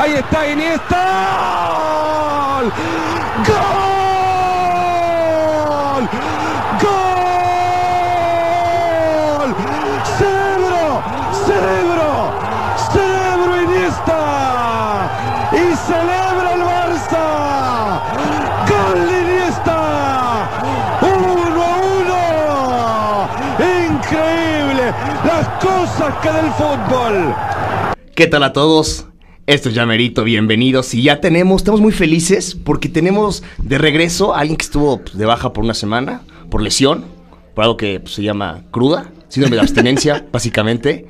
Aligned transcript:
Ahí 0.00 0.14
está 0.14 0.48
Iniesta. 0.48 0.96
¡Gol! 3.46 3.68
¡Gol! 6.80 7.04
¡Cerebro! 10.16 11.02
¡Cerebro! 11.44 12.32
¡Cerebro 12.90 13.52
Iniesta! 13.60 14.20
¡Y 15.52 15.76
celebra 15.76 16.54
el 16.54 16.62
Barça! 16.62 18.00
¡Gol 18.70 19.00
Iniesta! 19.20 19.78
¡Uno 21.02 21.60
a 21.62 21.76
uno! 21.98 22.22
¡Increíble! 23.98 24.84
Las 25.26 25.46
cosas 25.62 26.10
que 26.22 26.30
del 26.32 26.50
fútbol. 26.52 27.34
¿Qué 28.14 28.26
tal 28.26 28.44
a 28.44 28.54
todos? 28.54 29.09
Esto 29.50 29.68
es 29.68 29.74
Llamerito, 29.74 30.22
bienvenidos. 30.22 30.94
Y 30.94 31.02
ya 31.02 31.20
tenemos, 31.20 31.62
estamos 31.62 31.80
muy 31.80 31.90
felices 31.90 32.54
porque 32.54 32.88
tenemos 32.88 33.42
de 33.58 33.78
regreso 33.78 34.32
a 34.32 34.38
alguien 34.40 34.56
que 34.56 34.62
estuvo 34.64 35.00
pues, 35.02 35.18
de 35.18 35.26
baja 35.26 35.52
por 35.52 35.64
una 35.64 35.74
semana, 35.74 36.20
por 36.50 36.62
lesión, 36.62 37.04
por 37.54 37.64
algo 37.64 37.76
que 37.76 37.98
pues, 37.98 38.14
se 38.14 38.22
llama 38.22 38.62
cruda, 38.70 39.10
síndrome 39.28 39.56
de 39.56 39.62
abstinencia, 39.62 40.24
básicamente. 40.32 41.06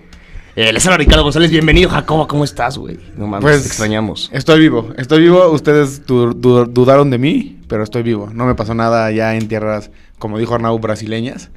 Eh, 0.56 0.72
les 0.72 0.84
habla 0.86 0.96
Ricardo 0.96 1.22
González, 1.22 1.50
bienvenido, 1.50 1.90
Jacoba, 1.90 2.26
¿cómo 2.26 2.44
estás, 2.44 2.78
güey? 2.78 2.98
No 3.14 3.26
mames, 3.26 3.42
Pues, 3.42 3.60
te 3.62 3.68
extrañamos. 3.68 4.30
Estoy 4.32 4.58
vivo, 4.58 4.88
estoy 4.96 5.20
vivo. 5.20 5.46
Ustedes 5.50 6.06
du- 6.06 6.32
du- 6.32 6.64
dudaron 6.64 7.10
de 7.10 7.18
mí, 7.18 7.58
pero 7.68 7.84
estoy 7.84 8.02
vivo. 8.02 8.30
No 8.32 8.46
me 8.46 8.54
pasó 8.54 8.74
nada 8.74 9.10
ya 9.12 9.36
en 9.36 9.48
tierras, 9.48 9.90
como 10.18 10.38
dijo 10.38 10.54
Arnau, 10.54 10.78
brasileñas. 10.78 11.50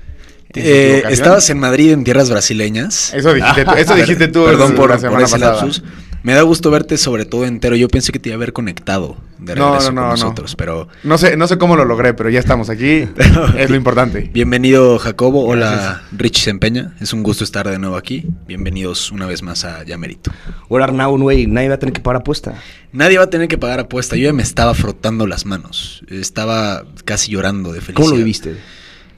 Eh, 0.56 1.02
estabas 1.10 1.50
en 1.50 1.60
Madrid 1.60 1.94
en 1.94 2.04
tierras 2.04 2.30
brasileñas. 2.30 3.12
Eso 3.14 3.34
dijiste 3.34 3.66
tú, 3.66 3.72
eso 3.72 3.94
Per- 3.94 4.02
dijiste 4.06 4.28
tú 4.28 4.44
Perdón 4.46 4.76
por, 4.76 4.90
la 4.90 4.98
por 4.98 5.02
semana 5.02 5.24
ese 5.26 5.32
pasada. 5.40 5.54
lapsus. 5.56 5.84
Me 6.24 6.34
da 6.34 6.42
gusto 6.44 6.72
verte 6.72 6.98
sobre 6.98 7.26
todo 7.26 7.46
entero. 7.46 7.76
Yo 7.76 7.90
pensé 7.90 8.14
que 8.14 8.20
te 8.20 8.30
iba 8.30 8.36
a 8.36 8.38
haber 8.38 8.54
conectado 8.54 9.18
de 9.40 9.56
No, 9.56 9.72
regreso 9.72 9.92
no, 9.92 10.02
no, 10.04 10.08
con 10.08 10.20
no. 10.20 10.24
nosotros, 10.26 10.56
pero 10.56 10.88
No 11.04 11.18
sé, 11.18 11.36
no 11.36 11.48
sé 11.48 11.58
cómo 11.58 11.76
lo 11.76 11.84
logré, 11.84 12.14
pero 12.14 12.30
ya 12.30 12.40
estamos 12.40 12.70
aquí. 12.70 13.10
es 13.58 13.70
lo 13.70 13.76
importante. 13.76 14.30
bienvenido 14.34 14.98
Jacobo. 15.00 15.46
Hola 15.46 15.72
Gracias. 15.72 16.02
Rich 16.14 16.38
Sempeña. 16.44 16.96
Es 17.02 17.12
un 17.12 17.24
gusto 17.24 17.44
estar 17.44 17.68
de 17.70 17.78
nuevo 17.78 17.98
aquí. 17.98 18.26
Bienvenidos 18.48 19.12
una 19.12 19.26
vez 19.26 19.44
más 19.44 19.66
a 19.66 19.84
Llamerito. 19.84 20.32
Ahora 20.70 20.86
Arnau, 20.86 21.18
güey, 21.18 21.46
nadie 21.46 21.68
va 21.68 21.76
a 21.76 21.80
tener 21.80 21.92
que 21.92 22.00
pagar 22.00 22.22
apuesta. 22.22 22.54
Nadie 22.94 23.18
va 23.18 23.26
a 23.26 23.30
tener 23.30 23.50
que 23.50 23.58
pagar 23.58 23.82
apuesta. 23.82 24.16
Yo 24.16 24.24
ya 24.24 24.34
me 24.34 24.44
estaba 24.44 24.74
frotando 24.76 25.28
las 25.28 25.46
manos. 25.46 26.04
Estaba 26.10 26.86
casi 27.04 27.34
llorando 27.34 27.74
de 27.74 27.82
felicidad. 27.82 27.96
¿Cómo 27.98 28.10
lo 28.12 28.16
viviste? 28.16 28.56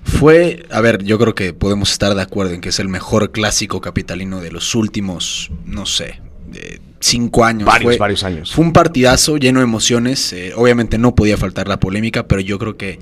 Fue, 0.04 0.66
a 0.72 0.82
ver, 0.82 1.04
yo 1.04 1.20
creo 1.20 1.36
que 1.36 1.54
podemos 1.54 1.92
estar 1.92 2.16
de 2.16 2.22
acuerdo 2.24 2.54
en 2.54 2.62
que 2.62 2.70
es 2.70 2.80
el 2.80 2.90
mejor 2.90 3.32
clásico 3.32 3.80
capitalino 3.82 4.40
de 4.40 4.52
los 4.52 4.74
últimos, 4.76 5.52
no 5.66 5.86
sé, 5.86 6.22
de 6.48 6.80
cinco 7.06 7.46
años. 7.46 7.66
Varios, 7.66 7.92
Fue- 7.94 7.98
varios 7.98 8.24
años. 8.24 8.54
Fue 8.54 8.64
un 8.66 8.74
partidazo 8.74 9.38
lleno 9.38 9.60
de 9.60 9.64
emociones. 9.66 10.34
eh, 10.34 10.54
obviamente 10.56 10.98
no 10.98 11.16
podía 11.16 11.38
faltar 11.38 11.68
la 11.68 11.80
polémica, 11.80 12.28
pero 12.28 12.42
yo 12.42 12.58
creo 12.60 12.78
que 12.78 13.00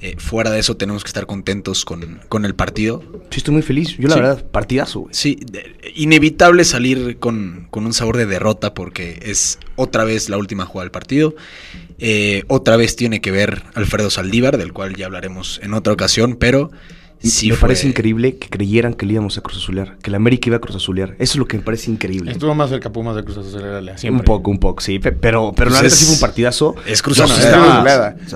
eh, 0.00 0.16
fuera 0.18 0.50
de 0.50 0.58
eso 0.60 0.76
tenemos 0.76 1.02
que 1.02 1.08
estar 1.08 1.24
contentos 1.24 1.84
con, 1.86 2.20
con 2.28 2.44
el 2.44 2.54
partido. 2.54 3.02
Sí, 3.30 3.38
estoy 3.38 3.54
muy 3.54 3.62
feliz. 3.62 3.96
Yo, 3.96 4.08
la 4.08 4.14
Sí. 4.14 4.20
verdad, 4.20 4.44
partidazo. 4.50 5.06
Sí, 5.12 5.38
de- 5.50 5.74
inevitable 5.94 6.64
salir 6.64 7.16
con, 7.18 7.68
con 7.70 7.86
un 7.86 7.94
sabor 7.94 8.18
de 8.18 8.26
derrota 8.26 8.74
porque 8.74 9.18
es 9.22 9.58
otra 9.76 10.04
vez 10.04 10.28
la 10.28 10.36
última 10.36 10.66
jugada 10.66 10.84
del 10.84 10.90
partido. 10.90 11.34
Eh, 11.98 12.42
otra 12.48 12.76
vez 12.76 12.96
tiene 12.96 13.20
que 13.22 13.30
ver 13.30 13.62
Alfredo 13.74 14.10
Saldívar, 14.10 14.58
del 14.58 14.72
cual 14.74 14.94
ya 14.96 15.06
hablaremos 15.06 15.58
en 15.62 15.72
otra 15.72 15.92
ocasión, 15.94 16.36
pero 16.38 16.70
sí 17.30 17.48
me 17.48 17.54
fue- 17.54 17.68
parece 17.68 17.86
increíble 17.88 18.36
que 18.36 18.48
creyeran 18.48 18.94
que 18.94 19.06
le 19.06 19.14
íbamos 19.14 19.36
a 19.38 19.40
Cruz 19.40 19.58
Azulear, 19.58 19.96
que 19.98 20.10
la 20.10 20.16
América 20.18 20.48
iba 20.48 20.56
a 20.56 20.60
Cruz 20.60 20.76
Azulear. 20.76 21.10
Eso 21.18 21.32
es 21.32 21.36
lo 21.36 21.46
que 21.46 21.56
me 21.58 21.62
parece 21.62 21.90
increíble. 21.90 22.32
Estuvo 22.32 22.54
más 22.54 22.70
cerca 22.70 22.90
Pumas 22.90 23.16
de 23.16 23.24
Cruz 23.24 23.38
Azul. 23.38 23.60
era 23.62 23.98
Sí, 23.98 24.08
un 24.08 24.20
poco, 24.20 24.50
un 24.50 24.58
poco, 24.58 24.80
sí. 24.82 24.98
pe- 24.98 25.12
Pero, 25.12 25.52
pero 25.56 25.70
la 25.70 25.80
Pues 25.80 25.82
neta 25.84 25.94
es- 25.94 25.98
sí 26.00 26.04
fue 26.06 26.14
un 26.14 26.20
partidazo. 26.20 26.74
es 26.86 27.02
Cruz 27.02 27.20
Azul. 27.20 27.32
o 27.32 27.36
sea, 27.36 27.44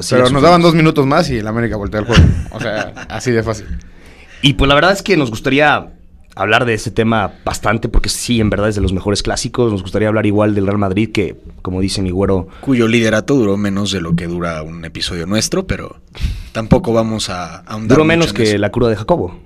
sí 0.02 0.08
pero 0.10 0.24
la 0.24 0.30
nos 0.30 0.42
daban 0.42 0.62
dos 0.62 0.74
minutos 0.74 1.06
más 1.06 1.28
y 1.30 1.36
el 1.38 1.46
América 1.46 1.76
voltea 1.76 2.00
el 2.00 2.06
juego. 2.06 2.22
O 2.52 2.60
sea, 2.60 2.92
así 3.08 3.30
de 3.30 3.42
fácil. 3.42 3.66
Y 4.42 4.54
pues 4.54 4.68
la 4.68 4.74
verdad 4.74 4.92
es 4.92 5.02
que 5.02 5.16
nos 5.16 5.30
gustaría 5.30 5.88
hablar 6.38 6.64
de 6.64 6.74
ese 6.74 6.92
tema 6.92 7.32
bastante, 7.44 7.88
porque 7.88 8.08
sí, 8.08 8.40
en 8.40 8.48
verdad 8.48 8.68
es 8.68 8.76
de 8.76 8.80
los 8.80 8.92
mejores 8.92 9.22
clásicos. 9.24 9.72
Nos 9.72 9.82
gustaría 9.82 10.06
hablar 10.06 10.24
igual 10.24 10.54
del 10.54 10.66
Real 10.66 10.78
Madrid, 10.78 11.10
que 11.12 11.36
como 11.62 11.80
dice 11.80 12.00
mi 12.00 12.10
güero, 12.10 12.46
cuyo 12.60 12.86
liderato 12.86 13.34
duró 13.34 13.56
menos 13.56 13.90
de 13.90 14.00
lo 14.00 14.14
que 14.14 14.28
dura 14.28 14.62
un 14.62 14.84
episodio 14.84 15.26
nuestro, 15.26 15.66
pero 15.66 15.96
tampoco 16.52 16.92
vamos 16.92 17.28
a 17.28 17.58
ahondar 17.58 17.88
duró 17.88 18.04
mucho 18.04 18.08
menos 18.08 18.28
en 18.28 18.34
que 18.34 18.42
eso. 18.44 18.58
la 18.58 18.70
cura 18.70 18.88
de 18.88 18.96
Jacobo. 18.96 19.40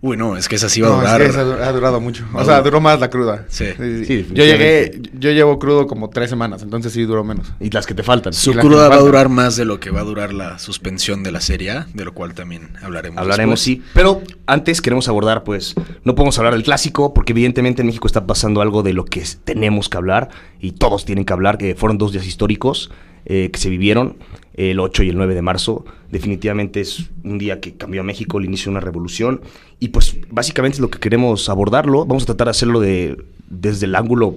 Uy, 0.00 0.16
no, 0.16 0.36
es 0.36 0.48
que 0.48 0.54
esa 0.54 0.68
sí 0.68 0.80
va 0.80 0.88
a 0.88 0.92
es 0.92 0.98
durar. 1.00 1.20
que 1.20 1.26
esa 1.26 1.68
ha 1.68 1.72
durado 1.72 2.00
mucho. 2.00 2.24
O 2.32 2.44
sea, 2.44 2.62
duró 2.62 2.80
más 2.80 3.00
la 3.00 3.10
cruda. 3.10 3.46
Sí. 3.48 3.66
Sí, 4.06 4.28
yo 4.32 4.44
llegué, 4.44 5.00
yo 5.14 5.32
llevo 5.32 5.58
crudo 5.58 5.88
como 5.88 6.08
tres 6.08 6.30
semanas, 6.30 6.62
entonces 6.62 6.92
sí 6.92 7.02
duró 7.02 7.24
menos. 7.24 7.52
Y 7.58 7.70
las 7.70 7.84
que 7.84 7.94
te 7.94 8.04
faltan. 8.04 8.32
Su 8.32 8.52
cruda 8.52 8.88
va 8.88 8.94
a 8.94 9.00
durar 9.00 9.28
más 9.28 9.56
de 9.56 9.64
lo 9.64 9.80
que 9.80 9.90
va 9.90 10.00
a 10.00 10.04
durar 10.04 10.32
la 10.32 10.60
suspensión 10.60 11.24
de 11.24 11.32
la 11.32 11.40
Serie 11.40 11.72
A, 11.72 11.86
de 11.94 12.04
lo 12.04 12.14
cual 12.14 12.34
también 12.34 12.70
hablaremos. 12.80 13.18
Hablaremos, 13.18 13.64
después. 13.64 13.82
sí. 13.82 13.90
Pero 13.92 14.22
antes 14.46 14.80
queremos 14.80 15.08
abordar, 15.08 15.42
pues, 15.42 15.74
no 16.04 16.14
podemos 16.14 16.38
hablar 16.38 16.54
del 16.54 16.62
clásico, 16.62 17.12
porque 17.12 17.32
evidentemente 17.32 17.82
en 17.82 17.86
México 17.86 18.06
está 18.06 18.24
pasando 18.24 18.60
algo 18.60 18.84
de 18.84 18.92
lo 18.92 19.04
que 19.04 19.24
tenemos 19.42 19.88
que 19.88 19.96
hablar, 19.96 20.28
y 20.60 20.72
todos 20.72 21.06
tienen 21.06 21.24
que 21.24 21.32
hablar, 21.32 21.58
que 21.58 21.74
fueron 21.74 21.98
dos 21.98 22.12
días 22.12 22.24
históricos 22.24 22.90
eh, 23.28 23.50
que 23.52 23.58
se 23.60 23.70
vivieron, 23.70 24.16
el 24.54 24.80
8 24.80 25.02
y 25.04 25.10
el 25.10 25.16
9 25.16 25.34
de 25.34 25.42
marzo. 25.42 25.84
Definitivamente 26.10 26.80
es 26.80 27.04
un 27.22 27.38
día 27.38 27.60
que 27.60 27.74
cambió 27.74 28.00
a 28.00 28.04
México, 28.04 28.38
el 28.38 28.46
inicio 28.46 28.64
de 28.66 28.70
una 28.70 28.80
revolución, 28.80 29.40
y 29.78 29.88
pues 29.88 30.16
básicamente 30.30 30.76
es 30.76 30.80
lo 30.80 30.90
que 30.90 30.98
queremos 30.98 31.48
abordarlo. 31.48 32.04
Vamos 32.06 32.24
a 32.24 32.26
tratar 32.26 32.46
de 32.46 32.50
hacerlo 32.52 32.80
de, 32.80 33.16
desde 33.48 33.86
el 33.86 33.94
ángulo 33.94 34.36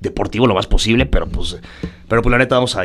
deportivo 0.00 0.46
lo 0.46 0.54
más 0.54 0.66
posible, 0.66 1.06
pero 1.06 1.26
pues, 1.28 1.58
pero 2.08 2.22
pues 2.22 2.30
la 2.32 2.38
neta 2.38 2.54
vamos 2.56 2.74
a, 2.74 2.82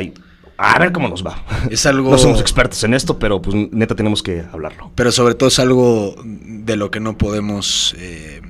a 0.58 0.78
ver 0.78 0.92
cómo 0.92 1.08
nos 1.08 1.24
va. 1.26 1.42
Es 1.70 1.86
algo- 1.86 2.10
No 2.10 2.18
somos 2.18 2.40
expertos 2.40 2.84
en 2.84 2.92
esto, 2.94 3.18
pero 3.18 3.40
pues 3.40 3.56
neta 3.72 3.94
tenemos 3.94 4.22
que 4.22 4.44
hablarlo. 4.52 4.92
Pero 4.94 5.10
sobre 5.10 5.34
todo 5.34 5.48
es 5.48 5.58
algo 5.58 6.14
de 6.24 6.76
lo 6.76 6.90
que 6.90 7.00
no 7.00 7.16
podemos. 7.16 7.94
eh, 7.98 8.42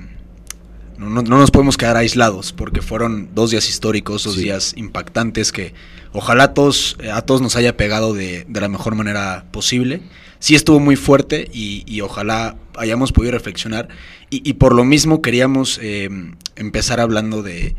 no, 0.97 1.09
no- 1.09 1.21
no 1.21 1.37
nos 1.37 1.51
podemos 1.51 1.77
quedar 1.77 1.97
aislados, 1.97 2.53
porque 2.53 2.81
fueron 2.81 3.29
dos 3.33 3.51
días 3.51 3.69
históricos, 3.69 4.23
dos 4.23 4.35
Sí. 4.35 4.43
días 4.43 4.73
impactantes 4.77 5.51
que 5.51 5.73
ojalá 6.13 6.43
a 6.45 6.53
todos, 6.53 6.97
eh, 7.01 7.11
a 7.11 7.21
todos 7.21 7.41
nos 7.41 7.55
haya 7.55 7.77
pegado 7.77 8.13
de, 8.13 8.45
de 8.47 8.61
la 8.61 8.67
mejor 8.69 8.95
manera 8.95 9.45
posible. 9.51 10.01
Sí 10.39 10.55
estuvo 10.55 10.79
muy 10.79 10.95
fuerte 10.95 11.49
y, 11.53 11.83
y 11.87 12.01
ojalá 12.01 12.57
hayamos 12.75 13.11
podido 13.11 13.31
reflexionar. 13.31 13.87
Y, 14.29 14.47
y 14.47 14.53
por 14.53 14.75
lo 14.75 14.83
mismo 14.85 15.21
queríamos 15.21 15.79
eh, 15.81 16.09
empezar 16.55 16.99
hablando 16.99 17.41
de, 17.43 17.75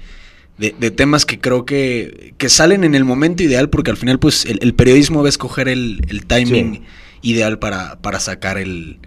de, 0.58 0.74
de 0.78 0.90
temas 0.90 1.24
que 1.24 1.38
creo 1.38 1.64
que, 1.64 2.34
que 2.36 2.48
salen 2.48 2.82
en 2.84 2.94
el 2.96 3.04
momento 3.04 3.42
ideal, 3.44 3.70
porque 3.70 3.90
al 3.92 3.96
final 3.96 4.18
pues 4.18 4.44
el, 4.44 4.58
el 4.62 4.74
periodismo 4.74 5.20
va 5.22 5.26
a 5.26 5.30
escoger 5.30 5.68
el, 5.68 6.00
el 6.08 6.26
timing 6.26 6.74
Sí. 6.74 6.82
ideal 7.22 7.58
para, 7.60 8.00
para 8.00 8.18
sacar 8.20 8.58
el, 8.58 8.98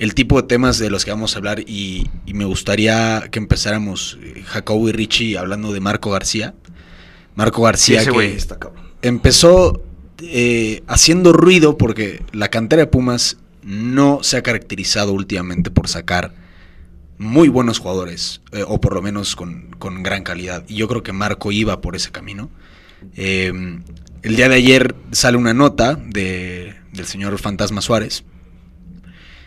el 0.00 0.14
tipo 0.14 0.40
de 0.40 0.48
temas 0.48 0.78
de 0.78 0.90
los 0.90 1.04
que 1.04 1.12
vamos 1.12 1.34
a 1.34 1.38
hablar 1.38 1.60
y, 1.60 2.08
y 2.26 2.34
me 2.34 2.46
gustaría 2.46 3.28
que 3.30 3.38
empezáramos 3.38 4.18
eh, 4.22 4.42
Jacobo 4.46 4.88
y 4.88 4.92
Richie 4.92 5.38
hablando 5.38 5.72
de 5.72 5.80
Marco 5.80 6.10
García. 6.10 6.54
Marco 7.36 7.62
García 7.62 8.04
que 8.04 8.34
está 8.34 8.58
empezó 9.02 9.82
eh, 10.22 10.82
haciendo 10.86 11.32
ruido 11.32 11.78
porque 11.78 12.22
la 12.32 12.48
cantera 12.48 12.80
de 12.80 12.86
Pumas 12.86 13.36
no 13.62 14.20
se 14.22 14.38
ha 14.38 14.42
caracterizado 14.42 15.12
últimamente 15.12 15.70
por 15.70 15.86
sacar 15.86 16.34
muy 17.18 17.48
buenos 17.48 17.78
jugadores, 17.78 18.40
eh, 18.52 18.64
o 18.66 18.80
por 18.80 18.94
lo 18.94 19.02
menos 19.02 19.36
con, 19.36 19.76
con 19.78 20.02
gran 20.02 20.22
calidad. 20.22 20.64
Y 20.66 20.76
yo 20.76 20.88
creo 20.88 21.02
que 21.02 21.12
Marco 21.12 21.52
iba 21.52 21.82
por 21.82 21.94
ese 21.94 22.10
camino. 22.10 22.48
Eh, 23.16 23.52
el 24.22 24.36
día 24.36 24.48
de 24.48 24.54
ayer 24.54 24.94
sale 25.12 25.36
una 25.36 25.52
nota 25.52 25.96
de, 25.96 26.74
del 26.92 27.04
señor 27.04 27.38
Fantasma 27.38 27.82
Suárez. 27.82 28.24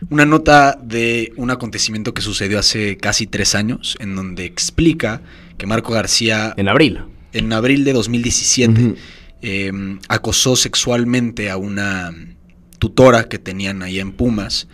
Una 0.09 0.25
nota 0.25 0.77
de 0.81 1.33
un 1.37 1.51
acontecimiento 1.51 2.13
que 2.13 2.21
sucedió 2.21 2.59
hace 2.59 2.97
casi 2.97 3.27
tres 3.27 3.55
años, 3.55 3.97
en 3.99 4.15
donde 4.15 4.45
explica 4.45 5.21
que 5.57 5.65
Marco 5.67 5.93
García, 5.93 6.53
En 6.57 6.67
abril. 6.67 7.01
en 7.31 7.51
abril 7.53 7.83
de 7.83 7.93
2017, 7.93 8.71
Ujú. 8.81 8.95
eh, 9.41 9.71
acosó 10.09 10.55
sexualmente 10.55 11.49
a 11.49 11.57
una 11.57 12.13
tutora 12.79 13.29
que 13.29 13.39
tenían 13.39 13.81
ahí 13.81 13.99
en 13.99 14.11
Pumas, 14.11 14.67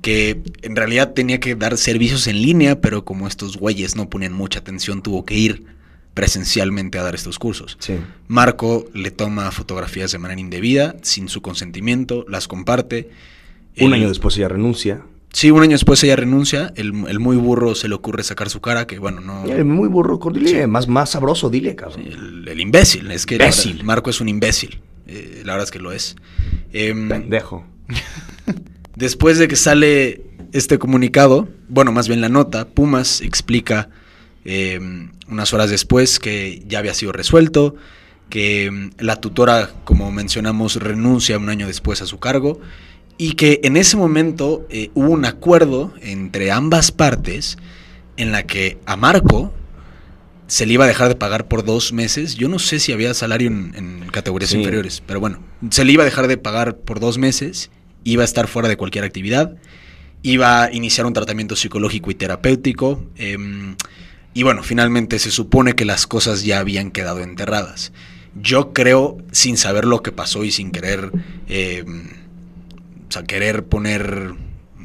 que 0.00 0.40
en 0.62 0.74
realidad 0.74 1.12
tenía 1.12 1.38
que 1.38 1.54
dar 1.54 1.78
servicios 1.78 2.26
en 2.26 2.42
línea, 2.42 2.80
pero 2.80 3.04
como 3.04 3.28
estos 3.28 3.56
güeyes 3.56 3.94
no 3.94 4.10
ponían 4.10 4.32
mucha 4.32 4.58
atención, 4.58 5.00
tuvo 5.02 5.24
que 5.24 5.34
ir 5.36 5.64
presencialmente 6.14 6.98
a 6.98 7.02
dar 7.04 7.14
estos 7.14 7.38
cursos. 7.38 7.76
Sí. 7.80 7.94
Marco 8.28 8.84
le 8.92 9.10
toma 9.10 9.50
fotografías 9.52 10.12
de 10.12 10.18
manera 10.18 10.40
indebida, 10.40 10.96
sin 11.02 11.28
su 11.28 11.40
consentimiento, 11.40 12.26
las 12.28 12.48
comparte. 12.48 13.10
Un 13.78 13.86
El- 13.88 13.94
año 13.94 14.08
después 14.08 14.36
ella 14.36 14.48
renuncia. 14.48 15.02
Sí, 15.32 15.50
un 15.50 15.62
año 15.62 15.72
después 15.72 16.02
ella 16.04 16.14
renuncia, 16.16 16.74
el, 16.76 16.92
el 17.08 17.18
muy 17.18 17.36
burro 17.36 17.74
se 17.74 17.88
le 17.88 17.94
ocurre 17.94 18.22
sacar 18.22 18.50
su 18.50 18.60
cara, 18.60 18.86
que 18.86 18.98
bueno, 18.98 19.22
no... 19.22 19.46
Eh, 19.46 19.64
muy 19.64 19.88
burro, 19.88 20.18
dile, 20.30 20.60
Sí. 20.62 20.66
más, 20.66 20.88
más 20.88 21.08
sabroso, 21.10 21.48
dile, 21.48 21.74
cabrón. 21.74 22.02
El, 22.06 22.46
el 22.48 22.60
imbécil, 22.60 23.10
es 23.10 23.24
que 23.24 23.36
Imbécil. 23.36 23.72
verdad, 23.72 23.84
Marco 23.86 24.10
es 24.10 24.20
un 24.20 24.28
imbécil, 24.28 24.80
eh, 25.06 25.40
la 25.46 25.52
verdad 25.54 25.64
es 25.64 25.70
que 25.70 25.78
lo 25.78 25.90
es. 25.92 26.16
Em, 26.74 27.08
Pendejo. 27.08 27.64
Después 28.96 29.38
de 29.38 29.48
que 29.48 29.56
sale 29.56 30.22
este 30.52 30.78
comunicado, 30.78 31.48
bueno, 31.68 31.92
más 31.92 32.08
bien 32.08 32.20
la 32.20 32.28
nota, 32.28 32.68
Pumas 32.68 33.22
explica 33.22 33.88
eh, 34.44 34.78
unas 35.28 35.52
horas 35.54 35.70
después 35.70 36.18
que 36.18 36.62
ya 36.66 36.78
había 36.78 36.92
sido 36.94 37.12
resuelto, 37.12 37.74
que 38.28 38.70
mm, 38.70 38.90
la 38.98 39.16
tutora, 39.20 39.70
como 39.84 40.12
mencionamos, 40.12 40.76
renuncia 40.76 41.38
un 41.38 41.48
año 41.48 41.66
después 41.66 42.02
a 42.02 42.06
su 42.06 42.18
cargo 42.18 42.60
y 43.22 43.34
que 43.34 43.60
en 43.62 43.76
ese 43.76 43.96
momento 43.96 44.66
eh, 44.68 44.90
hubo 44.94 45.10
un 45.10 45.24
acuerdo 45.24 45.94
entre 46.00 46.50
ambas 46.50 46.90
partes 46.90 47.56
en 48.16 48.32
la 48.32 48.42
que 48.42 48.78
a 48.84 48.96
Marco 48.96 49.54
se 50.48 50.66
le 50.66 50.72
iba 50.72 50.86
a 50.86 50.88
dejar 50.88 51.06
de 51.06 51.14
pagar 51.14 51.46
por 51.46 51.64
dos 51.64 51.92
meses. 51.92 52.34
Yo 52.34 52.48
no 52.48 52.58
sé 52.58 52.80
si 52.80 52.92
había 52.92 53.14
salario 53.14 53.46
en, 53.46 53.74
en 53.76 54.08
categorías 54.10 54.50
Sí. 54.50 54.58
inferiores, 54.58 55.04
pero 55.06 55.20
bueno, 55.20 55.38
se 55.70 55.84
le 55.84 55.92
iba 55.92 56.02
a 56.02 56.04
dejar 56.04 56.26
de 56.26 56.36
pagar 56.36 56.78
por 56.78 56.98
dos 56.98 57.16
meses, 57.16 57.70
iba 58.02 58.22
a 58.22 58.24
estar 58.24 58.48
fuera 58.48 58.68
de 58.68 58.76
cualquier 58.76 59.04
actividad, 59.04 59.54
iba 60.22 60.64
a 60.64 60.72
iniciar 60.72 61.06
un 61.06 61.12
tratamiento 61.12 61.54
psicológico 61.54 62.10
y 62.10 62.14
terapéutico. 62.16 63.04
em, 63.16 63.76
y 64.34 64.42
bueno, 64.42 64.64
finalmente 64.64 65.20
se 65.20 65.30
supone 65.30 65.74
que 65.74 65.84
las 65.84 66.08
cosas 66.08 66.42
ya 66.42 66.58
habían 66.58 66.90
quedado 66.90 67.20
enterradas. 67.20 67.92
Yo 68.34 68.72
creo, 68.72 69.18
sin 69.30 69.56
saber 69.58 69.84
lo 69.84 70.02
que 70.02 70.10
pasó 70.10 70.42
y 70.42 70.50
sin 70.50 70.72
querer, 70.72 71.12
em, 71.48 72.21
o 73.12 73.14
sea, 73.14 73.24
querer 73.24 73.66
poner 73.66 74.32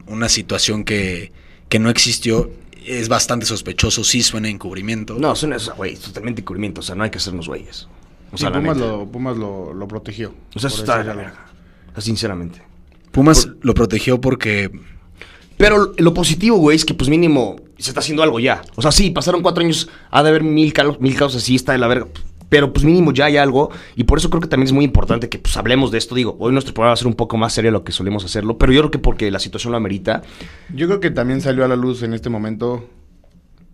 una 0.06 0.28
situación 0.28 0.84
que, 0.84 1.32
que 1.70 1.80
no 1.80 1.90
existió, 1.90 2.52
es 2.86 3.08
bastante 3.08 3.46
sospechoso, 3.46 4.04
sí 4.04 4.22
suena 4.22 4.50
encubrimiento. 4.50 5.16
No, 5.18 5.34
son 5.34 5.54
esos, 5.54 5.74
güey, 5.78 5.94
es 5.94 6.02
totalmente 6.02 6.42
encubrimiento. 6.42 6.82
O 6.82 6.84
sea, 6.84 6.94
no 6.94 7.06
hay 7.06 7.10
que 7.10 7.20
hacernos 7.20 7.48
güeyes. 7.48 7.88
O 8.34 8.38
Sí, 8.38 8.42
sea, 8.42 8.50
la 8.50 8.60
Pumas, 8.60 8.78
lo, 8.78 9.08
Pumas 9.08 9.38
lo, 9.38 9.74
lo 9.74 9.88
protegió. 9.88 10.34
O 10.54 10.60
sea, 10.60 10.68
eso 10.68 10.80
está 10.82 10.98
de 10.98 11.06
la 11.06 11.14
verga. 11.14 11.46
Sinceramente. 12.00 12.62
Pumas 13.14 13.48
lo 13.62 13.74
protegió 13.74 14.20
porque 14.20 14.70
Pero 15.56 15.94
lo 15.98 16.14
positivo, 16.14 16.58
güey, 16.58 16.76
es 16.76 16.84
que 16.84 16.94
pues 16.96 17.10
mínimo 17.10 17.56
se 17.78 17.92
está 17.92 18.02
haciendo 18.02 18.24
algo 18.24 18.42
ya. 18.42 18.62
O 18.76 18.82
sea, 18.82 18.92
sí, 18.92 19.10
pasaron 19.10 19.42
cuatro 19.42 19.64
años, 19.64 19.88
ha 20.12 20.22
de 20.22 20.28
haber 20.28 20.44
mil, 20.44 20.74
mil 21.00 21.16
casos 21.16 21.38
así, 21.42 21.56
está 21.56 21.72
de 21.72 21.78
la 21.78 21.88
verga. 21.88 22.08
Pero 22.50 22.72
pues 22.72 22.86
mínimo 22.86 23.12
ya 23.12 23.26
hay 23.26 23.38
algo. 23.38 23.72
Y 23.96 24.06
por 24.06 24.18
eso 24.20 24.30
creo 24.30 24.42
que 24.42 24.48
también 24.48 24.68
es 24.68 24.74
muy 24.74 24.86
importante 24.86 25.28
que 25.28 25.38
pues 25.38 25.58
hablemos 25.58 25.92
de 25.92 25.98
esto. 25.98 26.16
Digo, 26.16 26.38
hoy 26.40 26.54
nuestro 26.54 26.74
programa 26.74 26.92
va 26.92 26.94
a 26.94 26.98
ser 26.98 27.08
un 27.08 27.16
poco 27.16 27.36
más 27.38 27.52
serio 27.54 27.70
de 27.70 27.74
lo 27.74 27.84
que 27.84 27.92
solemos 27.92 28.24
hacerlo. 28.24 28.58
Pero 28.58 28.72
yo 28.72 28.80
creo 28.82 28.92
que 28.92 29.00
porque 29.00 29.30
la 29.32 29.40
situación 29.40 29.72
lo 29.72 29.78
amerita. 29.78 30.22
Yo 30.74 30.88
creo 30.88 31.00
que 31.00 31.12
también 31.12 31.42
salió 31.42 31.66
a 31.66 31.68
la 31.68 31.76
luz 31.76 32.04
en 32.04 32.14
este 32.14 32.30
momento, 32.30 32.90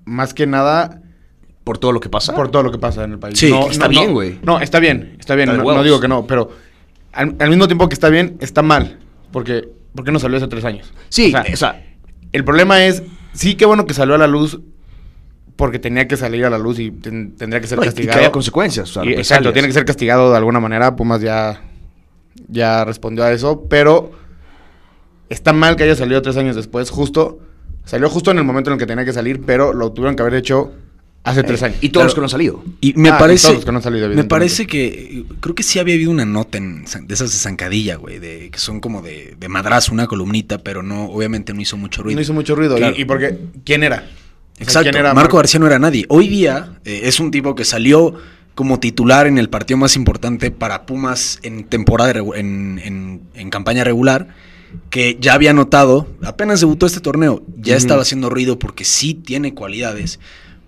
más 0.05 0.33
que 0.33 0.47
nada, 0.47 1.01
Por 1.63 1.77
todo 1.77 1.91
lo 1.91 1.99
que 1.99 2.09
pasa. 2.09 2.35
por 2.35 2.49
todo 2.49 2.63
lo 2.63 2.71
que 2.71 2.79
pasa 2.79 3.03
en 3.03 3.11
el 3.13 3.19
país. 3.19 3.37
Sí, 3.37 3.53
está 3.69 3.87
bien, 3.87 4.11
güey. 4.13 4.39
No, 4.43 4.59
está 4.59 4.79
bien, 4.79 5.15
está 5.19 5.35
bien. 5.35 5.49
Está 5.49 5.63
no, 5.63 5.73
no 5.73 5.83
digo 5.83 5.99
que 5.99 6.07
no, 6.07 6.25
pero 6.25 6.49
al, 7.11 7.35
al 7.39 7.49
mismo 7.49 7.67
tiempo 7.67 7.87
que 7.87 7.93
está 7.93 8.09
bien, 8.09 8.37
está 8.41 8.61
mal. 8.63 8.97
Porque, 9.31 9.69
¿por 9.95 10.03
qué 10.03 10.11
no 10.11 10.19
salió 10.19 10.37
hace 10.37 10.47
tres 10.47 10.65
años? 10.65 10.91
Sí, 11.09 11.27
O 11.27 11.41
sea, 11.43 11.45
o 11.53 11.55
sea, 11.55 11.85
El 12.31 12.43
problema 12.43 12.83
es, 12.85 13.03
sí, 13.33 13.55
qué 13.55 13.65
bueno 13.65 13.85
que 13.85 13.93
salió 13.93 14.15
a 14.15 14.17
la 14.17 14.27
luz 14.27 14.59
porque 15.55 15.79
tenía 15.79 16.07
que 16.07 16.17
salir 16.17 16.45
a 16.45 16.49
la 16.49 16.57
luz 16.57 16.79
y 16.79 16.91
ten- 16.91 17.35
tendría 17.35 17.61
que 17.61 17.67
ser 17.67 17.77
no, 17.77 17.83
y- 17.83 17.87
y 17.87 17.89
castigado. 17.89 18.17
que 18.19 18.25
haya 18.25 18.31
consecuencias. 18.31 18.89
O 18.89 18.93
sea, 18.93 19.03
Y, 19.03 19.09
represalias. 19.09 19.31
exacto, 19.41 19.53
tiene 19.53 19.67
que 19.67 19.73
ser 19.73 19.85
castigado 19.85 20.31
de 20.31 20.37
alguna 20.37 20.59
manera. 20.59 20.95
Pumas 20.95 21.21
ya, 21.21 21.61
ya 22.47 22.83
respondió 22.85 23.23
a 23.23 23.31
eso, 23.31 23.65
pero 23.69 24.11
está 25.29 25.53
mal 25.53 25.75
que 25.75 25.83
haya 25.83 25.95
salido 25.95 26.21
tres 26.21 26.37
años 26.37 26.55
después, 26.55 26.89
justo. 26.89 27.39
Salió 27.85 28.09
justo 28.09 28.31
en 28.31 28.37
el 28.37 28.43
momento 28.45 28.69
en 28.69 28.75
el 28.75 28.79
que 28.79 28.85
tenía 28.85 29.03
que 29.05 29.13
salir, 29.13 29.41
pero 29.45 29.73
lo 29.73 29.91
tuvieron 29.91 30.15
que 30.15 30.21
haber 30.21 30.35
hecho 30.35 30.71
hace 31.25 31.43
tres 31.43 31.61
años. 31.63 31.77
Y 31.81 31.89
todos 31.89 32.05
los 32.05 32.13
Claro. 32.13 32.15
que 32.15 32.21
no 32.21 32.25
han 32.25 32.29
salido. 32.29 32.63
Y 32.81 32.93
me 32.95 33.09
Ah, 33.09 33.15
y 33.17 33.19
parece. 33.19 33.41
todos 33.43 33.55
los 33.55 33.65
que 33.65 33.71
no 33.71 33.77
han 33.77 33.83
salido, 33.83 34.09
me 34.09 34.23
parece 34.23 34.65
que. 34.67 34.85
eh, 34.87 35.25
Creo 35.41 35.53
que 35.55 35.63
sí 35.63 35.79
había 35.79 35.95
habido 35.95 36.11
una 36.11 36.25
nota 36.25 36.57
en, 36.57 36.87
San- 36.87 37.07
de 37.07 37.13
esas 37.13 37.31
de 37.31 37.37
zancadilla, 37.37 37.95
güey. 37.97 38.19
De, 38.19 38.49
que 38.51 38.57
son 38.59 38.79
como 38.79 39.01
de, 39.01 39.35
de 39.37 39.49
madrazo, 39.49 39.91
una 39.93 40.07
columnita, 40.07 40.59
pero 40.59 40.81
no, 40.81 41.05
obviamente 41.05 41.53
no 41.53 41.61
hizo 41.61 41.75
mucho 41.77 42.03
ruido. 42.03 42.15
No 42.15 42.21
hizo 42.21 42.33
mucho 42.33 42.55
ruido. 42.55 42.77
Claro. 42.77 42.95
Y, 42.97 43.01
y 43.01 43.05
porque, 43.05 43.37
¿quién 43.65 43.83
era? 43.83 44.09
O 44.53 44.57
sea, 44.57 44.63
Exacto. 44.65 44.91
¿quién 44.91 44.99
era 44.99 45.13
Marco 45.13 45.37
García 45.37 45.59
no 45.59 45.67
era 45.67 45.79
nadie. 45.79 46.05
Hoy 46.09 46.27
día 46.27 46.73
eh, 46.85 47.01
es 47.05 47.19
un 47.19 47.31
tipo 47.31 47.55
que 47.55 47.65
salió 47.65 48.13
como 48.55 48.79
titular 48.79 49.25
en 49.27 49.37
el 49.39 49.49
partido 49.49 49.77
más 49.77 49.95
importante 49.95 50.51
para 50.51 50.85
Pumas 50.85 51.39
en 51.41 51.63
temporada 51.63 52.11
en, 52.35 52.79
en- 52.83 53.21
en 53.33 53.49
campaña 53.49 53.83
regular. 53.83 54.27
Que 54.89 55.17
ya 55.19 55.35
había 55.35 55.53
notado, 55.53 56.07
apenas 56.23 56.59
debutó 56.59 56.87
este 56.87 56.99
torneo, 56.99 57.43
ya 57.57 57.75
estaba 57.75 58.01
haciendo 58.01 58.31
ruido 58.31 58.57
porque 58.57 58.85
sí 58.85 59.13
tiene 59.13 59.53
cualidades, 59.53 60.19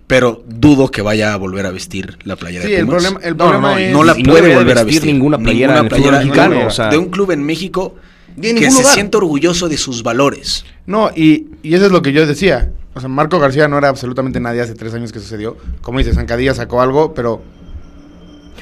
pero 0.06 0.44
dudo 0.46 0.92
que 0.92 1.02
vaya 1.02 1.32
a 1.32 1.36
volver 1.36 1.66
a 1.66 1.72
vestir 1.72 2.16
la 2.22 2.36
playera 2.36 2.64
Sí, 2.66 2.70
de 2.70 2.76
el 2.78 2.86
Pumas. 2.86 3.02
problema, 3.02 3.26
el 3.26 3.36
No, 3.36 3.44
problema 3.44 3.72
no, 3.72 3.78
es... 3.78 3.92
no 3.92 4.04
la 4.04 4.14
no 4.14 4.22
puede 4.30 4.54
volver 4.54 4.78
a 4.78 4.84
vestir 4.84 5.00
vestir 5.00 5.12
ninguna 5.12 5.38
playera 5.38 5.78
el 5.80 5.88
mexicano, 6.12 6.66
o 6.68 6.70
sea. 6.70 6.88
de 6.88 6.98
un 6.98 7.06
club 7.06 7.32
en 7.32 7.42
México 7.42 7.96
que 8.40 8.70
se 8.70 8.84
siente 8.84 9.16
orgulloso 9.16 9.68
de 9.68 9.76
sus 9.76 10.04
valores. 10.04 10.64
No, 10.86 11.10
y, 11.14 11.48
y 11.62 11.74
eso 11.74 11.86
es 11.86 11.92
lo 11.92 12.02
que 12.02 12.12
yo 12.12 12.26
decía. 12.26 12.72
O 12.94 13.00
sea, 13.00 13.08
Marco 13.08 13.38
García 13.38 13.68
no 13.68 13.76
era 13.78 13.88
absolutamente 13.88 14.40
nadie 14.40 14.60
hace 14.62 14.74
tres 14.74 14.94
años 14.94 15.12
que 15.12 15.18
sucedió. 15.20 15.56
Como 15.82 15.98
dices, 15.98 16.14
Zancadilla 16.14 16.54
sacó 16.54 16.80
algo, 16.80 17.12
pero 17.12 17.42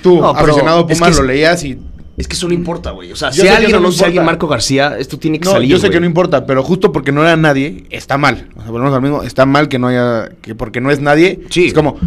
tú, 0.03 0.21
No, 0.21 0.33
pero 0.35 0.47
aficionado 0.53 0.87
es 0.89 0.99
Pumas, 0.99 1.17
que 1.17 1.23
lo 1.23 1.29
leías 1.29 1.65
y... 1.65 1.79
Es 2.17 2.29
que 2.29 2.35
eso 2.35 2.47
no 2.47 2.55
importa, 2.55 2.91
güey. 2.93 3.11
O 3.13 3.17
sea, 3.17 3.31
Yo 3.31 3.43
que 3.43 3.51
alguien 3.51 3.73
no 3.73 3.79
o 3.79 3.81
no 3.81 3.89
me 3.89 3.95
sea 3.95 4.07
alguien. 4.07 4.25
Marco 4.25 4.47
García, 4.47 4.97
esto 4.99 5.19
tiene 5.19 5.41
que 5.41 5.47
No, 5.47 5.53
salir. 5.53 5.69
yo 5.69 5.79
sé 5.79 5.91
que 5.91 5.99
no 5.99 6.07
importa, 6.07 6.47
pero 6.47 6.63
justo 6.63 6.93
porque 6.93 7.11
no 7.11 7.23
era 7.23 7.37
nadie, 7.37 7.87
está 7.91 8.17
mal. 8.19 8.49
O 8.57 8.63
sea, 8.63 8.71
volvemos 8.71 8.95
al 8.95 9.03
mismo, 9.03 9.23
está 9.25 9.47
mal 9.47 9.69
que 9.69 9.79
no 9.81 9.89
haya... 9.89 10.29
que 10.41 10.55
porque 10.55 10.81
no 10.81 10.91
es 10.93 11.01
nadie, 11.01 11.41
Sí. 11.51 11.67
es 11.67 11.75
como, 11.75 11.99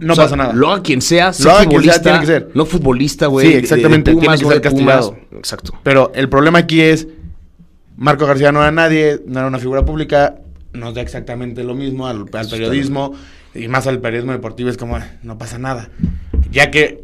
no 0.00 0.12
O 0.12 0.16
sea, 0.16 0.24
pasa 0.24 0.36
nada. 0.36 0.52
Lo 0.52 0.70
haga 0.70 0.82
quien 0.82 1.00
sea, 1.00 1.32
sea 1.32 1.44
Lo 1.46 1.50
haga 1.58 1.66
quien 1.68 1.82
sea, 1.84 2.02
tiene 2.02 2.20
que 2.20 2.26
ser. 2.26 2.50
no 2.54 2.66
futbolista, 2.66 3.26
güey. 3.26 3.46
Sí, 3.46 3.52
de- 3.52 3.56
de 3.56 3.62
exactamente, 3.62 4.10
tiene 4.14 4.26
que 4.28 4.36
ser 4.38 4.46
Pumas. 4.46 4.60
castigado. 4.60 5.16
Exacto. 5.32 5.72
Pero 5.82 6.12
el 6.14 6.28
problema 6.28 6.58
aquí 6.58 6.82
es, 6.82 7.08
Marco 7.96 8.26
García 8.26 8.52
no 8.52 8.60
era 8.60 8.70
nadie, 8.70 9.20
no 9.26 9.38
era 9.38 9.48
una 9.48 9.58
figura 9.58 9.84
pública, 9.84 10.36
nos 10.72 10.94
da 10.94 11.00
exactamente 11.00 11.62
lo 11.62 11.74
mismo 11.74 12.06
al, 12.06 12.24
al 12.32 12.48
periodismo 12.48 13.14
y 13.54 13.68
más 13.68 13.86
al 13.86 14.00
periodismo 14.00 14.32
deportivo 14.32 14.68
es 14.68 14.76
como, 14.76 14.96
"Ah, 14.96 15.06
no 15.22 15.38
pasa 15.38 15.58
nada. 15.58 15.88
Ya 16.50 16.70
que 16.70 17.02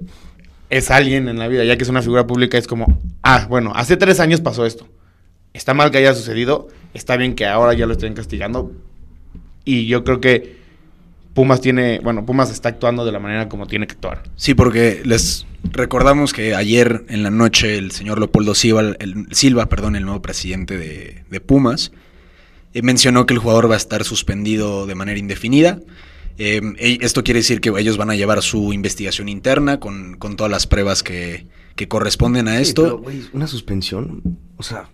es 0.69 0.91
alguien 0.91 1.29
en 1.29 1.39
la 1.39 1.49
vida, 1.49 1.65
ya 1.65 1.77
que 1.77 1.83
es 1.85 1.89
una 1.89 2.03
figura 2.03 2.27
pública, 2.27 2.59
es 2.59 2.67
como, 2.67 3.01
ah, 3.23 3.47
bueno, 3.49 3.73
hace 3.75 3.97
tres 3.97 4.21
años 4.21 4.41
pasó 4.41 4.67
esto. 4.67 4.89
Está 5.53 5.75
mal 5.75 5.91
que 5.91 5.99
haya 5.99 6.15
sucedido, 6.15 6.69
está 6.95 7.17
bien 7.17 7.35
que 7.35 7.47
ahora 7.47 7.75
ya 7.75 7.87
lo 7.87 7.93
estén 7.93 8.15
castigando. 8.15 8.73
Y 9.65 9.87
yo 9.87 10.05
creo 10.05 10.21
que 10.21 10.59
Pumas 11.35 11.61
tiene, 11.61 12.01
bueno, 12.03 12.25
Pumas 12.27 12.51
está 12.51 12.69
actuando 12.71 13.05
de 13.05 13.13
la 13.13 13.19
manera 13.19 13.49
como 13.49 13.67
tiene 13.67 13.87
que 13.87 13.95
actuar. 13.95 14.23
Sí, 14.37 14.55
porque 14.55 15.03
les 15.05 15.47
recordamos 15.65 16.33
que 16.33 16.55
ayer 16.55 17.05
en 17.09 17.23
la 17.23 17.31
noche 17.31 17.79
el 17.79 17.91
señor 17.91 18.19
Leopoldo 18.19 18.55
Silva, 18.55 18.81
el, 18.99 19.27
Silva, 19.31 19.67
perdón, 19.69 19.97
el 19.97 20.05
nuevo 20.05 20.23
presidente 20.23 20.77
de, 20.79 21.25
de 21.31 21.41
Pumas, 21.41 21.93
eh, 22.75 22.83
mencionó 22.83 23.27
que 23.27 23.35
el 23.35 23.41
jugador 23.41 23.69
va 23.71 23.75
a 23.75 23.79
estar 23.79 24.05
suspendido 24.05 24.87
de 24.87 24.95
manera 24.95 25.19
indefinida. 25.19 25.81
Eh, 26.39 26.61
e- 26.79 26.99
esto 27.03 27.23
quiere 27.25 27.41
decir 27.41 27.61
que 27.61 27.71
ellos 27.79 27.97
van 27.97 28.11
a 28.11 28.15
llevar 28.17 28.43
su 28.43 28.73
investigación 28.73 29.29
interna 29.29 29.79
con, 29.81 30.17
con 30.17 30.37
todas 30.37 30.51
las 30.51 30.67
pruebas 30.67 31.03
que, 31.03 31.47
que 31.77 31.89
corresponden 31.89 32.49
a 32.49 32.57
Sí, 32.57 32.63
esto. 32.63 33.03
pero, 33.05 33.19
una 33.33 33.47
suspensión. 33.47 34.23
O 34.57 34.63
sea, 34.63 34.89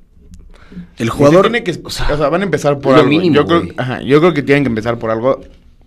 el 0.98 1.10
jugador... 1.10 1.46
se 1.46 1.50
tiene 1.50 1.64
que, 1.64 1.72
o 1.82 1.86
o 1.86 1.90
sea, 1.90 2.28
van 2.28 2.40
a 2.40 2.44
empezar 2.44 2.78
por 2.80 2.92
lo 2.94 2.98
algo. 3.00 3.10
mínimo, 3.10 3.36
yo, 3.36 3.46
creo, 3.46 3.60
güey. 3.62 3.74
ajá, 3.76 4.02
yo 4.02 4.18
creo 4.20 4.34
que 4.34 4.42
tienen 4.42 4.64
que 4.64 4.68
empezar 4.68 4.98
por 4.98 5.10
algo 5.10 5.40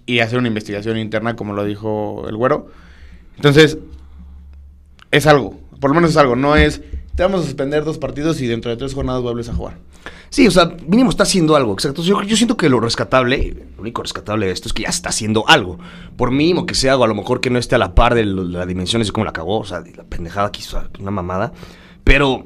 y 0.06 0.20
hacer 0.20 0.40
una 0.40 0.48
investigación 0.48 0.98
interna, 0.98 1.36
como 1.36 1.54
lo 1.54 1.66
dijo 1.66 2.26
el 2.30 2.36
güero. 2.38 2.68
Entonces, 3.36 3.78
es 5.12 5.28
algo. 5.28 5.60
Por 5.80 5.92
lo 5.92 5.96
menos 5.96 6.12
es 6.12 6.18
algo. 6.18 6.36
No 6.36 6.56
es, 6.56 6.82
te 7.16 7.24
vamos 7.24 7.42
a 7.42 7.44
suspender 7.44 7.84
dos 7.84 7.98
partidos 7.98 8.42
y 8.42 8.48
dentro 8.48 8.72
de 8.72 8.78
tres 8.78 8.94
jornadas 8.94 9.22
vuelves 9.22 9.50
a 9.50 9.54
jugar. 9.54 9.78
sí, 10.30 10.48
o 10.48 10.52
sea, 10.52 10.76
mínimo 10.88 11.10
está 11.10 11.24
haciendo 11.24 11.56
algo. 11.56 11.74
Exacto. 11.74 12.02
Yo, 12.02 12.22
yo 12.24 12.36
siento 12.36 12.58
que 12.58 12.70
lo 12.70 12.80
rescatable, 12.80 13.66
lo 13.76 13.82
único 13.82 14.02
rescatable 14.02 14.46
de 14.46 14.52
esto 14.52 14.68
es 14.68 14.74
que 14.74 14.84
ya 14.84 14.90
está 14.90 15.10
haciendo 15.10 15.48
algo. 15.48 15.80
Por 16.18 16.32
mínimo 16.32 16.66
que 16.66 16.76
sea 16.76 16.94
algo, 16.94 17.04
a 17.04 17.08
lo 17.08 17.16
mejor 17.16 17.42
que 17.42 17.50
no 17.50 17.60
esté 17.60 17.76
a 17.76 17.80
la 17.80 17.96
par 17.96 18.16
de, 18.16 18.26
las 18.26 18.68
dimensiones 18.68 19.08
de 19.08 19.14
cómo 19.14 19.26
la 19.26 19.34
cagó. 19.34 19.60
O 19.60 19.66
sea, 19.66 19.82
la 19.96 20.04
pendejada 20.04 20.52
que 20.52 20.60
hizo, 20.60 20.82
una 21.00 21.12
mamada. 21.12 21.54
Pero 22.04 22.46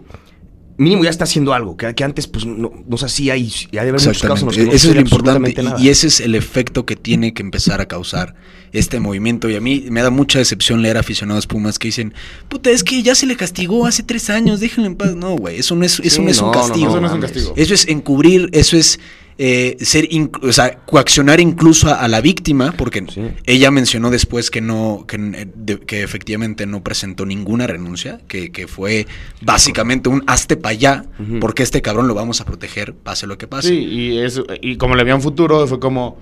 mínimo 0.78 1.04
ya 1.04 1.10
está 1.10 1.24
haciendo 1.26 1.54
algo. 1.54 1.78
Que, 1.78 1.94
que 1.94 2.04
antes, 2.04 2.28
pues, 2.28 2.46
no, 2.46 2.72
no 2.88 2.98
se 2.98 3.06
hacía 3.06 3.36
y 3.38 3.48
ya 3.72 3.84
debe 3.84 3.98
haber 3.98 4.02
muchos 4.08 4.22
casos 4.22 4.40
en 4.42 4.46
los 4.48 4.56
que 4.56 4.64
no 4.66 4.72
Ese 4.72 4.90
es 4.90 4.96
lo 4.96 5.02
importante 5.02 5.54
y, 5.58 5.64
nada. 5.64 5.80
y 5.80 5.90
ese 5.90 6.08
es 6.08 6.20
el 6.20 6.36
efecto 6.36 6.86
que 6.86 6.96
tiene 6.96 7.34
que 7.34 7.42
empezar 7.44 7.82
a 7.82 7.86
causar 7.88 8.36
este 8.72 9.00
movimiento. 9.00 9.50
Y 9.50 9.56
a 9.56 9.62
mí 9.62 9.86
me 9.90 10.02
da 10.02 10.10
mucha 10.10 10.40
decepción 10.40 10.82
leer 10.82 10.98
aficionados 10.98 11.46
Pumas 11.48 11.78
que 11.80 11.88
dicen, 11.90 12.14
puta, 12.50 12.70
es 12.72 12.84
que 12.84 13.04
ya 13.04 13.16
se 13.16 13.26
le 13.26 13.36
castigó 13.36 13.86
hace 13.86 14.04
tres 14.04 14.30
años, 14.30 14.60
déjenlo 14.60 14.88
en 14.88 14.96
paz. 14.96 15.16
No, 15.16 15.36
güey, 15.36 15.60
eso 15.60 15.76
no 15.76 15.86
es, 15.86 16.00
eso 16.00 16.16
Sí, 16.18 16.22
no 16.22 16.30
es 16.30 16.40
un 16.42 16.48
no, 16.48 16.54
no, 16.54 16.60
castigo. 16.60 16.90
eso 16.90 17.02
no 17.02 17.08
es 17.08 17.14
un 17.14 17.20
mames. 17.20 17.32
castigo. 17.32 17.54
Eso 17.56 17.74
es 17.74 17.88
encubrir, 17.88 18.50
eso 18.54 18.78
es 18.78 19.00
eh, 19.38 19.78
ser, 19.80 20.08
inc- 20.10 20.40
o 20.48 20.52
sea, 20.54 20.76
coaccionar 20.86 21.40
incluso 21.40 21.90
a, 21.90 21.96
a 21.96 22.08
la 22.08 22.22
víctima, 22.22 22.72
porque 22.78 23.04
Sí. 23.10 23.22
ella 23.46 23.72
mencionó 23.72 24.10
después 24.12 24.52
que 24.52 24.62
no, 24.62 25.06
que, 25.08 25.16
eh, 25.18 25.48
de- 25.56 25.80
que 25.80 26.04
efectivamente 26.04 26.66
no 26.66 26.84
presentó 26.84 27.26
ninguna 27.26 27.66
renuncia, 27.68 28.20
que, 28.28 28.52
que 28.52 28.68
fue 28.68 29.08
básicamente 29.42 30.10
un 30.10 30.24
hazte 30.28 30.56
para 30.58 30.72
allá, 30.74 31.06
porque 31.42 31.64
este 31.64 31.82
cabrón 31.82 32.08
lo 32.08 32.14
vamos 32.14 32.42
a 32.42 32.46
proteger, 32.46 32.94
pase 32.94 33.28
lo 33.28 33.38
que 33.38 33.48
pase. 33.48 33.70
Sí, 33.70 33.76
y, 33.76 34.18
eso, 34.20 34.46
y 34.62 34.78
como 34.78 34.96
le 34.96 35.02
había 35.02 35.16
un 35.16 35.22
futuro, 35.22 35.66
fue 35.68 35.80
como, 35.80 36.18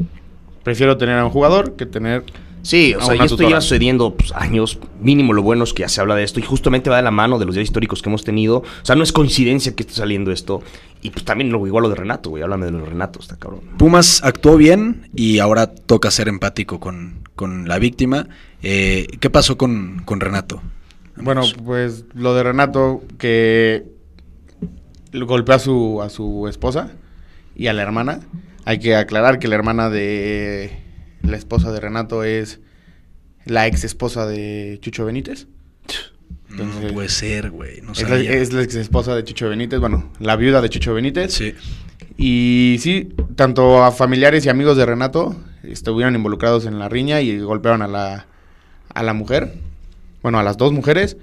prefiero 0.63 0.97
tener 0.97 1.17
a 1.17 1.25
un 1.25 1.31
jugador 1.31 1.75
que 1.75 1.85
tener 1.85 2.23
Sí, 2.61 2.93
o 2.93 3.01
sea, 3.01 3.15
y 3.15 3.19
esto 3.19 3.37
lleva 3.37 3.61
sucediendo 3.61 4.15
pues, 4.15 4.31
años. 4.33 4.79
Mínimo 4.99 5.33
lo 5.33 5.41
bueno 5.41 5.63
es 5.63 5.73
que 5.73 5.81
ya 5.81 5.89
se 5.89 5.99
habla 6.01 6.15
de 6.15 6.23
esto. 6.23 6.39
Y 6.39 6.43
justamente 6.43 6.89
va 6.89 6.97
de 6.97 7.01
la 7.01 7.11
mano 7.11 7.39
de 7.39 7.45
los 7.45 7.55
días 7.55 7.65
históricos 7.65 8.01
que 8.01 8.09
hemos 8.09 8.23
tenido. 8.23 8.57
O 8.57 8.85
sea, 8.85 8.95
no 8.95 9.03
es 9.03 9.11
coincidencia 9.11 9.75
que 9.75 9.83
esté 9.83 9.95
saliendo 9.95 10.31
esto. 10.31 10.61
Y 11.01 11.09
pues 11.09 11.25
también 11.25 11.51
lo 11.51 11.65
igual 11.65 11.83
lo 11.83 11.89
de 11.89 11.95
Renato, 11.95 12.29
güey. 12.29 12.43
Háblame 12.43 12.65
de 12.67 12.71
los 12.71 12.87
Renato, 12.87 13.19
está 13.19 13.37
cabrón. 13.37 13.61
Pumas 13.77 14.21
actuó 14.23 14.57
bien 14.57 15.09
y 15.15 15.39
ahora 15.39 15.67
toca 15.67 16.11
ser 16.11 16.27
empático 16.27 16.79
con, 16.79 17.27
con 17.35 17.67
la 17.67 17.79
víctima. 17.79 18.27
Eh, 18.61 19.07
¿Qué 19.19 19.29
pasó 19.29 19.57
con, 19.57 20.03
con 20.05 20.19
Renato? 20.19 20.61
Bueno, 21.15 21.41
pues 21.65 22.05
lo 22.13 22.35
de 22.35 22.43
Renato, 22.43 23.01
que 23.17 23.85
golpeó 25.11 25.55
a 25.55 25.59
su, 25.59 26.01
a 26.01 26.09
su 26.09 26.47
esposa 26.47 26.91
y 27.55 27.67
a 27.67 27.73
la 27.73 27.81
hermana. 27.81 28.19
Hay 28.65 28.79
que 28.79 28.95
aclarar 28.95 29.39
que 29.39 29.47
la 29.47 29.55
hermana 29.55 29.89
de 29.89 30.90
la 31.23 31.37
esposa 31.37 31.71
de 31.71 31.79
Renato 31.79 32.23
es 32.23 32.59
la 33.45 33.67
ex 33.67 33.83
esposa 33.83 34.25
de 34.25 34.77
Chucho 34.81 35.05
Benítez. 35.05 35.47
No 36.49 36.65
puede 36.93 37.09
ser, 37.09 37.49
güey. 37.49 37.81
No 37.81 37.93
es, 37.93 38.09
la, 38.09 38.17
es 38.17 38.51
la 38.51 38.61
ex 38.61 38.75
esposa 38.75 39.15
de 39.15 39.23
Chucho 39.23 39.49
Benítez, 39.49 39.79
bueno, 39.79 40.11
la 40.19 40.35
viuda 40.35 40.61
de 40.61 40.69
Chucho 40.69 40.93
Benítez. 40.93 41.33
Sí. 41.33 41.53
Y 42.17 42.77
sí, 42.79 43.09
tanto 43.35 43.83
a 43.83 43.91
familiares 43.91 44.45
y 44.45 44.49
amigos 44.49 44.77
de 44.77 44.85
Renato 44.85 45.35
estuvieron 45.63 46.15
involucrados 46.15 46.65
en 46.65 46.77
la 46.77 46.89
riña 46.89 47.21
y 47.21 47.39
golpearon 47.39 47.81
a 47.81 47.87
la, 47.87 48.27
a 48.93 49.03
la 49.03 49.13
mujer, 49.13 49.53
bueno, 50.21 50.39
a 50.39 50.43
las 50.43 50.57
dos 50.57 50.71
mujeres. 50.73 51.17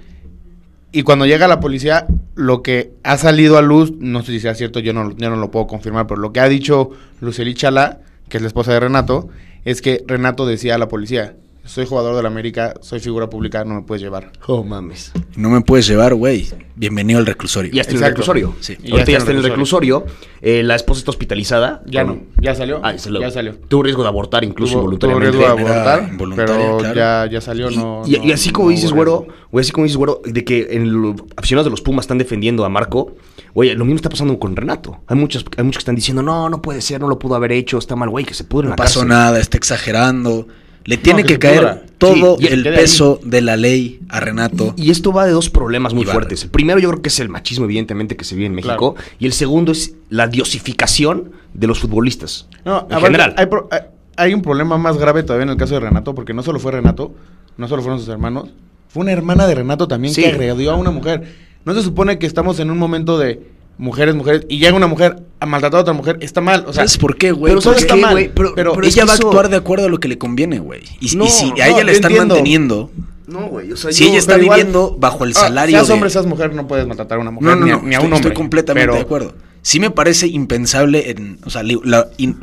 Y 0.91 1.03
cuando 1.03 1.27
llega 1.27 1.47
la 1.47 1.59
policía, 1.59 2.07
lo 2.33 2.63
que 2.63 2.93
ha 3.03 3.17
salido 3.17 3.57
a 3.57 3.61
luz, 3.61 3.93
no 3.99 4.23
sé 4.23 4.31
si 4.31 4.39
sea 4.39 4.55
cierto, 4.55 4.79
yo 4.79 4.91
no, 4.91 5.15
yo 5.15 5.29
no 5.29 5.35
lo 5.35 5.51
puedo 5.51 5.67
confirmar, 5.67 6.07
pero 6.07 6.19
lo 6.19 6.33
que 6.33 6.39
ha 6.39 6.49
dicho 6.49 6.89
Lucely 7.21 7.53
Chala, 7.53 7.99
que 8.27 8.37
es 8.37 8.41
la 8.41 8.47
esposa 8.47 8.73
de 8.73 8.79
Renato, 8.79 9.29
es 9.71 9.81
que 9.81 10.03
Renato 10.07 10.45
decía 10.45 10.75
a 10.75 10.77
la 10.77 10.87
policía, 10.87 11.35
soy 11.65 11.85
jugador 11.85 12.15
de 12.15 12.23
la 12.23 12.29
América, 12.29 12.73
soy 12.81 12.99
figura 12.99 13.29
pública, 13.29 13.63
no 13.63 13.75
me 13.75 13.81
puedes 13.83 14.01
llevar. 14.01 14.31
Oh, 14.47 14.63
mames. 14.63 15.11
No 15.35 15.49
me 15.51 15.61
puedes 15.61 15.85
llevar, 15.87 16.15
güey. 16.15 16.47
Bienvenido 16.75 17.19
al 17.19 17.27
reclusorio. 17.27 17.71
Y 17.71 17.75
ya 17.75 17.81
está 17.81 17.93
en 17.93 17.99
el 18.03 18.09
reclusorio. 18.09 18.55
Sí. 18.59 18.75
Y 18.83 18.91
Ahorita 18.91 19.11
ya 19.11 19.17
está 19.19 19.29
en 19.31 19.37
el 19.37 19.43
reclusorio. 19.43 20.05
Eh, 20.41 20.63
la 20.63 20.75
esposa 20.75 20.99
está 20.99 21.11
hospitalizada. 21.11 21.83
Ya 21.85 22.05
Con- 22.05 22.15
no, 22.15 22.41
ya 22.41 22.55
salió. 22.55 22.79
Ah, 22.83 22.93
ya 22.93 22.97
salió. 22.97 23.21
Ya 23.21 23.29
salió. 23.29 23.55
Tuvo 23.67 23.83
riesgo 23.83 24.01
de 24.01 24.07
abortar 24.09 24.43
incluso 24.43 24.81
Tuvo- 24.81 24.97
tuvo 24.97 25.11
involuntariamente. 25.11 25.37
riesgo 25.37 25.55
de 25.67 25.79
abortar, 25.81 26.09
pero 26.35 26.77
claro. 26.77 26.95
ya, 26.95 27.27
ya 27.31 27.41
salió, 27.41 27.69
Y- 27.69 27.77
no... 27.77 28.01
y, 28.07 28.17
no- 28.17 28.23
y 28.25 28.31
así 28.31 28.49
como 28.51 28.69
no 28.69 28.71
dices, 28.75 28.91
güero, 28.91 29.27
güey, 29.51 29.61
así 29.61 29.71
como 29.71 29.83
dices, 29.83 29.97
güero, 29.97 30.21
de 30.25 30.43
que 30.43 30.69
en 30.71 30.91
los 31.01 31.15
aficionados 31.37 31.65
de 31.67 31.71
los 31.71 31.81
Pumas 31.81 32.03
están 32.05 32.17
defendiendo 32.17 32.65
a 32.65 32.69
Marco, 32.69 33.15
güey, 33.53 33.73
lo 33.75 33.85
mismo 33.85 33.95
está 33.97 34.09
pasando 34.09 34.37
con 34.39 34.55
Renato. 34.55 34.99
Hay 35.07 35.15
muchos, 35.17 35.45
hay 35.57 35.63
muchos 35.63 35.77
que 35.79 35.81
están 35.83 35.95
diciendo, 35.95 36.21
no, 36.23 36.49
no 36.49 36.61
puede 36.61 36.81
ser, 36.81 36.99
no 37.01 37.07
lo 37.07 37.17
pudo 37.19 37.35
haber 37.35 37.51
hecho, 37.51 37.77
está 37.77 37.95
mal, 37.95 38.09
güey, 38.09 38.25
que 38.25 38.33
se 38.33 38.43
pudre 38.43 38.65
en 38.65 38.69
No 38.69 38.73
la 38.73 38.75
pasó 38.77 38.99
cárcel. 39.01 39.09
nada, 39.09 39.39
está 39.39 39.57
exagerando. 39.57 40.47
Le 40.85 40.97
tiene 40.97 41.23
que 41.23 41.37
caer 41.37 41.59
pudra. 41.59 41.81
todo 41.97 42.37
Sí, 42.39 42.47
el 42.47 42.63
peso 42.63 43.19
de 43.23 43.41
la 43.41 43.57
ley 43.57 43.99
a 44.09 44.19
Renato. 44.21 44.73
Y 44.77 44.89
esto 44.91 45.11
va 45.11 45.25
de 45.25 45.31
dos 45.33 45.49
problemas 45.49 45.93
muy 45.93 46.05
fuertes. 46.05 46.43
El 46.45 46.49
primero 46.49 46.79
yo 46.79 46.89
creo 46.89 47.01
que 47.01 47.09
es 47.09 47.19
el 47.19 47.29
machismo, 47.29 47.65
evidentemente, 47.65 48.15
que 48.15 48.23
se 48.23 48.33
vive 48.35 48.47
en 48.47 48.55
México. 48.55 48.95
Y 49.19 49.25
el 49.25 49.33
segundo 49.33 49.71
es 49.73 49.93
la 50.09 50.27
diosificación 50.27 51.31
de 51.53 51.67
los 51.67 51.79
futbolistas. 51.79 52.47
No, 52.65 52.79
en 52.79 52.85
aparte, 52.85 53.05
general. 53.05 53.33
Hay, 53.37 53.45
pro- 53.47 53.67
hay- 53.71 53.81
hay 54.15 54.33
un 54.33 54.41
problema 54.41 54.77
más 54.77 54.97
grave 54.97 55.23
todavía 55.23 55.43
en 55.43 55.49
el 55.49 55.57
caso 55.57 55.75
de 55.75 55.81
Renato, 55.81 56.13
porque 56.15 56.33
no 56.33 56.43
solo 56.43 56.59
fue 56.59 56.71
Renato, 56.71 57.13
no 57.57 57.67
solo 57.67 57.81
fueron 57.81 57.99
sus 57.99 58.09
hermanos, 58.09 58.49
fue 58.87 59.01
una 59.01 59.11
hermana 59.11 59.47
de 59.47 59.55
Renato 59.55 59.87
también 59.87 60.13
Sí. 60.13 60.21
que 60.23 60.29
agredió 60.29 60.71
a 60.71 60.75
una 60.75 60.91
mujer. 60.91 61.48
No 61.69 61.75
se 61.75 61.83
supone 61.83 62.17
que 62.19 62.25
estamos 62.25 62.59
en 62.59 62.71
un 62.71 62.77
momento 62.77 63.17
de 63.19 63.41
mujeres, 63.77 64.15
mujeres, 64.15 64.45
y 64.49 64.57
llega 64.59 64.75
una 64.75 64.87
mujer 64.87 65.17
a 65.39 65.45
maltratar 65.45 65.77
a 65.77 65.81
otra 65.81 65.93
mujer, 65.93 66.17
está 66.21 66.41
mal. 66.41 66.61
O 66.67 66.73
sea, 66.73 66.81
¿Sabes 66.85 66.97
por 66.97 67.15
qué, 67.15 67.31
güey? 67.31 67.51
pero 67.51 67.61
¿sabes 67.61 67.85
Porque 67.85 67.93
qué, 67.95 68.01
mal? 68.01 68.31
Pero, 68.33 68.53
pero 68.55 68.73
pero 68.73 68.87
es 68.87 68.93
ella 68.95 69.05
va 69.05 69.11
a 69.13 69.15
eso- 69.15 69.27
actuar 69.27 69.49
de 69.49 69.55
acuerdo 69.57 69.85
a 69.85 69.89
lo 69.89 69.99
que 69.99 70.07
le 70.07 70.17
conviene, 70.17 70.59
güey. 70.59 70.81
Y, 70.99 71.13
y 71.13 71.15
No, 71.15 71.27
si 71.27 71.45
a 71.45 71.49
no, 71.49 71.53
ella 71.55 71.77
yo 71.77 71.83
le 71.83 71.91
están 71.91 72.11
entiendo. 72.11 72.35
manteniendo, 72.35 72.91
No, 73.27 73.47
güey. 73.47 73.71
O 73.71 73.77
sea, 73.77 73.91
si 73.91 74.03
yo- 74.03 74.09
ella 74.09 74.19
está 74.19 74.37
igual- 74.39 74.57
viviendo 74.57 74.95
bajo 74.99 75.23
el 75.23 75.31
ah, 75.31 75.39
salario 75.41 75.75
seas 75.77 75.87
de... 75.87 75.93
hombre, 75.93 76.09
seas 76.09 76.25
mujer, 76.25 76.53
no 76.55 76.67
puedes 76.67 76.87
maltratar 76.87 77.19
a 77.19 77.21
una 77.21 77.29
mujer 77.31 77.49
No, 77.51 77.55
no, 77.57 77.65
ni, 77.65 77.71
a, 77.71 77.75
no, 77.77 77.81
ni 77.83 77.87
a 77.89 77.97
estoy, 77.99 78.07
un 78.07 78.13
hombre. 78.13 78.29
estoy 78.29 78.33
completamente 78.35 78.87
pero- 78.87 78.95
de 78.95 79.01
acuerdo. 79.01 79.33
Sí 79.61 79.79
me 79.81 79.91
parece 79.91 80.25
impensable, 80.27 81.11
en, 81.11 81.37
o 81.45 81.49
sea, 81.49 81.63
la, 81.63 82.07
in- 82.17 82.37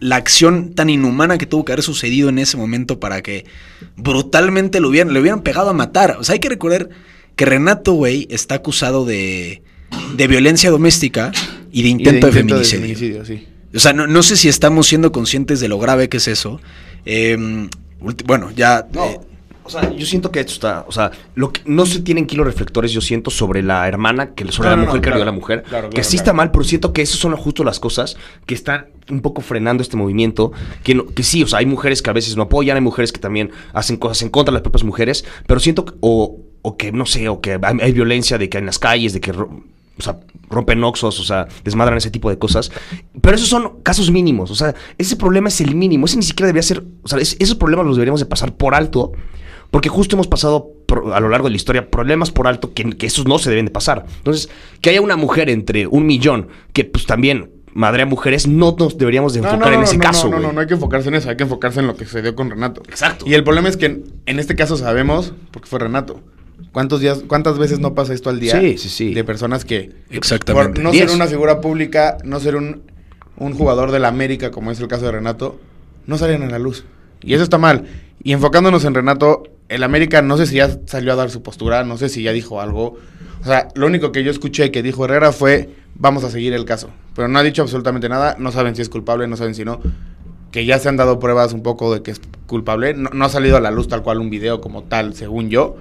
la 0.00 0.16
acción 0.16 0.72
tan 0.74 0.88
inhumana 0.88 1.36
que 1.38 1.44
tuvo 1.46 1.62
que 1.64 1.72
haber 1.72 1.82
sucedido 1.82 2.30
en 2.30 2.38
ese 2.38 2.56
momento 2.56 2.98
para 2.98 3.20
que 3.22 3.44
brutalmente 3.96 4.80
lo 4.80 4.88
hubieran, 4.88 5.12
le 5.12 5.20
hubieran 5.20 5.42
pegado 5.42 5.70
a 5.70 5.72
matar. 5.74 6.16
O 6.18 6.24
sea, 6.24 6.32
hay 6.34 6.40
que 6.40 6.48
recordar 6.48 6.88
que 7.36 7.44
Renato, 7.44 7.92
güey, 7.94 8.26
está 8.30 8.56
acusado 8.56 9.04
de, 9.04 9.62
de 10.16 10.26
violencia 10.26 10.70
doméstica 10.70 11.32
y 11.72 11.82
de 11.82 11.88
y 11.88 11.90
intento, 11.92 12.26
de, 12.26 12.40
intento 12.40 12.58
de 12.58 12.64
feminicidio. 12.64 13.22
feminicidio, 13.22 13.24
sí. 13.24 13.48
O 13.74 13.80
sea, 13.80 13.92
no, 13.92 14.06
no 14.06 14.22
sé 14.22 14.36
si 14.36 14.48
estamos 14.48 14.86
siendo 14.86 15.10
conscientes 15.12 15.58
de 15.60 15.68
lo 15.68 15.78
grave 15.78 16.08
que 16.08 16.18
es 16.18 16.28
eso. 16.28 16.60
Eh, 17.04 17.36
ulti- 18.00 18.24
bueno, 18.24 18.50
ya... 18.52 18.86
No, 18.92 19.04
eh, 19.06 19.20
o 19.66 19.70
sea, 19.70 19.90
yo 19.96 20.04
siento 20.04 20.30
que 20.30 20.40
esto 20.40 20.52
está, 20.52 20.84
o 20.86 20.92
sea, 20.92 21.10
lo 21.34 21.50
que 21.50 21.62
no 21.64 21.86
se 21.86 22.00
tienen 22.02 22.26
kilos 22.26 22.44
reflectores, 22.46 22.92
yo 22.92 23.00
siento, 23.00 23.30
sobre 23.30 23.62
la 23.62 23.88
hermana, 23.88 24.34
que 24.34 24.44
sobre 24.52 24.68
No, 24.68 24.76
la 24.76 24.82
mujer 24.82 24.96
no, 24.96 25.00
que 25.00 25.08
agredió 25.08 25.14
a 25.14 25.16
claro, 25.16 25.24
la 25.24 25.32
mujer, 25.32 25.62
claro, 25.66 25.88
que 25.88 25.94
claro, 25.94 26.04
sí 26.04 26.16
claro. 26.18 26.22
está 26.22 26.32
mal, 26.34 26.50
pero 26.50 26.64
siento 26.64 26.92
que 26.92 27.00
esas 27.00 27.16
son 27.18 27.34
justo 27.34 27.64
las 27.64 27.80
cosas 27.80 28.18
que 28.44 28.54
están 28.54 28.88
un 29.08 29.22
poco 29.22 29.40
frenando 29.40 29.82
este 29.82 29.96
movimiento, 29.96 30.52
que, 30.82 30.94
no- 30.94 31.06
que 31.06 31.22
sí, 31.22 31.42
o 31.42 31.46
sea, 31.46 31.60
hay 31.60 31.66
mujeres 31.66 32.02
que 32.02 32.10
a 32.10 32.12
veces 32.12 32.36
no 32.36 32.42
apoyan, 32.42 32.76
hay 32.76 32.82
mujeres 32.82 33.10
que 33.10 33.20
también 33.20 33.52
hacen 33.72 33.96
cosas 33.96 34.20
en 34.20 34.28
contra 34.28 34.52
de 34.52 34.56
las 34.56 34.62
propias 34.62 34.84
mujeres, 34.84 35.24
pero 35.46 35.58
siento 35.60 35.86
que, 35.86 35.94
o, 36.00 36.36
o 36.66 36.76
que, 36.76 36.90
no 36.92 37.04
sé, 37.06 37.28
o 37.28 37.40
que 37.40 37.58
hay, 37.62 37.76
hay 37.80 37.92
violencia 37.92 38.38
de 38.38 38.48
que 38.48 38.58
en 38.58 38.66
las 38.66 38.78
calles, 38.78 39.12
de 39.12 39.20
que... 39.20 39.30
O 39.30 40.02
sea, 40.02 40.18
rompen 40.50 40.82
oxos, 40.82 41.20
o 41.20 41.24
sea, 41.24 41.46
desmadran 41.62 41.96
ese 41.98 42.10
tipo 42.10 42.28
de 42.28 42.36
cosas. 42.36 42.72
Pero 43.20 43.36
esos 43.36 43.48
son 43.48 43.80
casos 43.84 44.10
mínimos. 44.10 44.50
O 44.50 44.56
sea, 44.56 44.74
ese 44.98 45.14
problema 45.14 45.48
es 45.48 45.60
el 45.60 45.76
mínimo. 45.76 46.06
Ese 46.06 46.16
ni 46.16 46.24
siquiera 46.24 46.48
debería 46.48 46.64
ser. 46.64 46.82
O 47.04 47.06
sea, 47.08 47.20
es- 47.20 47.36
esos 47.38 47.54
problemas 47.56 47.86
los 47.86 47.94
deberíamos 47.94 48.18
de 48.18 48.26
pasar 48.26 48.56
por 48.56 48.74
alto. 48.74 49.12
Porque 49.70 49.88
justo 49.88 50.16
hemos 50.16 50.26
pasado 50.26 50.68
por- 50.86 51.14
a 51.14 51.20
lo 51.20 51.28
largo 51.28 51.46
de 51.46 51.50
la 51.52 51.56
historia 51.56 51.90
problemas 51.90 52.32
por 52.32 52.48
alto 52.48 52.72
que, 52.74 52.90
que 52.96 53.06
esos 53.06 53.26
no 53.28 53.38
se 53.38 53.50
deben 53.50 53.66
de 53.66 53.70
pasar. 53.70 54.04
Entonces, 54.18 54.48
que 54.80 54.90
haya 54.90 55.00
una 55.00 55.16
mujer 55.16 55.48
entre 55.48 55.86
un 55.86 56.06
millón 56.06 56.48
que 56.72 56.84
pues 56.84 57.06
también 57.06 57.52
madre 57.72 58.02
a 58.02 58.06
mujeres, 58.06 58.48
no 58.48 58.74
nos 58.76 58.98
deberíamos 58.98 59.32
de 59.34 59.42
No, 59.42 59.48
enfocar 59.48 59.68
no, 59.68 59.74
en 59.74 59.80
no, 59.80 59.84
ese 59.86 59.96
no, 59.96 60.02
caso, 60.02 60.28
no, 60.28 60.36
no, 60.38 60.42
no, 60.48 60.52
no 60.54 60.60
hay 60.60 60.66
que 60.66 60.74
enfocarse 60.74 61.08
en 61.08 61.14
eso, 61.16 61.28
hay 61.30 61.36
que 61.36 61.42
enfocarse 61.44 61.78
en 61.80 61.86
lo 61.86 61.96
que 61.96 62.04
se 62.04 62.20
dio 62.22 62.34
con 62.34 62.50
Renato. 62.50 62.82
Exacto. 62.88 63.24
Y 63.28 63.34
el 63.34 63.44
problema 63.44 63.68
es 63.68 63.76
que 63.76 63.86
en, 63.86 64.04
en 64.26 64.38
este 64.40 64.56
caso 64.56 64.76
sabemos, 64.76 65.32
porque 65.52 65.68
fue 65.68 65.78
Renato, 65.80 66.20
¿cuántos 66.74 67.00
días, 67.00 67.22
cuántas 67.26 67.56
veces 67.56 67.78
no 67.78 67.94
pasa 67.94 68.12
esto 68.12 68.28
al 68.28 68.40
día? 68.40 68.60
Sí, 68.60 68.76
sí, 68.76 68.90
sí. 68.90 69.14
De 69.14 69.24
personas 69.24 69.64
que 69.64 69.92
Exactamente. 70.10 70.74
por 70.74 70.82
no 70.82 70.90
Diez. 70.90 71.06
ser 71.06 71.14
una 71.16 71.26
figura 71.26 71.62
pública, 71.62 72.18
no 72.24 72.40
ser 72.40 72.56
un, 72.56 72.82
un 73.38 73.54
jugador 73.54 73.92
de 73.92 74.00
la 74.00 74.08
América, 74.08 74.50
como 74.50 74.70
es 74.70 74.80
el 74.80 74.88
caso 74.88 75.06
de 75.06 75.12
Renato, 75.12 75.58
no 76.06 76.18
salen 76.18 76.42
a 76.42 76.50
la 76.50 76.58
luz. 76.58 76.84
Y 77.22 77.32
eso 77.32 77.44
está 77.44 77.56
mal. 77.56 77.84
Y 78.22 78.32
enfocándonos 78.32 78.84
en 78.84 78.92
Renato, 78.94 79.44
el 79.68 79.82
América 79.84 80.20
no 80.20 80.36
sé 80.36 80.46
si 80.46 80.56
ya 80.56 80.78
salió 80.86 81.12
a 81.12 81.16
dar 81.16 81.30
su 81.30 81.42
postura, 81.42 81.84
no 81.84 81.96
sé 81.96 82.08
si 82.08 82.22
ya 82.22 82.32
dijo 82.32 82.60
algo. 82.60 82.98
O 83.40 83.46
sea, 83.46 83.68
lo 83.74 83.86
único 83.86 84.12
que 84.12 84.24
yo 84.24 84.30
escuché 84.30 84.70
que 84.70 84.82
dijo 84.82 85.04
Herrera 85.04 85.30
fue, 85.32 85.70
vamos 85.94 86.24
a 86.24 86.30
seguir 86.30 86.52
el 86.54 86.64
caso. 86.64 86.90
Pero 87.14 87.28
no 87.28 87.38
ha 87.38 87.42
dicho 87.42 87.62
absolutamente 87.62 88.08
nada, 88.08 88.36
no 88.38 88.50
saben 88.52 88.74
si 88.74 88.82
es 88.82 88.88
culpable, 88.88 89.28
no 89.28 89.36
saben 89.36 89.54
si 89.54 89.64
no. 89.64 89.80
Que 90.50 90.66
ya 90.66 90.78
se 90.78 90.88
han 90.88 90.96
dado 90.96 91.18
pruebas 91.18 91.52
un 91.52 91.62
poco 91.62 91.94
de 91.94 92.02
que 92.02 92.10
es 92.10 92.20
culpable. 92.46 92.94
No, 92.94 93.10
no 93.12 93.24
ha 93.24 93.28
salido 93.28 93.56
a 93.56 93.60
la 93.60 93.70
luz 93.70 93.88
tal 93.88 94.02
cual 94.02 94.18
un 94.18 94.30
video 94.30 94.60
como 94.60 94.82
tal, 94.84 95.14
según 95.14 95.50
yo. 95.50 95.76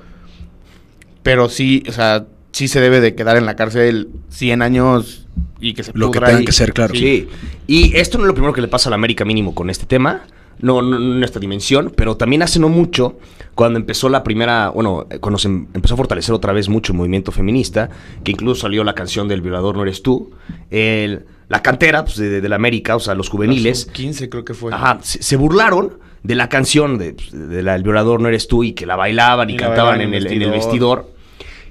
Pero 1.24 1.50
sí, 1.50 1.84
o 1.88 1.92
sea, 1.92 2.25
sí 2.51 2.68
se 2.68 2.80
debe 2.82 3.01
de 3.01 3.15
quedar 3.15 3.38
en 3.38 3.46
la 3.46 3.56
cárcel 3.56 4.10
100 4.30 4.62
años 4.62 5.27
y 5.60 5.74
que 5.74 5.84
se 5.84 5.92
Lo 5.96 6.12
que 6.12 6.20
tenga 6.20 6.44
que 6.44 6.51
ser, 6.51 6.74
claro. 6.74 6.94
Sí. 6.94 7.27
Y 7.68 7.96
esto 7.96 8.18
no 8.18 8.25
es 8.25 8.27
lo 8.27 8.34
primero 8.34 8.53
que 8.53 8.62
le 8.62 8.68
pasa 8.68 8.89
a 8.89 8.92
la 8.92 8.96
América 8.96 9.25
mínimo 9.25 9.56
con 9.56 9.70
este 9.70 9.86
tema. 9.86 10.22
No, 10.60 10.82
no, 10.82 11.00
no 11.00 11.15
en 11.18 11.24
esta 11.24 11.39
dimensión, 11.39 11.92
pero 11.96 12.15
también 12.15 12.44
hace 12.44 12.60
no 12.60 12.70
mucho, 12.70 13.18
cuando 13.56 13.80
empezó 13.80 14.08
la 14.08 14.24
primera, 14.24 14.70
bueno, 14.70 15.08
cuando 15.20 15.39
se 15.39 15.48
em- 15.48 15.65
empezó 15.74 15.96
a 15.96 15.98
fortalecer 15.98 16.34
otra 16.36 16.53
vez 16.53 16.70
mucho 16.70 16.94
el 16.94 16.98
movimiento 16.98 17.32
feminista, 17.32 17.89
que 18.24 18.32
incluso 18.32 18.62
salió 18.62 18.84
la 18.84 18.94
canción 18.94 19.27
del 19.27 19.42
violador 19.42 19.75
no 19.75 19.82
eres 19.82 20.03
tú, 20.03 20.32
el- 20.70 21.25
la 21.50 21.62
cantera 21.63 22.06
pues, 22.06 22.18
de, 22.18 22.39
de 22.39 22.50
la 22.50 22.56
América, 22.56 22.96
o 22.96 23.00
sea, 23.00 23.15
los 23.15 23.30
juveniles, 23.30 23.86
15 23.86 24.30
creo 24.30 24.46
que 24.46 24.53
fue. 24.53 24.72
Ajá, 24.74 25.00
se, 25.01 25.22
se 25.24 25.36
burlaron 25.36 25.98
de 26.22 26.36
la 26.36 26.48
canción 26.50 26.98
de, 26.98 27.15
de 27.32 27.63
la 27.63 27.75
El 27.75 27.84
violador 27.84 28.22
no 28.22 28.27
eres 28.27 28.48
tú 28.48 28.63
y 28.63 28.74
que 28.74 28.86
la 28.86 28.96
bailaban 28.96 29.50
y, 29.50 29.53
Y 29.53 29.58
la 29.58 29.68
cantaban 29.68 29.98
bailaban 29.98 30.13
en 30.15 30.27
el 30.27 30.32
en 30.34 30.42
el 30.44 30.51
vestidor. 30.51 31.12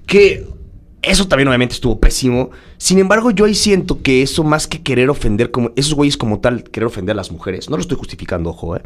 Que 0.06 0.46
eso 1.02 1.26
también 1.26 1.48
obviamente 1.48 1.74
estuvo 1.74 1.98
pésimo. 1.98 2.50
Sin 2.78 2.98
embargo, 2.98 3.30
yo 3.30 3.44
ahí 3.44 3.54
siento 3.54 4.02
que 4.02 4.22
eso 4.22 4.44
más 4.44 4.66
que 4.66 4.82
querer 4.82 5.10
ofender, 5.10 5.50
como 5.50 5.70
esos 5.76 5.94
güeyes 5.94 6.16
como 6.16 6.40
tal, 6.40 6.64
querer 6.64 6.86
ofender 6.86 7.14
a 7.14 7.16
las 7.16 7.30
mujeres, 7.32 7.68
no 7.70 7.76
lo 7.76 7.80
estoy 7.82 7.96
justificando, 7.96 8.50
ojo, 8.50 8.76
¿eh? 8.76 8.82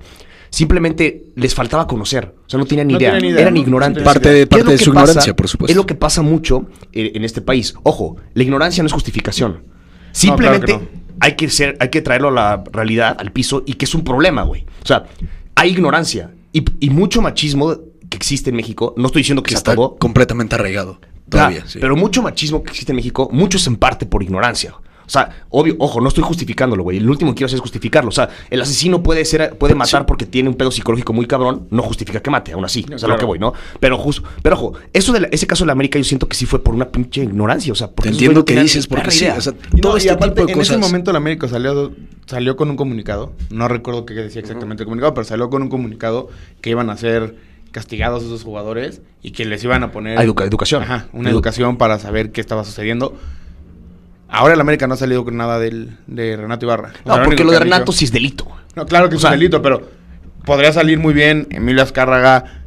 Simplemente 0.50 1.24
les 1.34 1.54
faltaba 1.54 1.86
conocer, 1.88 2.32
o 2.46 2.48
sea, 2.48 2.58
no 2.58 2.66
tenían 2.66 2.86
ni 2.86 2.94
No 2.94 3.00
idea, 3.00 3.12
tenían 3.12 3.30
idea, 3.32 3.42
eran 3.42 3.54
¿no? 3.54 3.60
ignorantes. 3.60 4.02
Parte 4.04 4.28
de- 4.30 4.34
¿Qué 4.34 4.42
es 4.42 4.48
parte 4.48 4.72
de 4.72 4.78
su 4.78 4.92
pasa? 4.92 5.02
ignorancia, 5.10 5.36
por 5.36 5.48
supuesto. 5.48 5.72
Es 5.72 5.76
lo 5.76 5.86
que 5.86 5.94
pasa 5.96 6.22
mucho 6.22 6.66
eh, 6.92 7.12
en 7.14 7.24
este 7.24 7.40
país. 7.42 7.74
Ojo, 7.82 8.16
la 8.32 8.42
ignorancia 8.44 8.82
no 8.82 8.86
es 8.86 8.92
justificación. 8.92 9.64
Simplemente 10.12 10.66
claro 10.66 10.82
que 10.82 10.88
hay 11.20 11.32
que 11.34 11.50
ser, 11.50 11.76
hay 11.80 11.90
que 11.90 12.00
traerlo 12.00 12.28
a 12.28 12.30
la 12.30 12.64
realidad, 12.72 13.16
al 13.18 13.32
piso, 13.32 13.64
y 13.66 13.74
que 13.74 13.84
es 13.86 13.94
un 13.94 14.04
problema, 14.04 14.44
güey. 14.44 14.64
O 14.82 14.86
sea, 14.86 15.04
hay 15.56 15.70
ignorancia 15.72 16.30
y, 16.52 16.64
y 16.80 16.90
mucho 16.90 17.20
machismo 17.20 17.76
que 18.10 18.16
existe 18.16 18.50
en 18.50 18.56
México. 18.56 18.94
No 18.96 19.06
estoy 19.06 19.20
diciendo 19.20 19.42
que 19.42 19.50
que 19.50 19.54
está 19.54 19.74
completamente 19.98 20.54
arraigado. 20.54 20.98
Ah, 21.02 21.06
Todavía, 21.28 21.64
sí. 21.66 21.78
Pero 21.80 21.96
mucho 21.96 22.22
machismo 22.22 22.62
que 22.62 22.70
existe 22.70 22.92
en 22.92 22.96
México, 22.96 23.28
mucho 23.32 23.58
es 23.58 23.66
en 23.66 23.76
parte 23.76 24.06
por 24.06 24.22
ignorancia. 24.22 24.74
O 24.74 25.08
sea, 25.08 25.44
obvio, 25.50 25.76
ojo, 25.78 26.00
no 26.00 26.08
estoy 26.08 26.24
justificándolo, 26.24 26.82
güey. 26.82 26.98
El 26.98 27.08
último 27.08 27.30
que 27.30 27.36
quiero 27.36 27.46
hacer 27.46 27.58
es 27.58 27.60
justificarlo. 27.60 28.08
O 28.08 28.12
sea, 28.12 28.28
el 28.50 28.60
asesino 28.60 29.04
puede 29.04 29.24
ser, 29.24 29.56
puede 29.56 29.76
matar 29.76 30.04
porque 30.04 30.26
tiene 30.26 30.48
un 30.48 30.56
pedo 30.56 30.72
psicológico 30.72 31.12
muy 31.12 31.26
cabrón. 31.26 31.68
No 31.70 31.82
justifica 31.84 32.20
que 32.20 32.28
mate, 32.28 32.52
aún 32.52 32.64
así. 32.64 32.80
o 32.82 32.88
sea, 32.88 32.98
claro. 32.98 33.12
lo 33.14 33.18
que 33.20 33.24
voy, 33.24 33.38
¿no? 33.38 33.52
Pero 33.78 33.98
justo, 33.98 34.24
pero 34.42 34.56
ojo, 34.56 34.72
eso 34.92 35.12
de 35.12 35.20
la- 35.20 35.28
ese 35.30 35.46
caso 35.46 35.62
de 35.62 35.66
la 35.68 35.74
América 35.74 35.96
yo 35.96 36.04
siento 36.04 36.28
que 36.28 36.34
sí 36.36 36.44
fue 36.44 36.60
por 36.60 36.74
una 36.74 36.88
pinche 36.88 37.22
ignorancia. 37.22 37.72
O 37.72 37.76
sea, 37.76 37.86
porque 37.88 38.08
Te 38.10 38.14
entiendo 38.14 38.40
no 38.40 38.44
que 38.44 38.60
dices, 38.60 38.88
porque 38.88 39.12
sí, 39.12 39.26
o 39.28 39.40
sea, 39.40 39.52
Y 39.72 39.76
no, 39.76 39.80
todo 39.82 39.94
y 39.96 39.98
este 39.98 40.10
aparte, 40.10 40.34
tipo 40.34 40.46
de 40.46 40.52
en 40.52 40.58
cosas. 40.58 40.76
ese 40.76 40.78
momento 40.84 41.10
el 41.12 41.16
América 41.16 41.46
salió, 41.46 41.92
salió 42.26 42.56
con 42.56 42.70
un 42.70 42.76
comunicado. 42.76 43.32
No 43.50 43.68
recuerdo 43.68 44.06
qué 44.06 44.14
decía 44.14 44.40
exactamente 44.40 44.82
el 44.82 44.86
comunicado, 44.86 45.14
pero 45.14 45.24
salió 45.24 45.50
con 45.50 45.62
un 45.62 45.68
comunicado 45.68 46.30
que 46.60 46.70
iban 46.70 46.90
a 46.90 46.96
ser 46.96 47.36
castigados 47.76 48.22
esos 48.24 48.42
jugadores 48.42 49.02
y 49.22 49.32
que 49.32 49.44
les 49.44 49.62
iban 49.62 49.82
a 49.82 49.92
poner 49.92 50.18
educa- 50.18 50.44
educación. 50.44 50.82
Ajá, 50.82 51.08
una 51.12 51.28
Edu- 51.28 51.34
educación 51.34 51.76
para 51.76 51.98
saber 51.98 52.32
qué 52.32 52.40
estaba 52.40 52.64
sucediendo. 52.64 53.14
Ahora 54.30 54.54
el 54.54 54.60
América 54.62 54.86
no 54.86 54.94
ha 54.94 54.96
salido 54.96 55.26
con 55.26 55.36
nada 55.36 55.58
del, 55.58 55.98
de 56.06 56.38
Renato 56.38 56.64
Ibarra. 56.64 56.94
O 57.04 57.08
No, 57.18 57.22
porque 57.24 57.44
lo 57.44 57.52
de 57.52 57.58
Renato 57.60 57.92
sí 57.92 58.06
es 58.06 58.12
delito. 58.12 58.48
No, 58.74 58.86
claro 58.86 59.10
que 59.10 59.16
O 59.16 59.18
es 59.18 59.24
un 59.24 59.30
delito, 59.32 59.60
pero 59.60 59.82
podría 60.46 60.72
salir 60.72 60.98
muy 60.98 61.12
bien 61.12 61.46
Emilio 61.50 61.82
Azcárraga, 61.82 62.62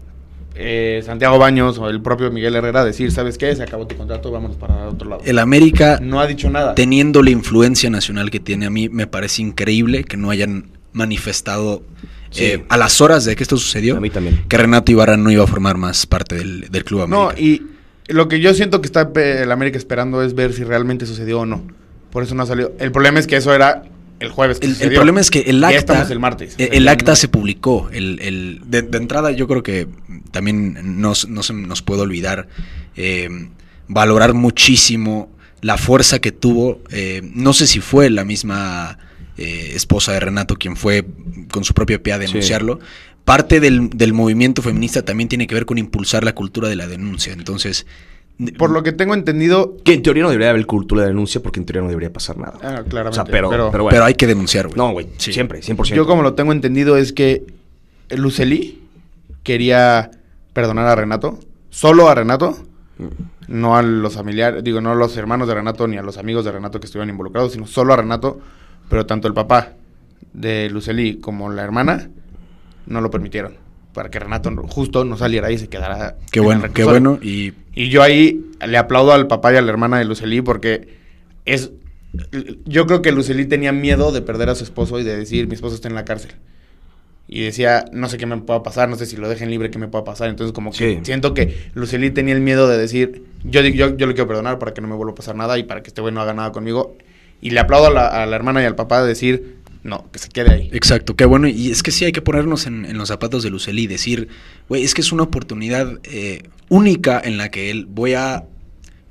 eh, 0.53 1.01
Santiago 1.03 1.39
Baños 1.39 1.79
o 1.79 1.89
el 1.89 2.01
propio 2.03 2.29
Miguel 2.29 2.55
Herrera 2.55 2.85
decir, 2.85 3.11
¿sabes 3.11 3.39
qué? 3.39 3.55
Se 3.55 3.63
acabó 3.63 3.87
tu 3.87 3.95
contrato, 3.97 4.29
vámonos 4.29 4.57
para 4.57 4.89
otro 4.89 5.09
lado. 5.09 5.21
El 5.25 5.39
América, 5.39 5.97
No 6.03 6.19
ha 6.19 6.27
dicho 6.27 6.51
nada. 6.51 6.75
teniendo 6.75 7.23
la 7.23 7.31
influencia 7.31 7.89
nacional 7.89 8.29
que 8.29 8.39
tiene, 8.39 8.67
a 8.67 8.69
mí 8.69 8.87
me 8.89 9.07
parece 9.07 9.41
increíble 9.41 10.03
que 10.03 10.17
no 10.17 10.29
hayan 10.29 10.65
manifestado 10.93 11.81
Sí. 12.31 12.45
eh, 12.45 12.65
a 12.69 12.77
las 12.77 13.01
horas 13.01 13.25
de 13.25 13.35
que 13.35 13.43
esto 13.43 13.57
sucedió 13.57 13.97
A 13.97 13.99
mí 13.99 14.09
también. 14.09 14.43
que 14.47 14.57
Renato 14.57 14.91
Ibarra 14.91 15.17
no 15.17 15.31
iba 15.31 15.43
a 15.43 15.47
formar 15.47 15.77
más 15.77 16.05
parte 16.05 16.35
del, 16.35 16.67
del 16.69 16.83
Club 16.83 17.07
No, 17.07 17.29
América. 17.29 17.41
y 17.41 17.63
lo 18.13 18.27
que 18.27 18.39
yo 18.39 18.53
siento 18.53 18.81
que 18.81 18.85
está 18.87 19.11
pe- 19.13 19.41
el 19.43 19.51
América 19.51 19.77
esperando 19.77 20.21
es 20.23 20.35
ver 20.35 20.53
si 20.53 20.63
realmente 20.63 21.05
sucedió 21.05 21.39
o 21.41 21.45
no. 21.45 21.63
Por 22.11 22.23
eso 22.23 22.35
no 22.35 22.43
ha 22.43 22.45
salido. 22.45 22.73
El 22.79 22.91
problema 22.91 23.19
es 23.19 23.27
que 23.27 23.35
eso 23.37 23.53
era 23.53 23.83
el 24.19 24.29
jueves. 24.29 24.59
que 24.59 24.67
El, 24.67 24.75
el 24.79 24.93
problema 24.93 25.21
es 25.21 25.29
que 25.31 25.39
el 25.41 25.59
Ya 25.61 25.67
acta, 25.69 25.79
estamos 25.79 26.11
el 26.11 26.19
martes. 26.19 26.55
eh, 26.57 26.69
el 26.73 26.87
acta 26.87 27.11
no- 27.11 27.15
se 27.15 27.27
publicó. 27.29 27.89
El, 27.91 28.19
el- 28.21 28.61
de, 28.65 28.81
de 28.83 28.97
entrada, 28.97 29.31
yo 29.31 29.47
creo 29.47 29.63
que 29.63 29.87
también 30.31 30.99
nos, 31.01 31.27
no 31.29 31.41
se 31.43 31.53
nos 31.53 31.81
puede 31.81 32.01
olvidar 32.01 32.47
eh, 32.95 33.29
valorar 33.87 34.33
muchísimo 34.35 35.31
la 35.61 35.77
fuerza 35.77 36.19
que 36.19 36.31
tuvo. 36.31 36.81
eh, 36.91 37.21
no 37.33 37.53
sé 37.53 37.65
si 37.67 37.79
fue 37.79 38.09
la 38.09 38.23
misma 38.25 38.97
eh, 39.39 39.71
esposa 39.75 40.11
de 40.13 40.19
Renato 40.19 40.55
quien 40.55 40.75
fue 40.75 41.05
con 41.51 41.63
su 41.63 41.73
propia 41.73 42.01
pie 42.03 42.13
a 42.13 42.17
denunciarlo. 42.19 42.79
Parte 43.25 43.59
del, 43.59 43.89
del 43.89 44.13
movimiento 44.13 44.61
feminista 44.61 45.03
también 45.03 45.29
tiene 45.29 45.47
que 45.47 45.55
ver 45.55 45.65
con 45.65 45.77
impulsar 45.77 46.23
la 46.23 46.33
cultura 46.35 46.67
de 46.69 46.75
la 46.75 46.87
denuncia. 46.87 47.31
Entonces, 47.33 47.85
Por 48.57 48.71
lo 48.71 48.81
que 48.83 48.91
tengo 48.91 49.13
entendido. 49.13 49.75
Que 49.83 49.93
en 49.93 50.01
teoría 50.01 50.23
no 50.23 50.29
debería 50.29 50.49
haber 50.51 50.65
cultura 50.65 51.01
de 51.03 51.09
denuncia 51.09 51.41
porque 51.41 51.59
en 51.59 51.65
teoría 51.65 51.81
no 51.81 51.89
debería 51.89 52.11
pasar 52.11 52.37
nada. 52.37 52.53
Ah, 52.63 52.83
claramente. 52.87 53.09
O 53.09 53.13
sea, 53.13 53.25
pero, 53.25 53.49
pero, 53.49 53.69
pero, 53.71 53.83
bueno. 53.83 53.93
pero 53.95 54.05
hay 54.05 54.15
que 54.15 54.27
denunciar, 54.27 54.67
güey. 54.67 54.77
No, 54.77 54.91
güey, 54.93 55.07
Sí. 55.17 55.33
siempre, 55.33 55.61
100%. 55.61 55.93
yo 55.95 56.05
como 56.07 56.21
lo 56.23 56.33
tengo 56.33 56.51
entendido 56.53 56.95
es 56.97 57.11
que 57.13 57.43
Luceli 58.09 58.81
quería 59.43 60.11
perdonar 60.53 60.87
a 60.87 60.95
Renato. 60.95 61.39
Solo 61.69 62.09
a 62.09 62.15
Renato. 62.15 62.57
No 63.47 63.77
a 63.77 63.81
los 63.81 64.13
familiares, 64.15 64.63
digo, 64.63 64.81
no 64.81 64.91
a 64.91 64.95
los 64.95 65.15
hermanos 65.17 65.47
de 65.47 65.55
Renato 65.55 65.87
ni 65.87 65.97
a 65.97 66.01
los 66.03 66.17
amigos 66.17 66.45
de 66.45 66.51
Renato 66.51 66.79
que 66.79 66.85
estuvieron 66.85 67.09
involucrados, 67.09 67.53
sino 67.53 67.65
solo 67.67 67.93
a 67.93 67.97
Renato. 67.97 68.39
Pero 68.89 69.05
tanto 69.05 69.27
el 69.27 69.33
papá 69.33 69.73
de 70.33 70.69
Luceli 70.69 71.15
como 71.19 71.49
la 71.51 71.63
hermana 71.63 72.09
no 72.87 73.01
lo 73.01 73.11
permitieron. 73.11 73.55
Para 73.93 74.09
que 74.09 74.19
Renato 74.19 74.51
justo 74.67 75.03
no 75.03 75.17
saliera 75.17 75.47
ahí 75.47 75.55
y 75.55 75.57
se 75.57 75.67
quedara. 75.67 76.15
Qué 76.31 76.39
bueno, 76.39 76.71
qué 76.73 76.83
bueno. 76.83 77.19
Y 77.21 77.53
Y 77.73 77.89
yo 77.89 78.03
ahí 78.03 78.45
le 78.65 78.77
aplaudo 78.77 79.13
al 79.13 79.27
papá 79.27 79.53
y 79.53 79.57
a 79.57 79.61
la 79.61 79.69
hermana 79.71 79.97
de 79.99 80.05
Luceli 80.05 80.41
porque 80.41 80.87
es. 81.45 81.71
Yo 82.65 82.87
creo 82.87 83.01
que 83.01 83.11
Luceli 83.11 83.45
tenía 83.45 83.71
miedo 83.71 84.11
de 84.11 84.21
perder 84.21 84.49
a 84.49 84.55
su 84.55 84.63
esposo 84.63 84.99
y 84.99 85.03
de 85.03 85.15
decir, 85.15 85.47
mi 85.47 85.53
esposo 85.53 85.75
está 85.75 85.87
en 85.87 85.95
la 85.95 86.05
cárcel. 86.05 86.31
Y 87.27 87.41
decía, 87.43 87.85
no 87.93 88.09
sé 88.09 88.17
qué 88.17 88.25
me 88.25 88.37
pueda 88.37 88.63
pasar, 88.63 88.89
no 88.89 88.95
sé 88.95 89.05
si 89.05 89.15
lo 89.15 89.29
dejen 89.29 89.51
libre, 89.51 89.69
qué 89.69 89.77
me 89.77 89.87
pueda 89.87 90.03
pasar. 90.03 90.29
Entonces, 90.29 90.51
como 90.51 90.71
que 90.71 90.77
Sí. 90.95 90.99
siento 91.03 91.35
que 91.35 91.69
Luceli 91.75 92.09
tenía 92.09 92.33
el 92.33 92.41
miedo 92.41 92.67
de 92.67 92.77
decir, 92.79 93.23
yo, 93.43 93.61
yo, 93.61 93.95
yo 93.95 94.07
le 94.07 94.13
quiero 94.15 94.27
perdonar 94.27 94.57
para 94.57 94.73
que 94.73 94.81
no 94.81 94.87
me 94.87 94.95
vuelva 94.95 95.11
a 95.11 95.15
pasar 95.15 95.35
nada 95.35 95.57
y 95.59 95.63
para 95.63 95.83
que 95.83 95.89
este 95.89 96.01
güey 96.01 96.11
no 96.11 96.21
haga 96.21 96.33
nada 96.33 96.51
conmigo. 96.51 96.97
Y 97.41 97.51
le 97.51 97.59
aplaudo 97.59 97.87
a 97.87 97.91
la, 97.91 98.07
a 98.07 98.25
la 98.25 98.35
hermana 98.35 98.61
y 98.61 98.65
al 98.65 98.75
papá 98.75 99.01
de 99.01 99.07
decir, 99.07 99.57
no, 99.83 100.09
que 100.11 100.19
se 100.19 100.29
quede 100.29 100.51
ahí. 100.51 100.69
Exacto, 100.73 101.15
qué 101.15 101.25
bueno. 101.25 101.47
Y 101.47 101.71
es 101.71 101.83
que 101.83 101.91
sí 101.91 102.03
hay 102.05 102.11
que 102.11 102.21
ponernos 102.21 102.65
en, 102.67 102.85
en 102.85 102.97
los 102.97 103.07
zapatos 103.07 103.43
de 103.43 103.49
Luceli 103.49 103.83
y 103.83 103.87
decir, 103.87 104.27
güey, 104.67 104.83
es 104.83 104.93
que 104.93 105.01
es 105.01 105.11
una 105.11 105.23
oportunidad 105.23 105.99
eh, 106.03 106.43
única 106.67 107.21
en 107.23 107.37
la 107.37 107.49
que 107.49 107.71
él 107.71 107.85
voy 107.89 108.13
a... 108.13 108.43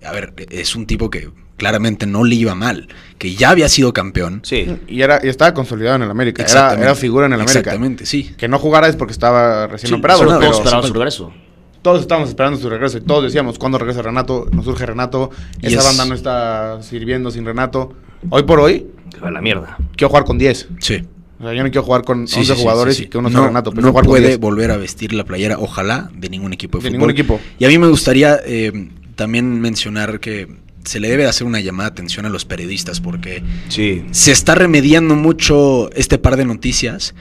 A 0.04 0.12
ver, 0.12 0.35
es 0.50 0.76
un 0.76 0.87
tipo 0.87 1.11
que 1.11 1.30
claramente 1.56 2.06
no 2.06 2.22
le 2.22 2.37
iba 2.37 2.55
mal, 2.55 2.87
que 3.18 3.35
ya 3.35 3.50
había 3.50 3.68
sido 3.68 3.92
campeón. 3.92 4.42
Sí. 4.44 4.76
Y, 4.87 5.02
era, 5.02 5.18
y 5.24 5.29
estaba 5.29 5.52
consolidado 5.55 5.96
en 5.96 6.02
el 6.02 6.11
América. 6.11 6.44
Era, 6.48 6.74
era 6.74 6.94
figura 6.94 7.26
en 7.26 7.33
el 7.33 7.40
América. 7.40 7.59
Exactamente, 7.59 8.07
sí. 8.07 8.33
Que 8.37 8.46
no 8.46 8.59
jugara 8.61 8.87
es 8.88 8.94
porque 8.94 9.11
estaba 9.12 9.66
recién 9.66 9.88
Sí, 9.88 9.94
operado. 9.94 10.20
pero- 10.38 10.52
esperaban 10.52 10.83
sí, 10.83 10.88
su 10.88 10.94
regreso. 10.94 11.33
Todos 11.82 12.00
estábamos 12.02 12.28
esperando 12.30 12.58
su 12.58 12.68
regreso 12.68 12.98
y 12.98 13.00
todos 13.02 13.24
decíamos, 13.24 13.58
¿cuándo 13.58 13.78
regresa 13.78 14.02
Renato? 14.02 14.46
Nos 14.52 14.64
surge 14.64 14.84
Renato. 14.86 15.30
Esa 15.62 15.78
es- 15.78 15.84
banda 15.84 16.04
no 16.06 16.14
está 16.14 16.82
sirviendo 16.82 17.30
sin 17.30 17.44
Renato. 17.44 17.94
Hoy 18.30 18.42
por 18.42 18.58
hoy, 18.60 18.86
A 19.22 19.30
la 19.30 19.40
mierda. 19.40 19.76
quiero 19.96 20.08
jugar 20.08 20.24
con 20.24 20.38
10. 20.38 20.68
Sí. 20.80 21.02
O 21.40 21.44
sea, 21.44 21.54
yo 21.54 21.62
no 21.62 21.70
quiero 21.70 21.84
jugar 21.84 22.02
con 22.02 22.26
Sí, 22.26 22.40
11 22.40 22.52
sí, 22.52 22.56
sí, 22.56 22.62
jugadores 22.62 22.96
sí, 22.96 23.02
y 23.04 23.06
que 23.06 23.16
uno 23.18 23.30
sea 23.30 23.38
no, 23.40 23.46
Renato. 23.46 23.70
Pero 23.70 23.82
no 23.86 23.90
jugar 23.92 24.06
puede 24.06 24.26
10. 24.26 24.40
volver 24.40 24.72
a 24.72 24.76
vestir 24.76 25.12
la 25.12 25.24
playera, 25.24 25.56
ojalá, 25.60 26.10
de 26.14 26.28
ningún 26.28 26.52
equipo 26.52 26.78
de, 26.78 26.82
De 26.84 26.88
fútbol. 26.90 26.98
ningún 26.98 27.10
equipo. 27.10 27.40
Y 27.60 27.64
a 27.64 27.68
mí 27.68 27.78
me 27.78 27.86
gustaría 27.86 28.38
eh, 28.44 28.90
también 29.14 29.60
mencionar 29.60 30.18
que 30.18 30.48
se 30.84 30.98
le 30.98 31.08
debe 31.08 31.22
de 31.24 31.28
hacer 31.28 31.46
una 31.46 31.60
llamada 31.60 31.90
de 31.90 31.92
atención 31.92 32.26
a 32.26 32.28
los 32.28 32.44
periodistas 32.44 33.00
porque 33.00 33.44
Sí. 33.68 34.04
se 34.10 34.32
está 34.32 34.56
remediando 34.56 35.14
mucho 35.14 35.90
este 35.92 36.18
par 36.18 36.36
de 36.36 36.44
noticias, 36.44 37.14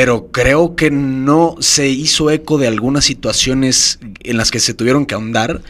pero 0.00 0.28
creo 0.32 0.76
que 0.76 0.90
no 0.90 1.56
se 1.60 1.90
hizo 1.90 2.30
eco 2.30 2.56
de 2.56 2.66
algunas 2.66 3.04
situaciones 3.04 3.98
en 4.20 4.38
las 4.38 4.50
que 4.50 4.58
se 4.58 4.72
tuvieron 4.72 5.04
que 5.04 5.12
ahondar. 5.14 5.60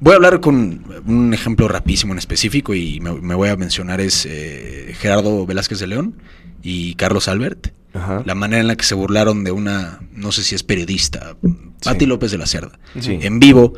Voy 0.00 0.14
a 0.14 0.16
hablar 0.16 0.40
con 0.40 0.82
un 1.04 1.34
ejemplo 1.34 1.68
rapidísimo 1.68 2.14
en 2.14 2.18
específico 2.18 2.74
y 2.74 2.98
me, 3.00 3.12
me 3.20 3.34
voy 3.34 3.50
a 3.50 3.56
mencionar 3.56 4.00
es 4.00 4.24
eh, 4.26 4.94
Gerardo 4.98 5.44
Velázquez 5.44 5.80
de 5.80 5.86
León 5.88 6.14
y 6.62 6.94
Carlos 6.94 7.28
Albert. 7.28 7.74
Ajá. 7.92 8.22
La 8.24 8.34
manera 8.34 8.62
en 8.62 8.68
la 8.68 8.76
que 8.76 8.86
se 8.86 8.94
burlaron 8.94 9.44
de 9.44 9.52
una, 9.52 10.00
no 10.14 10.32
sé 10.32 10.44
si 10.44 10.54
es 10.54 10.62
periodista, 10.62 11.36
Pati 11.84 12.06
López 12.06 12.30
de 12.30 12.38
la 12.38 12.46
Cerda, 12.46 12.78
Sí. 12.98 13.18
en 13.20 13.38
vivo, 13.38 13.74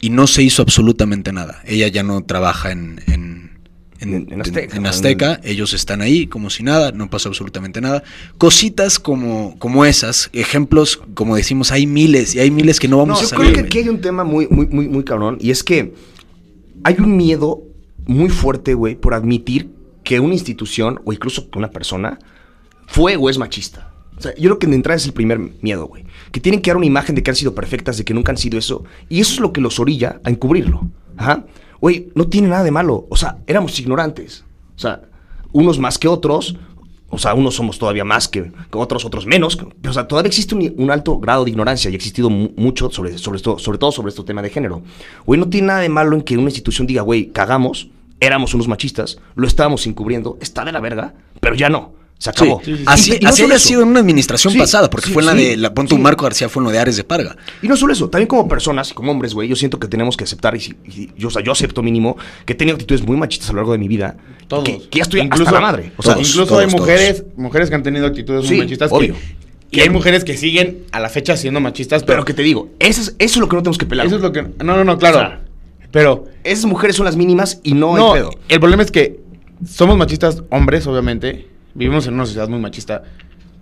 y 0.00 0.10
no 0.10 0.28
se 0.28 0.44
hizo 0.44 0.62
absolutamente 0.62 1.32
nada. 1.32 1.62
Ella 1.66 1.88
ya 1.88 2.04
no 2.04 2.22
trabaja 2.22 2.70
en, 2.70 3.00
en, 3.08 3.17
En- 4.00 4.26
en 4.32 4.40
Azteca, 4.40 4.76
en. 4.76 4.86
Azteca. 4.86 5.40
ellos 5.42 5.72
están 5.72 6.00
ahí 6.02 6.26
como 6.26 6.50
si 6.50 6.62
nada, 6.62 6.92
no 6.92 7.10
pasó 7.10 7.28
absolutamente 7.28 7.80
nada. 7.80 8.02
Cositas 8.38 8.98
como, 8.98 9.58
como 9.58 9.84
esas, 9.84 10.30
ejemplos, 10.32 11.00
como 11.14 11.34
decimos, 11.36 11.72
hay 11.72 11.86
miles 11.86 12.34
y 12.34 12.40
hay 12.40 12.50
miles 12.50 12.78
que 12.80 12.88
no 12.88 12.98
vamos 12.98 13.14
No, 13.14 13.18
a 13.18 13.22
yo 13.22 13.28
saber. 13.28 13.46
creo 13.46 13.54
que 13.54 13.66
aquí 13.66 13.78
hay 13.78 13.88
un 13.88 14.00
tema 14.00 14.24
muy, 14.24 14.46
muy, 14.48 14.66
muy, 14.68 14.88
muy 14.88 15.04
cabrón. 15.04 15.38
Y 15.40 15.50
es 15.50 15.64
que 15.64 15.94
hay 16.84 16.94
un 16.98 17.16
miedo 17.16 17.62
muy 18.06 18.28
fuerte, 18.28 18.74
güey, 18.74 18.94
por 18.94 19.14
admitir 19.14 19.70
que 20.04 20.20
una 20.20 20.34
institución 20.34 21.00
o 21.04 21.12
incluso 21.12 21.50
que 21.50 21.58
una 21.58 21.70
persona 21.70 22.18
fue 22.86 23.16
o 23.16 23.28
es 23.28 23.36
machista. 23.36 23.92
O 24.16 24.20
sea, 24.20 24.34
yo 24.36 24.42
creo 24.44 24.58
que 24.58 24.66
de 24.66 24.74
entrada 24.74 24.96
es 24.96 25.04
el 25.06 25.12
primer 25.12 25.38
miedo, 25.62 25.86
güey. 25.86 26.04
Que 26.32 26.40
tienen 26.40 26.60
que 26.62 26.70
dar 26.70 26.76
una 26.76 26.86
imagen 26.86 27.14
de 27.14 27.22
que 27.22 27.30
han 27.30 27.36
sido 27.36 27.54
perfectas, 27.54 27.98
de 27.98 28.04
que 28.04 28.14
nunca 28.14 28.32
han 28.32 28.38
sido 28.38 28.58
eso. 28.58 28.84
Y 29.08 29.20
eso 29.20 29.34
es 29.34 29.40
lo 29.40 29.52
que 29.52 29.60
los 29.60 29.78
orilla 29.78 30.20
a 30.24 30.30
encubrirlo. 30.30 30.88
Ajá. 31.16 31.44
Güey, 31.80 32.08
no 32.14 32.26
tiene 32.28 32.48
nada 32.48 32.64
de 32.64 32.70
malo. 32.70 33.06
O 33.08 33.16
sea, 33.16 33.38
éramos 33.46 33.78
ignorantes. 33.78 34.44
O 34.76 34.78
sea, 34.78 35.02
unos 35.52 35.78
más 35.78 35.98
que 35.98 36.08
otros. 36.08 36.56
O 37.10 37.16
sea, 37.18 37.32
unos 37.32 37.54
somos 37.54 37.78
todavía 37.78 38.04
más 38.04 38.28
que, 38.28 38.52
otros, 38.72 39.04
otros 39.06 39.24
menos. 39.24 39.58
O 39.88 39.92
sea, 39.94 40.06
todavía 40.06 40.28
existe 40.28 40.54
un, 40.54 40.90
alto 40.90 41.18
grado 41.18 41.44
de 41.44 41.50
ignorancia 41.50 41.88
y 41.90 41.94
ha 41.94 41.96
existido 41.96 42.28
mu- 42.28 42.50
mucho 42.56 42.90
sobre, 42.90 43.16
sobre, 43.16 43.36
esto, 43.38 43.58
sobre 43.58 43.78
todo 43.78 43.92
sobre 43.92 44.10
este 44.10 44.22
tema 44.24 44.42
de 44.42 44.50
género. 44.50 44.82
Güey, 45.24 45.40
no 45.40 45.48
tiene 45.48 45.68
nada 45.68 45.80
de 45.80 45.88
malo 45.88 46.14
en 46.16 46.22
que 46.22 46.36
una 46.36 46.48
institución 46.48 46.86
diga, 46.86 47.00
güey, 47.00 47.30
cagamos, 47.30 47.88
éramos 48.20 48.52
unos 48.52 48.68
machistas, 48.68 49.18
lo 49.36 49.46
estábamos 49.46 49.86
encubriendo, 49.86 50.36
está 50.42 50.66
de 50.66 50.72
la 50.72 50.80
verga, 50.80 51.14
pero 51.40 51.54
ya 51.54 51.70
no. 51.70 51.94
Se 52.18 52.30
acabó. 52.30 52.60
Sí, 52.64 52.72
Sí, 52.72 52.72
sí, 52.72 52.78
sí. 52.78 52.84
Así, 52.86 53.12
Y- 53.12 53.14
y 53.14 53.18
no 53.20 53.28
así 53.28 53.42
había 53.44 53.56
eso. 53.56 53.68
sido 53.68 53.82
en 53.82 53.88
una 53.88 54.00
administración 54.00 54.52
Sí, 54.52 54.58
pasada, 54.58 54.90
porque 54.90 55.06
sí, 55.06 55.12
fue 55.12 55.22
en 55.22 55.26
la 55.26 55.32
sí, 55.34 55.44
de, 55.44 55.56
la, 55.56 55.72
ponte 55.72 55.94
un 55.94 56.00
sí. 56.00 56.02
Marco 56.02 56.24
García, 56.24 56.48
fue 56.48 56.60
en 56.60 56.64
lo 56.64 56.70
de 56.72 56.78
Ares 56.80 56.96
de 56.96 57.04
Parga. 57.04 57.36
Y 57.62 57.68
no 57.68 57.76
solo 57.76 57.92
eso, 57.92 58.08
también 58.10 58.26
como 58.26 58.48
personas 58.48 58.90
y 58.90 58.94
como 58.94 59.12
hombres, 59.12 59.34
güey, 59.34 59.48
yo 59.48 59.54
siento 59.54 59.78
que 59.78 59.86
tenemos 59.86 60.16
que 60.16 60.24
aceptar, 60.24 60.56
y, 60.56 60.60
si- 60.60 60.74
y 60.84 61.10
yo, 61.16 61.28
o 61.28 61.30
sea, 61.30 61.42
yo 61.44 61.52
acepto 61.52 61.80
mínimo, 61.82 62.16
que 62.44 62.54
he 62.54 62.56
tenido 62.56 62.74
actitudes 62.74 63.02
muy 63.06 63.16
machistas 63.16 63.50
a 63.50 63.52
lo 63.52 63.58
largo 63.58 63.70
de 63.72 63.78
mi 63.78 63.86
vida. 63.86 64.16
Todos. 64.48 64.64
Que, 64.64 64.78
que 64.90 64.98
ya 64.98 65.02
estoy 65.04 65.20
Incluso- 65.20 65.44
hasta 65.44 65.52
la 65.54 65.60
madre. 65.60 65.92
O 65.96 66.02
sea, 66.02 66.14
todos. 66.14 66.28
Incluso 66.28 66.58
hay 66.58 66.66
mujeres, 66.66 67.22
mujeres 67.36 67.68
que 67.68 67.76
han 67.76 67.82
tenido 67.84 68.06
actitudes 68.06 68.42
Sí, 68.46 68.54
muy 68.54 68.62
machistas. 68.64 68.90
obvio. 68.90 69.14
Que, 69.70 69.78
y 69.78 69.82
hay 69.82 69.90
mujeres 69.90 70.24
que 70.24 70.36
siguen 70.36 70.86
a 70.90 70.98
la 70.98 71.10
fecha 71.10 71.36
siendo 71.36 71.60
machistas, 71.60 72.02
pero, 72.02 72.14
pero 72.16 72.24
que 72.24 72.34
te 72.34 72.42
digo, 72.42 72.70
eso 72.80 73.00
es, 73.00 73.08
eso 73.18 73.34
es 73.34 73.36
lo 73.36 73.48
que 73.48 73.54
no 73.56 73.62
tenemos 73.62 73.78
que 73.78 73.86
pelar. 73.86 74.06
eso 74.08 74.16
es 74.16 74.22
lo 74.22 74.32
que. 74.32 74.42
No, 74.42 74.76
no, 74.76 74.82
no, 74.82 74.98
claro. 74.98 75.18
O 75.18 75.20
sea, 75.20 75.40
pero. 75.92 76.24
Esas 76.42 76.64
mujeres 76.64 76.96
son 76.96 77.04
las 77.06 77.14
mínimas 77.16 77.60
y 77.62 77.74
no, 77.74 77.96
No, 77.96 78.14
hay 78.14 78.20
pedo. 78.22 78.30
el 78.48 78.58
problema 78.58 78.82
es 78.82 78.90
que 78.90 79.20
somos 79.70 79.96
machistas 79.96 80.42
hombres, 80.50 80.84
obviamente. 80.88 81.46
Vivimos 81.74 82.06
en 82.06 82.14
una 82.14 82.26
sociedad 82.26 82.48
muy 82.48 82.58
machista. 82.58 83.02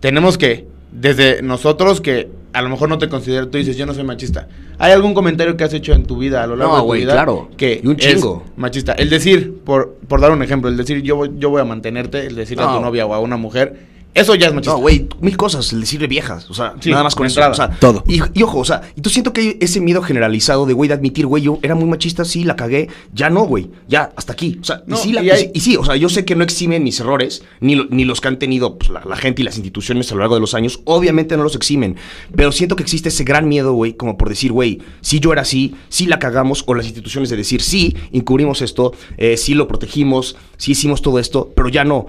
Tenemos 0.00 0.38
que, 0.38 0.66
desde 0.92 1.42
nosotros 1.42 2.00
que 2.00 2.28
a 2.52 2.62
lo 2.62 2.68
mejor 2.70 2.88
no 2.88 2.96
te 2.98 3.08
considero, 3.08 3.48
tú 3.48 3.58
dices, 3.58 3.76
yo 3.76 3.84
no 3.84 3.92
soy 3.94 4.04
machista. 4.04 4.48
¿Hay 4.78 4.92
algún 4.92 5.12
comentario 5.14 5.56
que 5.56 5.64
has 5.64 5.72
hecho 5.74 5.92
en 5.92 6.04
tu 6.06 6.16
vida 6.16 6.42
a 6.42 6.46
lo 6.46 6.56
largo 6.56 6.72
No, 6.72 6.76
de 6.78 6.82
tu 6.82 6.86
güey, 6.86 7.00
vida 7.02 7.12
claro. 7.12 7.50
que 7.56 7.80
Y 7.82 7.86
un 7.86 7.96
es 7.98 8.14
chingo. 8.14 8.44
machista? 8.56 8.92
El 8.92 9.10
decir, 9.10 9.58
por, 9.64 9.94
por 10.08 10.20
dar 10.20 10.30
un 10.32 10.42
ejemplo, 10.42 10.70
el 10.70 10.76
decir 10.76 11.02
yo 11.02 11.16
voy, 11.16 11.32
yo 11.38 11.50
voy 11.50 11.60
a 11.60 11.64
mantenerte, 11.64 12.26
el 12.26 12.34
decirle 12.34 12.64
a 12.64 12.74
tu 12.74 12.80
novia 12.80 13.04
o 13.06 13.12
a 13.12 13.20
una 13.20 13.36
mujer, 13.36 13.95
eso 14.16 14.34
ya 14.34 14.48
es 14.48 14.54
machista. 14.54 14.72
No, 14.74 14.78
güey, 14.80 15.06
mil 15.20 15.36
cosas, 15.36 15.72
el 15.72 15.80
decirle 15.80 16.06
viejas, 16.08 16.50
o 16.50 16.54
sea, 16.54 16.74
Sí, 16.80 16.90
nada 16.90 17.04
más 17.04 17.14
con 17.14 17.26
eso. 17.26 17.40
O 17.48 17.54
sea, 17.54 17.70
Todo. 17.78 18.02
Y, 18.08 18.20
y 18.34 18.42
ojo, 18.42 18.58
o 18.58 18.64
sea, 18.64 18.82
y 18.96 19.00
tú 19.00 19.10
siento 19.10 19.32
que 19.32 19.40
hay 19.40 19.56
ese 19.60 19.80
miedo 19.80 20.02
generalizado 20.02 20.66
de, 20.66 20.72
güey, 20.72 20.88
de 20.88 20.94
admitir, 20.94 21.26
güey, 21.26 21.42
yo 21.42 21.58
era 21.62 21.74
muy 21.74 21.84
machista, 21.86 22.24
sí, 22.24 22.44
la 22.44 22.56
cagué, 22.56 22.88
ya 23.12 23.30
no, 23.30 23.44
güey, 23.44 23.70
ya, 23.88 24.12
hasta 24.16 24.32
aquí. 24.32 24.58
O 24.60 24.64
sea, 24.64 24.82
No, 24.86 24.96
y, 24.96 24.98
sí, 25.00 25.12
la- 25.12 25.22
y 25.22 25.30
hay- 25.30 25.50
y 25.54 25.60
sí, 25.60 25.76
o 25.76 25.84
sea, 25.84 25.96
yo 25.96 26.08
sé 26.08 26.24
que 26.24 26.34
no 26.34 26.42
eximen 26.44 26.82
mis 26.82 26.98
errores, 27.00 27.44
ni, 27.60 27.74
lo- 27.76 27.86
ni 27.90 28.04
los 28.04 28.20
que 28.20 28.28
han 28.28 28.38
tenido 28.38 28.76
pues, 28.78 28.90
la, 28.90 29.02
la 29.04 29.16
gente 29.16 29.42
y 29.42 29.44
las 29.44 29.56
instituciones 29.56 30.10
a 30.10 30.14
lo 30.14 30.20
largo 30.20 30.34
de 30.34 30.40
los 30.40 30.54
años, 30.54 30.80
obviamente 30.84 31.36
no 31.36 31.42
los 31.42 31.54
eximen, 31.54 31.96
pero 32.34 32.52
siento 32.52 32.74
que 32.76 32.82
existe 32.82 33.10
ese 33.10 33.24
gran 33.24 33.48
miedo, 33.48 33.72
güey, 33.74 33.94
como 33.94 34.16
por 34.16 34.28
decir, 34.28 34.50
güey, 34.52 34.80
si 35.00 35.20
yo 35.20 35.32
era 35.32 35.42
así, 35.42 35.74
sí 35.88 36.06
la 36.06 36.18
cagamos, 36.18 36.64
o 36.66 36.74
las 36.74 36.86
instituciones 36.86 37.28
de 37.30 37.36
decir, 37.36 37.60
sí, 37.62 37.96
encubrimos 38.12 38.62
esto, 38.62 38.92
eh, 39.18 39.36
sí 39.36 39.54
lo 39.54 39.68
protegimos, 39.68 40.36
sí 40.56 40.72
hicimos 40.72 41.02
todo 41.02 41.18
esto, 41.18 41.52
pero 41.54 41.68
ya 41.68 41.84
no. 41.84 42.06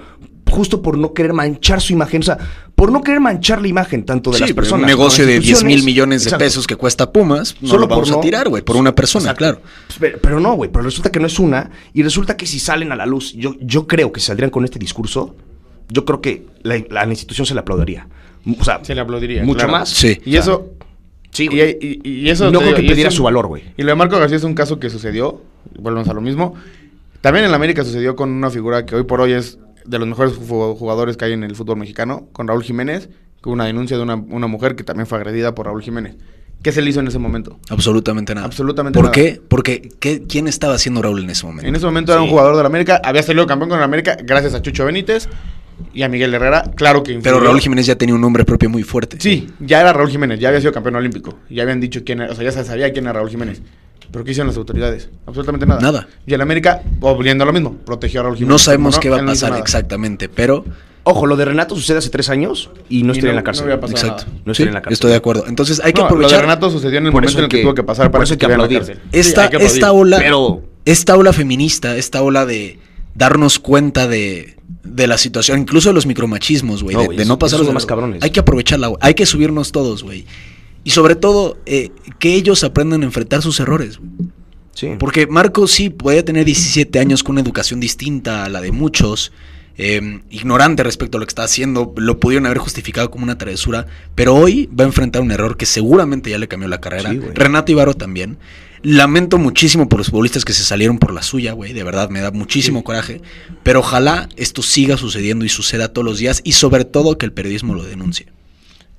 Justo 0.50 0.82
por 0.82 0.98
no 0.98 1.14
querer 1.14 1.34
manchar 1.34 1.82
su 1.82 1.94
imagen, 1.94 2.22
o 2.22 2.24
sea, 2.26 2.38
por 2.76 2.92
no 2.92 3.02
querer 3.02 3.20
manchar 3.20 3.62
la 3.62 3.68
imagen 3.68 4.04
tanto 4.06 4.32
de 4.32 4.38
Sí, 4.38 4.44
las 4.44 4.54
personas. 4.54 4.82
un 4.84 4.88
negocio 4.88 5.26
de 5.26 5.36
las 5.36 5.44
10 5.46 5.64
mil 5.64 5.84
millones 5.84 6.24
de 6.24 6.28
Exacto. 6.30 6.46
pesos 6.46 6.68
que 6.68 6.76
cuesta 6.76 7.12
Pumas, 7.12 7.56
no 7.62 7.68
Solo 7.68 7.82
lo 7.82 7.88
vamos 7.88 8.08
por 8.10 8.14
a 8.14 8.18
no- 8.18 8.22
tirar, 8.22 8.50
güey, 8.50 8.64
por 8.64 8.76
una 8.76 8.94
persona, 8.96 9.24
Exacto. 9.32 9.38
claro. 9.40 9.62
Pues, 9.88 9.98
Pero, 10.00 10.18
pero 10.22 10.40
no, 10.40 10.54
güey, 10.56 10.72
pero 10.72 10.84
resulta 10.84 11.12
que 11.12 11.20
no 11.20 11.28
es 11.28 11.38
una. 11.40 11.70
Y 11.94 12.04
resulta 12.04 12.36
que 12.38 12.46
si 12.46 12.60
salen 12.60 12.92
a 12.92 12.96
la 12.96 13.06
luz, 13.06 13.34
yo, 13.34 13.56
yo 13.60 13.86
creo 13.88 14.12
que 14.12 14.20
si 14.20 14.28
saldrían 14.28 14.50
con 14.52 14.64
este 14.66 14.80
discurso, 14.80 15.36
yo 15.90 16.06
creo 16.06 16.22
que 16.22 16.46
la, 16.64 16.82
la 16.90 17.06
institución 17.08 17.46
se 17.46 17.54
le 17.54 17.60
aplaudiría. 17.62 18.08
O 18.60 18.64
sea, 18.64 18.80
Se 18.84 18.96
le 18.96 19.02
aplaudiría. 19.02 19.44
Mucho 19.44 19.60
claro. 19.60 19.72
más. 19.74 19.90
Sí. 19.90 20.20
Y 20.26 20.38
eso. 20.38 20.72
Sí, 21.32 21.50
y, 21.52 21.60
y- 21.62 22.02
y 22.04 22.30
eso. 22.30 22.50
No 22.52 22.60
creo 22.60 22.72
que 22.74 22.82
digo, 22.82 22.90
perdiera 22.92 23.12
su 23.12 23.24
valor, 23.24 23.48
güey. 23.48 23.64
Y 23.78 23.84
lo 23.84 23.90
de 23.90 23.96
Marco 23.96 24.18
García 24.18 24.38
es 24.38 24.44
un 24.44 24.54
caso 24.54 24.80
que 24.80 24.90
sucedió. 24.90 25.42
Volvemos 25.78 26.08
a 26.08 26.14
lo 26.14 26.22
mismo. 26.22 26.56
También 27.22 27.46
en 27.46 27.52
la 27.52 27.58
América 27.58 27.84
sucedió 27.84 28.16
con 28.16 28.30
una 28.30 28.50
figura 28.50 28.86
que 28.86 28.96
hoy 28.96 29.04
por 29.04 29.20
hoy 29.22 29.34
es 29.34 29.58
de 29.88 30.00
los 30.00 30.08
mejores 30.08 30.36
jugadores 30.36 31.18
que 31.18 31.26
hay 31.26 31.34
en 31.34 31.44
el 31.44 31.56
fútbol 31.56 31.78
mexicano, 31.78 32.28
con 32.34 32.48
Raúl 32.48 32.64
Jiménez, 32.64 33.10
con 33.42 33.54
una 33.54 33.66
denuncia 33.66 33.98
de 33.98 34.04
una, 34.04 34.16
una 34.16 34.48
mujer 34.48 34.76
que 34.76 34.84
también 34.84 35.08
fue 35.08 35.18
agredida 35.18 35.56
por 35.56 35.66
Raúl 35.68 35.82
Jiménez. 35.82 36.16
¿Qué 36.64 36.72
se 36.72 36.82
le 36.82 36.90
hizo 36.90 37.00
en 37.00 37.08
ese 37.08 37.20
momento? 37.20 37.60
Absolutamente 37.70 38.34
nada. 38.34 38.46
Absolutamente 38.48 38.98
¿Por 38.98 39.06
nada. 39.06 39.14
qué? 39.14 39.40
Porque 39.48 39.90
¿qué- 40.00 40.24
¿quién 40.28 40.48
estaba 40.48 40.74
haciendo 40.74 41.02
Raúl 41.04 41.24
en 41.24 41.30
ese 41.30 41.46
momento? 41.46 41.68
En 41.68 41.76
ese 41.76 41.86
momento 41.86 42.12
era 42.14 42.22
un 42.22 42.30
jugador 42.30 42.56
de 42.56 42.64
la 42.64 42.68
América, 42.68 43.00
había 43.04 43.22
salido 43.24 43.46
campeón 43.46 43.70
con 43.70 43.80
la 43.80 43.86
América 43.86 44.18
gracias 44.24 44.56
a 44.56 44.62
Chucho 44.62 44.84
Benítez 44.86 45.30
y 45.94 46.02
a 46.02 46.10
Miguel 46.10 46.34
Herrera. 46.34 46.64
Claro 46.76 47.04
que 47.04 47.10
Pero 47.14 47.36
influyó. 47.36 47.40
Raúl 47.42 47.62
Jiménez 47.62 47.86
ya 47.86 47.96
tenía 47.96 48.16
un 48.16 48.22
nombre 48.22 48.44
propio 48.44 48.70
muy 48.72 48.82
fuerte. 48.82 49.18
Sí, 49.20 49.48
ya 49.60 49.82
era 49.82 49.94
Raúl 49.94 50.10
Jiménez, 50.10 50.40
ya 50.40 50.48
había 50.50 50.60
sido 50.60 50.74
campeón 50.74 50.96
olímpico. 50.96 51.38
Ya 51.50 51.62
habían 51.62 51.80
dicho 51.80 52.02
quién 52.04 52.22
era, 52.22 52.32
o 52.32 52.36
sea, 52.36 52.44
ya 52.44 52.52
se 52.52 52.64
sabía 52.66 52.92
quién 52.92 53.06
era 53.06 53.14
Raúl 53.14 53.30
Jiménez. 53.30 53.62
¿Pero 54.12 54.24
qué 54.26 54.32
hicieron 54.32 54.48
las 54.48 54.58
autoridades? 54.58 55.10
Absolutamente 55.26 55.66
nada. 55.66 55.82
Nada. 55.82 56.08
Y 56.26 56.34
el 56.34 56.42
América, 56.42 56.82
volviendo 57.00 57.44
a 57.44 57.48
lo 57.48 57.54
mismo, 57.54 57.76
protegió 57.86 58.22
a 58.22 58.24
Raúl 58.24 58.36
Jiménez. 58.38 58.52
No 58.52 58.58
sabemos 58.60 58.98
qué 59.00 59.10
va 59.10 59.20
a 59.22 59.26
pasar 59.26 59.58
exactamente, 59.60 60.30
pero 60.30 60.64
Ojo, 61.10 61.26
lo 61.26 61.38
de 61.38 61.46
Renato 61.46 61.74
sucede 61.74 62.00
hace 62.00 62.10
tres 62.10 62.30
años 62.30 62.70
y 62.90 63.04
no 63.04 63.14
estaría 63.14 63.28
no- 63.28 63.30
en 63.32 63.36
la 63.38 63.44
cárcel. 63.44 63.62
no 63.64 63.68
hubiera 63.68 63.80
pasado 63.80 63.98
exacto. 63.98 64.24
nada. 64.26 64.42
No 64.46 64.54
Sí, 64.54 64.64
estaría 64.64 64.70
en 64.72 64.74
la 64.74 64.82
cárcel. 64.82 64.94
Estoy 64.94 65.12
de 65.12 65.16
acuerdo. 65.16 65.46
Entonces 65.48 65.80
hay 65.82 65.94
que 65.94 66.02
No, 66.02 66.06
aprovechar 66.08 66.32
Lo 66.32 66.36
de 66.38 66.42
Renato 66.42 66.70
sucedió 66.70 66.98
en 66.98 67.06
el 67.06 67.12
Por 67.14 67.22
momento 67.22 67.40
en 67.40 67.44
el 67.46 67.50
que, 67.50 67.58
que- 67.58 67.64
tuvo 67.64 67.74
que 67.74 67.84
pasar 67.84 68.08
por 68.08 68.12
para 68.12 68.24
eso 68.26 68.34
que 68.34 68.40
que 68.40 68.46
estuviera 68.46 68.56
en 68.56 68.60
la 68.74 68.78
aplaudir. 68.78 69.04
cárcel. 69.04 69.20
Esta, 69.20 69.42
hay 69.44 69.50
que 69.50 69.56
aplaudir. 69.56 69.76
esta 69.78 69.92
ola, 69.94 70.18
Pero- 70.18 70.64
esta 70.84 71.16
ola 71.16 71.32
feminista, 71.32 71.96
esta 71.96 72.22
ola 72.22 72.46
de 72.46 72.80
darnos 73.16 73.58
cuenta 73.60 74.06
de, 74.10 74.58
de 74.84 75.08
la 75.08 75.18
situación, 75.18 75.60
incluso 75.62 75.88
de 75.88 75.94
los 75.94 76.06
micromachismos, 76.06 76.84
güey, 76.84 76.96
No, 76.96 77.00
de, 77.04 77.06
güey, 77.06 77.18
de 77.18 77.24
eso- 77.24 77.32
no 77.32 77.40
pasar 77.40 77.62
de- 77.62 77.72
más 77.72 77.86
cabrones. 77.86 78.22
Hay 78.22 78.32
que 78.32 78.42
aprovecharla, 78.42 78.88
güey. 78.88 79.00
hay 79.02 79.14
que 79.14 79.26
subirnos 79.26 79.72
todos, 79.72 80.04
güey. 80.04 80.26
Y 80.88 80.92
sobre 80.92 81.16
todo, 81.18 81.58
eh, 81.66 81.92
que 82.18 82.34
ellos 82.36 82.64
aprendan 82.64 83.02
a 83.02 83.06
enfrentar 83.08 83.42
sus 83.42 83.60
errores. 83.60 84.00
Sí. 84.74 84.92
Porque 84.98 85.28
Marco 85.28 85.68
sí 85.68 85.90
podía 85.90 86.24
tener 86.24 86.46
17 86.46 86.98
años 86.98 87.24
con 87.24 87.34
una 87.34 87.42
educación 87.42 87.82
distinta 87.82 88.46
a 88.46 88.50
la 88.50 88.62
de 88.62 88.72
muchos, 88.72 89.34
eh, 89.78 90.22
ignorante 90.30 90.84
respecto 90.84 91.18
a 91.18 91.20
lo 91.20 91.26
que 91.26 91.32
está 91.32 91.44
haciendo, 91.44 91.94
lo 91.98 92.22
pudieron 92.22 92.46
haber 92.46 92.60
justificado 92.60 93.12
como 93.12 93.26
una 93.26 93.38
travesura, 93.38 93.86
pero 94.16 94.34
hoy 94.34 94.70
va 94.80 94.86
a 94.86 94.88
enfrentar 94.88 95.22
un 95.22 95.32
error 95.32 95.58
que 95.58 95.66
seguramente 95.66 96.30
ya 96.30 96.38
le 96.38 96.48
cambió 96.48 96.70
la 96.70 96.80
carrera. 96.80 97.12
Sí. 97.12 97.20
Renato 97.34 97.74
Ibarro 97.74 97.94
también. 97.94 98.38
Lamento 98.82 99.38
muchísimo 99.38 99.90
por 99.90 100.00
los 100.00 100.08
futbolistas 100.08 100.46
que 100.46 100.54
se 100.54 100.64
salieron 100.64 101.00
por 101.00 101.12
la 101.12 101.22
suya, 101.22 101.52
güey, 101.52 101.74
de 101.74 101.84
verdad 101.84 102.10
me 102.10 102.22
da 102.22 102.32
muchísimo 102.32 102.86
coraje, 102.86 103.22
pero 103.62 103.82
ojalá 103.82 104.30
esto 104.38 104.62
siga 104.62 104.96
sucediendo 104.96 105.44
y 105.44 105.50
suceda 105.50 105.92
todos 105.92 106.06
los 106.06 106.18
días 106.18 106.40
y 106.46 106.54
sobre 106.54 106.86
todo 106.86 107.18
que 107.18 107.26
el 107.26 107.34
periodismo 107.34 107.74
lo 107.74 107.84
denuncie. 107.84 108.28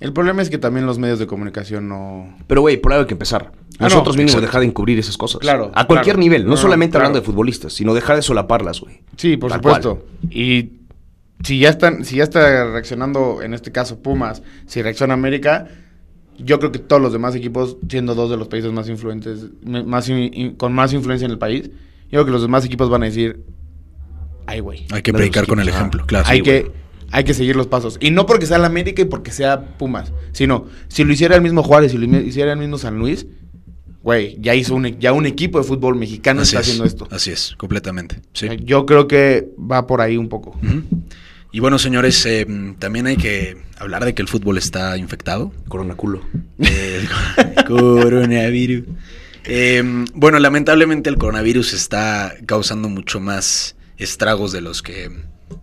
El 0.00 0.12
problema 0.12 0.42
es 0.42 0.48
que 0.50 0.58
también 0.58 0.87
los 0.87 0.98
medios 0.98 1.18
de 1.18 1.26
comunicación 1.26 1.88
no... 1.88 2.37
Pero, 2.46 2.61
güey, 2.61 2.76
por 2.76 2.92
algo 2.92 3.02
hay 3.02 3.06
que 3.08 3.14
empezar. 3.14 3.50
Ah, 3.80 3.84
Nosotros 3.84 4.14
no, 4.16 4.22
mínimo 4.22 4.40
dejar 4.40 4.61
de 4.61 4.66
encubrir 4.68 4.96
esas 4.98 5.16
cosas. 5.16 5.40
Claro, 5.40 5.72
A 5.74 5.87
cualquier 5.87 6.14
claro. 6.14 6.20
nivel, 6.20 6.46
no, 6.46 6.56
solamente 6.56 6.92
claro. 6.92 7.06
hablando 7.06 7.20
de 7.20 7.26
futbolistas, 7.26 7.72
sino 7.72 7.94
dejar 7.94 8.14
de 8.16 8.22
solaparlas, 8.22 8.80
güey. 8.80 9.00
Sí, 9.16 9.37
por 9.37 9.50
Tal 9.50 9.58
supuesto. 9.58 10.06
Y 10.30 10.70
si 11.42 11.58
ya 11.58 11.68
están, 11.70 12.04
si 12.04 12.16
ya 12.16 12.22
está 12.24 12.64
reaccionando, 12.70 13.42
en 13.42 13.54
este 13.54 13.72
caso 13.72 14.00
Pumas, 14.00 14.42
si 14.66 14.82
reacciona 14.82 15.14
América, 15.14 15.66
yo 16.38 16.61
creo 16.61 16.70
que 16.70 16.78
todos 16.78 17.02
los 17.02 17.12
demás 17.12 17.34
equipos, 17.34 17.76
siendo 17.88 18.14
dos 18.14 18.30
de 18.30 18.37
los 18.37 18.46
países 18.46 18.70
más 18.70 18.88
influentes, 18.88 19.46
más 19.64 20.08
in- 20.08 20.30
in- 20.32 20.54
con 20.54 20.72
más 20.72 20.92
influencia 20.92 21.26
en 21.26 21.32
el 21.32 21.38
país, 21.38 21.70
yo 22.04 22.11
creo 22.11 22.24
que 22.26 22.30
los 22.32 22.42
demás 22.42 22.64
equipos 22.64 22.88
van 22.88 23.02
a 23.02 23.06
decir, 23.06 23.44
ay 24.46 24.61
güey, 24.61 24.87
Hay 24.92 25.02
que 25.02 25.12
predicar 25.12 25.46
con 25.48 25.58
el 25.61 25.68
ejemplo, 25.68 26.02
ajá. 26.02 26.06
claro. 26.06 26.24
hay 26.28 26.38
Sí, 26.38 26.42
que. 26.44 26.70
Hay 27.11 27.25
que 27.25 27.35
seguir 27.35 27.57
los 27.57 27.66
pasos. 27.66 27.97
Y 28.01 28.11
no 28.11 28.27
porque 28.27 28.47
sea 28.47 28.59
la 28.59 28.66
América 28.66 29.03
y 29.03 29.07
porque 29.07 29.31
sea 29.33 29.77
Pumas, 29.79 30.12
sino 30.33 30.66
si 30.88 31.05
lo 31.05 31.12
hiciera 31.12 31.37
el 31.37 31.42
mismo 31.42 31.62
Juárez, 31.62 31.92
si 31.92 31.99
lo 31.99 32.18
hiciera 32.18 32.53
el 32.53 32.59
mismo 32.59 32.79
San 32.79 32.99
Luis, 32.99 33.27
güey, 34.03 34.37
ya 34.40 34.55
hizo 34.55 34.75
un, 34.75 34.87
e- 34.87 34.97
ya 34.99 35.12
un 35.12 35.27
equipo 35.27 35.59
de 35.59 35.64
fútbol 35.64 35.97
mexicano 35.97 36.42
Así 36.42 36.51
está 36.51 36.61
es, 36.61 36.66
haciendo 36.66 36.85
esto. 36.85 37.09
Así 37.11 37.31
es, 37.31 37.55
completamente. 37.57 38.21
Sí. 38.33 38.49
Yo 38.62 38.87
creo 38.87 39.09
que 39.09 39.49
va 39.59 39.87
por 39.87 40.01
ahí 40.01 40.16
un 40.16 40.29
poco. 40.29 40.59
Y 41.51 41.61
bueno, 41.61 41.79
señores, 41.79 42.25
eh, 42.27 42.47
también 42.79 43.07
hay 43.07 43.16
que 43.16 43.57
hablar 43.79 44.05
de 44.05 44.14
que 44.14 44.21
el 44.23 44.29
fútbol 44.29 44.59
está 44.59 44.97
infectado. 44.99 45.51
Corona 45.68 45.94
culo. 45.94 46.21
El 46.59 47.09
coronavirus. 47.66 48.85
Eh, 49.44 49.83
bueno, 50.14 50.38
lamentablemente 50.38 51.09
el 51.09 51.16
coronavirus 51.16 51.73
está 51.73 52.35
causando 52.44 52.88
mucho 52.90 53.18
más 53.18 53.77
estragos 53.97 54.53
de 54.53 54.61
los 54.61 54.83
que 54.83 55.11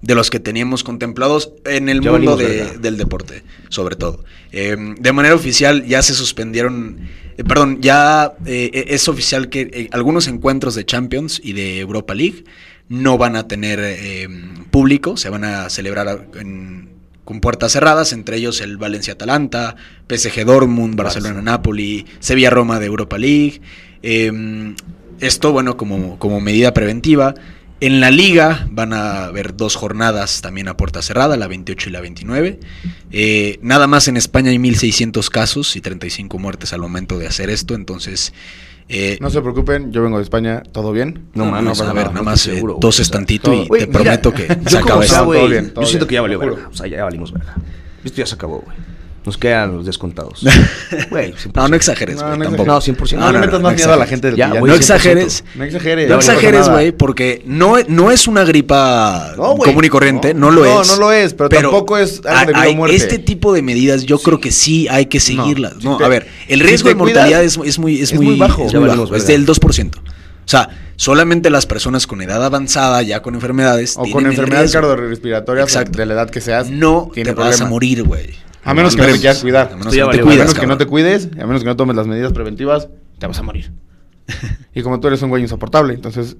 de 0.06 0.14
los 0.16 0.30
que 0.30 0.40
teníamos 0.40 0.84
contemplados 0.84 1.52
en 1.66 1.90
el 1.90 2.02
Ya 2.02 2.12
mundo 2.12 2.38
de- 2.38 2.78
del 2.78 2.98
deporte, 2.98 3.44
sobre 3.70 3.96
todo. 3.96 4.24
Eh, 4.52 4.76
de 5.00 5.12
manera 5.14 5.34
oficial 5.36 5.84
ya 5.86 6.02
se 6.04 6.14
suspendieron, 6.14 7.00
eh, 7.38 7.44
perdón, 7.44 7.80
ya 7.82 8.34
eh, 8.46 8.86
es 8.90 9.08
oficial 9.08 9.50
que 9.50 9.62
eh, 9.74 9.90
algunos 9.92 10.28
encuentros 10.28 10.76
de 10.76 10.86
Champions 10.86 11.42
y 11.44 11.54
de 11.54 11.80
Europa 11.80 12.14
League 12.14 12.44
no 12.88 13.18
van 13.18 13.36
a 13.36 13.48
tener 13.48 13.80
eh, 13.82 14.28
público, 14.70 15.18
se 15.18 15.30
van 15.30 15.44
a 15.44 15.70
celebrar 15.72 16.28
en- 16.40 16.94
con 17.24 17.42
puertas 17.42 17.72
cerradas, 17.72 18.14
entre 18.14 18.38
ellos 18.38 18.62
el 18.62 18.78
Valencia-Atalanta, 18.78 19.76
PSG 20.08 20.46
Dortmund, 20.46 20.96
Barcelona-Napoli, 20.96 22.06
Sevilla-Roma 22.20 22.80
de 22.80 22.86
Europa 22.86 23.18
League. 23.18 23.62
Eh, 24.04 24.32
esto, 25.20 25.52
bueno, 25.52 25.76
como, 25.78 26.20
como 26.20 26.40
medida 26.42 26.74
preventiva. 26.76 27.34
En 27.82 28.00
la 28.00 28.10
liga 28.10 28.68
van 28.72 28.94
a 28.94 29.26
haber 29.26 29.56
dos 29.56 29.76
jornadas 29.76 30.42
también 30.42 30.68
a 30.70 30.78
puerta 30.78 31.02
cerrada, 31.02 31.36
la 31.36 31.48
28 31.48 31.90
y 31.90 31.92
la 31.92 32.00
29. 32.02 32.60
Eh, 33.12 33.60
nada 33.62 33.86
más 33.88 34.08
en 34.08 34.16
España 34.18 34.50
hay 34.50 34.58
1.600 34.58 35.30
casos 35.30 35.76
y 35.76 35.82
35 35.82 36.40
muertes 36.40 36.72
al 36.74 36.80
momento 36.82 37.20
de 37.20 37.28
hacer 37.28 37.50
esto, 37.50 37.76
entonces... 37.76 38.34
eh, 38.88 39.18
No 39.20 39.30
se 39.30 39.42
preocupen, 39.42 39.92
yo 39.92 40.02
vengo 40.04 40.18
de 40.18 40.24
España, 40.24 40.64
¿todo 40.72 40.94
bien? 40.94 41.26
No 41.34 41.46
mames, 41.46 41.78
pasa 41.80 41.92
a 41.92 41.94
ver, 41.94 42.04
nada. 42.06 42.14
nada 42.14 42.20
no 42.20 42.24
más 42.24 42.48
eh, 42.48 42.64
toses 42.80 43.12
tantito 43.12 43.54
y 43.54 43.68
Güey, 43.68 43.82
te 43.82 43.88
mira, 43.88 44.00
prometo 44.22 44.34
que 44.34 44.48
yo 44.48 44.70
se 44.70 44.78
acaba 44.78 45.06
Todo 45.06 45.26
todo 45.26 45.82
Yo 45.82 45.88
siento 45.88 46.06
bien, 46.06 46.08
que 46.08 46.14
ya 46.16 46.22
valió 46.22 46.40
verga. 46.40 46.70
O 46.72 46.74
sea, 46.74 46.88
ya 46.88 47.04
valimos 47.04 47.34
verga. 47.34 47.56
Esto 48.06 48.18
ya 48.18 48.26
se 48.26 48.36
acabó, 48.36 48.60
güey. 48.60 48.78
Nos 49.26 49.38
quedan 49.38 49.76
los 49.78 49.86
descontados. 49.86 50.42
Güey, 51.10 51.34
100%. 51.34 51.52
No, 51.56 51.68
no 51.68 51.76
exageres, 51.76 52.18
No, 52.18 52.28
güey, 52.28 52.38
no 52.38 52.46
tampoco. 52.46 52.66
No, 52.68 52.80
100%. 52.80 53.18
No, 53.18 53.32
le 53.32 53.40
metas 53.40 53.60
más 53.62 53.76
miedo 53.76 53.92
a 53.94 53.98
la 53.98 54.06
gente 54.06 54.28
del 54.28 54.36
Ya, 54.36 54.50
No 54.50 54.56
100%. 54.62 54.76
exageres. 54.76 55.44
No 55.56 55.64
exageres. 55.64 56.10
No 56.10 56.16
exageres, 56.18 56.70
güey, 56.70 56.92
porque 56.92 57.42
no, 57.46 57.76
no 57.88 58.12
es 58.12 58.28
una 58.28 58.44
gripa 58.44 59.34
No, 59.36 59.56
común 59.58 59.84
y 59.84 59.90
corriente, 59.90 60.34
no, 60.34 60.52
No, 60.52 60.52
lo 60.52 60.64
no, 60.66 60.82
es. 60.82 60.88
no 60.88 60.96
lo 60.98 61.12
es, 61.12 61.34
pero 61.34 61.50
tampoco 61.50 61.98
es 61.98 62.22
algo 62.26 62.52
hay- 62.56 62.76
muerte. 62.76 62.96
Este 62.96 63.18
tipo 63.18 63.52
de 63.54 63.62
medidas 63.64 64.04
yo 64.06 64.20
creo 64.20 64.40
que 64.40 64.52
sí 64.52 64.88
hay 64.90 65.08
que 65.08 65.20
seguirlas. 65.20 65.74
si 65.80 65.86
No, 65.88 65.98
te- 65.98 66.06
a 66.06 66.08
ver, 66.08 66.28
el 66.48 66.60
riesgo 66.60 66.90
de 66.90 66.96
mortalidad 66.96 67.40
cuidas, 67.40 67.58
es, 67.58 67.68
es 67.68 67.80
muy, 67.80 68.02
es, 68.02 68.12
es 68.12 68.20
muy 68.20 68.38
bajo. 68.38 68.66
es 68.68 68.74
muy 68.74 68.84
valimos 68.88 69.10
bajo, 69.10 69.16
es 69.18 69.26
del 69.28 69.46
2%. 69.46 69.98
O 69.98 70.48
sea, 70.48 70.70
solamente 70.98 71.50
las 71.50 71.66
personas 71.66 72.06
con 72.06 72.22
edad 72.22 72.44
avanzada, 72.46 73.02
ya 73.02 73.24
con 73.24 73.34
enfermedades, 73.34 73.96
O 73.98 74.06
con 74.12 74.28
enfermedades 74.28 74.72
cardiorrespiratorias 74.72 75.74
de 75.92 76.06
la 76.06 76.14
edad 76.14 76.30
que 76.30 76.42
seas. 76.42 76.70
No 76.70 77.10
tiene 77.14 77.32
te 77.34 77.40
vas 77.40 77.60
a 77.62 77.66
morir, 77.66 78.04
güey. 78.04 78.36
A 78.66 78.74
menos 78.74 78.96
que 78.96 79.02
no 79.02 79.08
te 79.14 79.20
quieras 79.20 79.40
cuidar. 79.42 79.70
A 79.72 79.76
menos 79.78 79.94
que 79.94 80.00
no 80.02 80.10
te 80.10 80.18
A 80.20 80.22
cuides, 80.24 80.38
menos 80.40 80.54
que 80.54 80.62
no 80.62 80.62
cabrón. 80.62 80.78
te 80.80 80.86
cuides, 80.88 81.30
a 81.40 81.46
menos 81.46 81.62
que 81.64 81.70
no 81.70 81.76
tomes 81.76 81.96
las 81.96 82.08
medidas 82.08 82.34
preventivas, 82.34 82.90
te 83.20 83.28
vas 83.28 83.40
a 83.40 83.44
morir. 83.44 83.72
y 84.76 84.82
como 84.82 85.00
tú 85.00 85.08
eres 85.08 85.22
un 85.22 85.30
güey 85.30 85.44
insoportable, 85.44 85.94
entonces, 85.94 86.36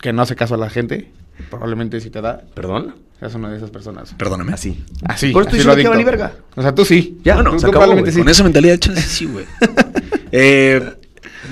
que 0.00 0.12
no 0.12 0.22
hace 0.22 0.36
caso 0.36 0.54
a 0.54 0.58
la 0.58 0.70
gente, 0.70 1.10
probablemente 1.50 2.00
si 2.00 2.10
te 2.10 2.20
da, 2.20 2.42
¿Perdón? 2.54 2.94
seas 3.18 3.34
una 3.34 3.50
de 3.50 3.56
esas 3.56 3.70
personas. 3.70 4.14
Perdóname. 4.14 4.52
Así. 4.52 4.84
Así. 5.04 5.30
Por 5.32 5.42
eso 5.42 5.52
diciendo 5.56 5.76
que 5.76 5.88
vale 5.88 6.04
verga. 6.04 6.32
O 6.56 6.62
sea, 6.62 6.74
tú 6.74 6.84
sí. 6.84 7.18
Ya, 7.24 7.36
Tú- 7.36 7.42
no, 7.42 7.50
tú 7.52 7.58
se 7.58 7.66
acabó, 7.66 7.72
probablemente 7.72 8.12
sí. 8.12 8.18
Con 8.20 8.28
esa 8.28 8.44
mentalidad, 8.44 8.78
chance, 8.78 9.02
sí, 9.02 9.26
güey. 9.26 9.44
Eh, 10.32 10.80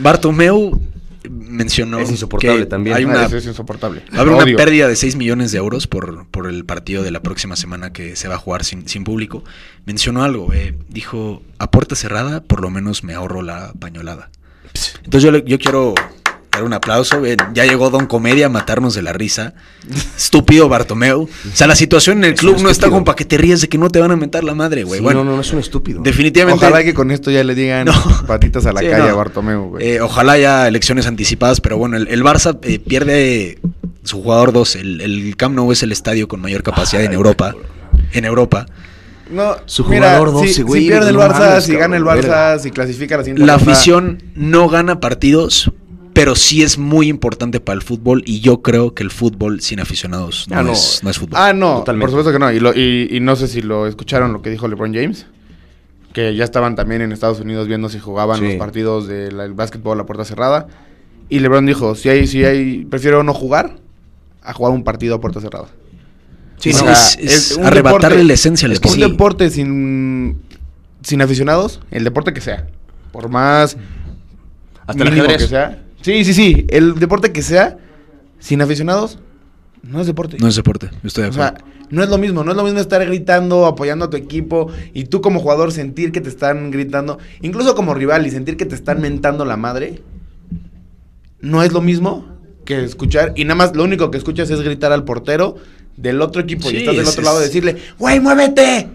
Bartomeu 0.01 0.81
mencionó. 1.49 1.99
Es 1.99 2.11
insoportable 2.11 2.61
que 2.61 2.67
también. 2.67 2.97
Hay 2.97 3.05
Ah, 3.05 3.09
una, 3.09 3.25
es 3.27 3.47
insoportable. 3.47 4.03
va 4.13 4.19
a 4.19 4.21
haber 4.21 4.35
una 4.35 4.45
odio. 4.45 4.57
pérdida 4.57 4.87
de 4.89 4.97
6 4.97 5.17
millones 5.17 5.51
de 5.53 5.59
euros 5.59 5.87
por, 5.87 6.27
por 6.29 6.47
el 6.47 6.65
partido 6.65 7.03
de 7.03 7.11
la 7.11 7.21
próxima 7.23 7.57
semana 7.57 7.93
que 7.93 8.17
se 8.17 8.29
va 8.29 8.37
a 8.37 8.39
jugar 8.39 8.65
sin, 8.65 8.89
sin 8.89 9.05
público. 9.05 9.45
Mencionó 9.87 10.23
algo. 10.25 10.53
eh, 10.53 10.75
dijo: 10.89 11.43
A 11.59 11.71
puerta 11.71 11.95
cerrada, 11.97 12.43
por 12.43 12.61
lo 12.61 12.71
menos 12.71 13.03
me 13.05 13.15
ahorro 13.15 13.43
la 13.43 13.73
pañolada. 13.79 14.31
Entonces 15.05 15.23
yo, 15.23 15.31
le- 15.33 15.45
yo 15.47 15.59
quiero 15.59 15.95
dar 16.59 16.65
un 16.65 16.73
aplauso. 16.73 17.21
ven, 17.21 17.37
ya 17.55 17.65
llegó 17.65 17.91
Don 17.91 18.07
Comedia 18.07 18.47
a 18.47 18.49
matarnos 18.49 18.95
de 18.95 19.03
la 19.03 19.13
risa. 19.13 19.55
Estúpido 20.17 20.69
Bartomeu. 20.69 21.23
O 21.23 21.29
sea, 21.57 21.67
la 21.67 21.77
situación 21.77 22.19
en 22.19 22.25
el 22.25 22.33
Es 22.35 22.41
club 22.41 22.61
no 22.63 22.71
está 22.71 22.89
como 22.89 23.05
para 23.05 23.17
que 23.17 23.25
te 23.25 23.39
ríes 23.39 23.61
de 23.61 23.69
que 23.69 23.79
no 23.79 23.89
te 23.89 24.01
van 24.01 24.11
a 24.11 24.17
mentar 24.17 24.45
la 24.45 24.55
madre, 24.55 24.85
güey. 24.85 24.99
Sí, 24.99 25.05
bueno, 25.05 25.25
no, 25.25 25.31
no, 25.31 25.37
no 25.37 25.43
es 25.43 25.53
un 25.53 25.59
estúpido. 25.61 26.03
definitivamente. 26.03 26.65
Ojalá 26.65 26.85
que 26.85 26.95
con 26.95 27.11
esto 27.11 27.31
ya 27.31 27.43
le 27.45 27.55
digan 27.55 27.87
No. 27.87 27.93
patitas 28.27 28.67
a 28.67 28.73
la 28.73 28.81
Sí, 28.81 28.87
calle 28.89 29.05
no. 29.07 29.11
a 29.11 29.15
Bartomeu, 29.15 29.69
güey. 29.71 29.87
Eh, 29.87 30.01
ojalá 30.01 30.33
haya 30.33 30.69
elecciones 30.69 31.07
anticipadas, 31.07 31.61
pero 31.61 31.79
bueno, 31.79 31.97
el, 31.97 32.09
el 32.09 32.23
Barça 32.23 32.59
eh, 32.63 32.79
pierde 32.79 33.59
su 34.03 34.23
jugador 34.23 34.53
2. 34.53 34.77
El, 34.77 35.01
el 35.01 35.37
Camp 35.37 35.55
Nou 35.55 35.71
es 35.73 35.83
el 35.83 35.93
estadio 35.93 36.29
con 36.29 36.41
mayor 36.41 36.63
capacidad 36.63 37.03
en 37.05 37.13
Europa. 37.13 37.55
En 38.13 38.25
Europa. 38.25 38.67
no, 39.31 39.57
su 39.67 39.85
mira, 39.85 40.17
jugador 40.17 40.33
12, 40.33 40.53
si, 40.55 40.63
güey, 40.63 40.83
Si 40.83 40.89
pierde 40.89 41.11
el 41.11 41.17
no 41.17 41.23
Barça, 41.23 41.61
si 41.61 41.75
gana 41.77 41.97
el 41.97 42.05
Barça, 42.05 42.59
si 42.59 42.71
clasifica 42.71 43.17
a 43.17 43.19
la 43.19 43.25
siguiente 43.25 43.45
La 43.47 43.55
afición 43.55 44.23
no 44.35 44.69
gana 44.69 45.01
partidos, 45.01 45.71
pero 46.19 46.35
sí 46.35 46.63
es 46.65 46.79
muy 46.79 47.09
importante 47.09 47.61
para 47.61 47.77
el 47.77 47.83
fútbol 47.83 48.23
y 48.27 48.41
yo 48.41 48.61
creo 48.61 48.93
que 48.93 49.03
el 49.05 49.11
fútbol 49.13 49.61
sin 49.61 49.79
aficionados 49.79 50.47
no, 50.49 50.57
Ah, 50.59 50.63
no. 50.65 50.73
Es, 50.73 51.01
no 51.05 51.11
es 51.11 51.19
fútbol. 51.19 51.39
Ah, 51.41 51.53
no, 51.53 51.79
Totalmente. 51.79 52.01
por 52.01 52.11
supuesto 52.11 52.33
que 52.33 52.39
no. 52.41 52.51
Y, 52.51 52.59
lo- 52.59 52.75
y- 52.75 53.09
y 53.11 53.21
no 53.21 53.37
sé 53.37 53.47
si 53.47 53.63
lo 53.63 53.87
escucharon 53.87 54.33
lo 54.33 54.43
que 54.43 54.51
dijo 54.51 54.67
LeBron 54.67 54.93
James. 54.93 55.27
Que 56.13 56.35
ya 56.35 56.43
estaban 56.43 56.75
también 56.75 57.03
en 57.03 57.13
Estados 57.13 57.39
Unidos 57.39 57.69
viendo 57.69 57.89
si 57.89 57.99
jugaban 58.01 58.39
Sí. 58.41 58.47
los 58.47 58.55
partidos 58.57 59.07
del 59.07 59.53
básquetbol 59.55 60.01
a 60.01 60.07
puerta 60.07 60.25
cerrada. 60.25 60.67
Y 61.29 61.39
LeBron 61.39 61.67
dijo, 61.67 61.95
si 61.95 62.09
hay, 62.09 62.27
si 62.27 62.45
hay, 62.45 62.85
prefiero 62.87 63.23
no 63.23 63.33
jugar 63.35 63.77
a 64.43 64.53
jugar 64.55 64.73
un 64.73 64.83
partido 64.83 65.15
a 65.15 65.21
puerta 65.21 65.41
cerrada. 65.41 65.67
Sí, 66.57 66.71
Es- 66.71 66.83
es- 66.83 67.19
es 67.53 67.59
arrebatarle 67.59 68.09
deporte- 68.17 68.25
la 68.25 68.33
esencia 68.33 68.67
al 68.67 68.73
es 68.73 68.81
que 68.81 68.89
un 68.89 68.95
deporte. 68.99 69.45
deporte 69.45 69.51
sin, 69.51 70.41
sin 71.03 71.23
aficionados, 71.23 71.81
el 71.93 72.03
deporte 72.03 72.33
que 72.33 72.41
sea. 72.41 72.67
Por 73.13 73.29
más 73.29 73.77
Hasta 74.87 75.03
el 75.05 75.09
ajedrez. 75.11 75.37
que 75.43 75.47
sea. 75.49 75.85
Sí, 76.09 76.25
sí, 76.25 76.33
sí. 76.33 76.65
El 76.71 76.95
deporte 76.95 77.33
que 77.33 77.43
sea, 77.43 77.77
sin 78.39 78.63
aficionados, 78.63 79.19
no 79.83 80.01
es 80.01 80.07
deporte. 80.07 80.39
No 80.41 80.49
es 80.49 80.57
deporte, 80.57 80.89
estoy 81.05 81.25
de 81.25 81.29
O 81.29 81.33
acuerdo. 81.35 81.57
sea, 81.59 81.65
no 81.91 82.03
es 82.03 82.09
lo 82.09 82.17
mismo, 82.17 82.45
no 82.45 82.53
es 82.53 82.57
lo 82.57 82.65
mismo 82.65 82.81
estar 82.81 83.05
gritando, 83.05 83.67
apoyando 83.67 84.07
a 84.07 84.11
tu 84.11 84.17
equipo 84.17 84.69
y 84.95 85.05
tú 85.05 85.21
como 85.21 85.39
jugador 85.39 85.71
sentir 85.71 86.11
que 86.11 86.23
te 86.23 86.31
están 86.31 86.71
gritando, 86.71 87.19
incluso 87.43 87.75
como 87.75 87.93
rival 87.93 88.27
y 88.27 88.31
sentir 88.31 88.57
que 88.57 88.65
te 88.65 88.75
están 88.75 89.03
mentando 89.03 89.45
la 89.45 89.59
madre, 89.59 90.01
no 91.43 91.63
es 91.63 91.73
lo 91.75 91.83
mismo 91.83 92.25
que 92.65 92.85
escuchar 92.85 93.35
y 93.37 93.45
nada 93.45 93.57
más 93.57 93.77
lo 93.77 93.85
único 93.85 94.11
que 94.11 94.17
escuchas 94.17 94.49
es 94.49 94.63
gritar 94.63 94.93
al 94.93 95.05
portero 95.05 95.57
del 95.99 96.23
otro 96.23 96.41
equipo 96.41 96.71
Sí, 96.71 96.77
y 96.77 96.79
estás 96.79 96.95
del 96.97 97.05
es- 97.05 97.11
otro 97.13 97.23
lado 97.25 97.39
es- 97.41 97.49
decirle, 97.49 97.77
güey, 97.99 98.19
muévete. 98.19 98.89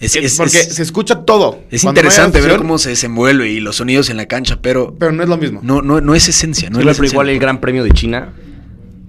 Es, 0.00 0.36
porque 0.36 0.60
es- 0.60 0.74
se 0.74 0.82
escucha 0.82 1.24
todo. 1.24 1.60
es 1.70 1.84
interesante 1.84 2.40
ver 2.40 2.56
cómo 2.58 2.78
se 2.78 2.90
desenvuelve 2.90 3.48
y 3.50 3.60
los 3.60 3.76
sonidos 3.76 4.10
en 4.10 4.16
la 4.16 4.26
cancha, 4.26 4.60
pero 4.62 4.94
Pero 4.98 5.12
no 5.12 5.22
es 5.22 5.28
lo 5.28 5.36
mismo. 5.36 5.60
no, 5.62 5.82
no, 5.82 6.00
no 6.00 6.14
es 6.14 6.28
esencia. 6.28 6.70
No 6.70 6.76
Sí, 6.76 6.80
es 6.80 6.86
la 6.86 6.92
pero 6.92 7.04
esencia 7.04 7.14
igual 7.14 7.28
el. 7.30 7.38
Gran 7.38 7.60
Premio 7.60 7.84
de 7.84 7.90
China. 7.90 8.32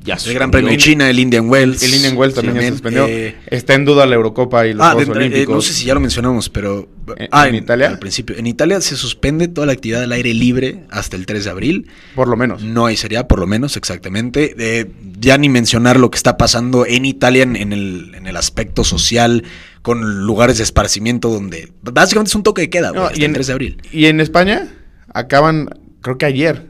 Ya 0.01 0.17
El 0.25 0.33
Gran 0.33 0.49
Premio 0.49 0.71
de 0.71 0.77
China, 0.77 1.09
el 1.09 1.19
Indian 1.19 1.49
Wells. 1.49 1.83
El 1.83 1.93
Indian 1.93 2.15
Wells 2.17 2.33
también 2.33 2.55
ya 2.55 2.61
se 2.63 2.69
suspendió. 2.69 3.05
eh, 3.07 3.35
Está 3.47 3.73
en 3.75 3.83
duda 3.83 4.05
la 4.05 4.15
Eurocopa 4.15 4.65
y 4.65 4.73
los 4.73 4.81
ah, 4.83 4.93
Juegos 4.93 5.13
de- 5.13 5.21
eh, 5.21 5.25
Olímpicos. 5.27 5.55
no 5.55 5.61
sé 5.61 5.73
si 5.73 5.85
ya 5.85 5.93
lo 5.93 5.99
mencionamos, 5.99 6.49
pero. 6.49 6.87
¿En- 7.17 7.27
ah, 7.31 7.47
en 7.49 7.55
Italia? 7.55 7.89
Al 7.89 7.99
principio. 7.99 8.35
En 8.37 8.47
Italia 8.47 8.79
se 8.81 8.95
suspende 8.95 9.49
toda 9.49 9.67
la 9.67 9.73
actividad 9.73 10.01
al 10.03 10.11
aire 10.13 10.33
libre 10.33 10.85
hasta 10.89 11.17
el 11.17 11.25
3 11.25 11.43
de 11.43 11.49
abril. 11.51 11.87
Por 12.15 12.29
lo 12.29 12.37
menos. 12.37 12.63
No 12.63 12.85
hay 12.85 12.95
sería, 12.95 13.27
por 13.27 13.39
lo 13.39 13.45
menos, 13.45 13.75
exactamente. 13.77 14.55
Eh, 14.57 14.89
ya 15.19 15.37
ni 15.37 15.49
mencionar 15.49 15.99
lo 15.99 16.09
que 16.11 16.17
está 16.17 16.37
pasando 16.37 16.85
en 16.85 17.05
Italia 17.05 17.43
en, 17.43 17.55
en 17.55 17.73
el, 17.73 18.13
en 18.15 18.27
el 18.27 18.37
aspecto 18.37 18.83
social, 18.83 19.43
con 19.81 20.25
lugares 20.25 20.57
de 20.57 20.63
esparcimiento 20.63 21.29
donde. 21.29 21.71
Básicamente 21.81 22.29
es 22.29 22.35
un 22.35 22.43
toque 22.43 22.61
de 22.61 22.69
queda, 22.69 22.89
güey, 22.91 23.01
No, 23.03 23.09
y, 23.13 23.19
el 23.19 23.23
en, 23.25 23.33
3 23.33 23.47
de 23.47 23.53
abril. 23.53 23.81
y 23.91 24.05
en 24.05 24.19
España 24.21 24.67
acaban, 25.13 25.69
creo 26.01 26.17
que 26.17 26.25
ayer. 26.25 26.67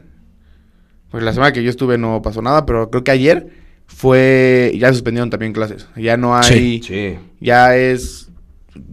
Pues 1.10 1.22
la 1.24 1.32
semana 1.32 1.52
que 1.52 1.62
yo 1.62 1.70
estuve 1.70 1.98
no 1.98 2.22
pasó 2.22 2.40
nada, 2.42 2.64
pero 2.66 2.88
creo 2.90 3.02
que 3.04 3.10
ayer 3.10 3.48
fue. 3.86 4.72
Ya 4.78 4.92
suspendieron 4.92 5.28
también 5.30 5.52
clases. 5.52 5.88
Ya 5.96 6.16
no 6.16 6.36
hay. 6.36 6.80
Sí. 6.82 7.18
Ya 7.40 7.76
es. 7.76 8.28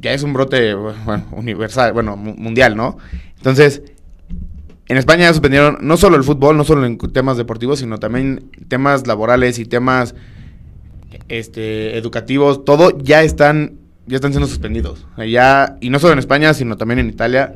Ya 0.02 0.13
es 0.13 0.24
un 0.24 0.34
brote 0.34 0.74
bueno, 0.74 1.28
universal, 1.32 1.93
bueno, 1.93 2.17
mu- 2.17 2.36
mundial, 2.36 2.76
¿no? 2.76 2.98
Entonces, 3.38 3.84
en 4.88 4.97
España 4.97 5.23
ya 5.23 5.34
suspendieron 5.34 5.78
no 5.82 5.97
solo 5.97 6.15
el 6.15 6.23
fútbol, 6.23 6.56
no 6.56 6.63
solo 6.63 6.86
en 6.86 6.97
temas 6.97 7.38
deportivos, 7.38 7.80
sino 7.80 7.97
también 7.97 8.50
temas 8.67 9.06
laborales 9.06 9.60
y 9.60 9.65
temas 9.65 10.15
este, 11.28 11.97
educativos, 11.97 12.63
todo 12.63 12.97
ya 13.00 13.23
están, 13.23 13.73
ya 14.06 14.15
están 14.15 14.32
siendo 14.32 14.47
suspendidos. 14.47 15.06
Ya, 15.30 15.78
y 15.82 15.89
no 15.89 16.00
solo 16.00 16.13
en 16.13 16.19
España, 16.19 16.54
sino 16.54 16.78
también 16.78 17.00
en 17.00 17.10
Italia. 17.10 17.56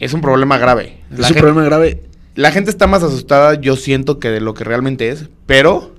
Es 0.00 0.12
un 0.12 0.20
problema 0.20 0.58
grave. 0.58 1.00
Es 1.16 1.30
un 1.30 1.36
problema 1.36 1.64
grave. 1.64 2.02
la 2.34 2.50
gente 2.50 2.70
está 2.70 2.86
más 2.86 3.02
asustada, 3.02 3.54
yo 3.60 3.76
siento, 3.76 4.18
que 4.18 4.30
de 4.30 4.40
lo 4.40 4.54
que 4.54 4.64
realmente 4.64 5.10
es, 5.10 5.28
pero 5.46 5.97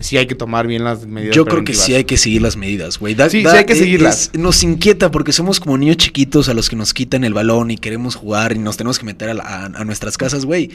sí 0.00 0.16
hay 0.16 0.26
que 0.26 0.34
tomar 0.34 0.66
bien 0.66 0.82
las 0.84 1.06
medidas. 1.06 1.36
Yo 1.36 1.44
creo 1.44 1.62
que 1.64 1.74
sí 1.74 1.94
hay 1.94 2.04
que 2.04 2.16
seguir 2.16 2.40
las 2.42 2.56
medidas, 2.56 2.98
güey. 2.98 3.14
Sí, 3.28 3.42
sí 3.42 3.46
hay 3.46 3.64
que 3.66 3.74
seguirlas. 3.74 4.30
es- 4.32 4.38
nos 4.40 4.62
inquieta 4.62 5.10
porque 5.10 5.32
somos 5.32 5.60
como 5.60 5.76
niños 5.76 5.98
chiquitos 5.98 6.48
a 6.48 6.54
los 6.54 6.70
que 6.70 6.76
nos 6.76 6.94
quitan 6.94 7.22
el 7.24 7.34
balón 7.34 7.70
y 7.70 7.76
queremos 7.76 8.14
jugar 8.14 8.52
y 8.52 8.58
nos 8.58 8.76
tenemos 8.76 8.98
que 8.98 9.04
meter 9.04 9.28
a, 9.30 9.34
la- 9.34 9.44
a- 9.44 9.66
a 9.66 9.84
nuestras 9.84 10.16
casas, 10.16 10.44
güey. 10.46 10.70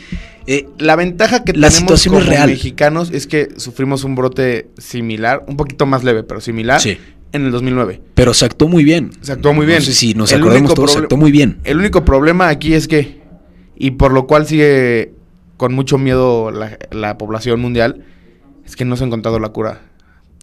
Eh, 0.47 0.67
La 0.77 0.95
ventaja 0.95 1.43
que 1.43 1.53
La 1.53 1.69
tenemos 1.69 1.99
situación 2.01 2.13
como 2.15 2.25
real. 2.29 2.49
mexicanos 2.49 3.09
es 3.11 3.25
que 3.27 3.49
sufrimos 3.57 4.03
un 4.03 4.15
brote 4.15 4.67
similar, 4.77 5.43
un 5.47 5.57
poquito 5.57 5.85
más 5.87 6.03
leve, 6.03 6.21
pero 6.23 6.39
similar, 6.39 6.79
Sí. 6.79 6.97
en 7.31 7.45
el 7.45 7.51
2009. 7.51 8.01
pero 8.13 8.33
se 8.33 8.45
actuó 8.45 8.67
muy 8.69 8.83
bien. 8.83 9.09
Se 9.21 9.31
actuó 9.31 9.53
muy 9.53 9.65
bien. 9.65 9.79
No 9.79 9.85
sé 9.85 9.93
si 9.93 10.13
nos 10.13 10.31
El 10.31 10.39
acordamos 10.41 10.73
todos, 10.75 10.93
se 10.93 10.99
actuó 10.99 11.17
muy 11.17 11.31
bien. 11.31 11.57
El 11.63 11.79
único 11.79 12.05
problema 12.05 12.47
aquí 12.49 12.73
es 12.75 12.87
que, 12.87 13.21
y 13.75 13.91
por 13.91 14.11
lo 14.13 14.27
cual 14.27 14.45
sigue 14.47 15.13
con 15.57 15.73
mucho 15.73 15.97
miedo 15.97 16.51
la, 16.51 16.77
la 16.91 17.17
población 17.17 17.59
mundial, 17.59 18.05
es 18.65 18.75
que 18.75 18.85
no 18.85 18.95
se 18.97 19.03
ha 19.03 19.07
encontrado 19.07 19.39
la 19.39 19.49
cura. 19.49 19.81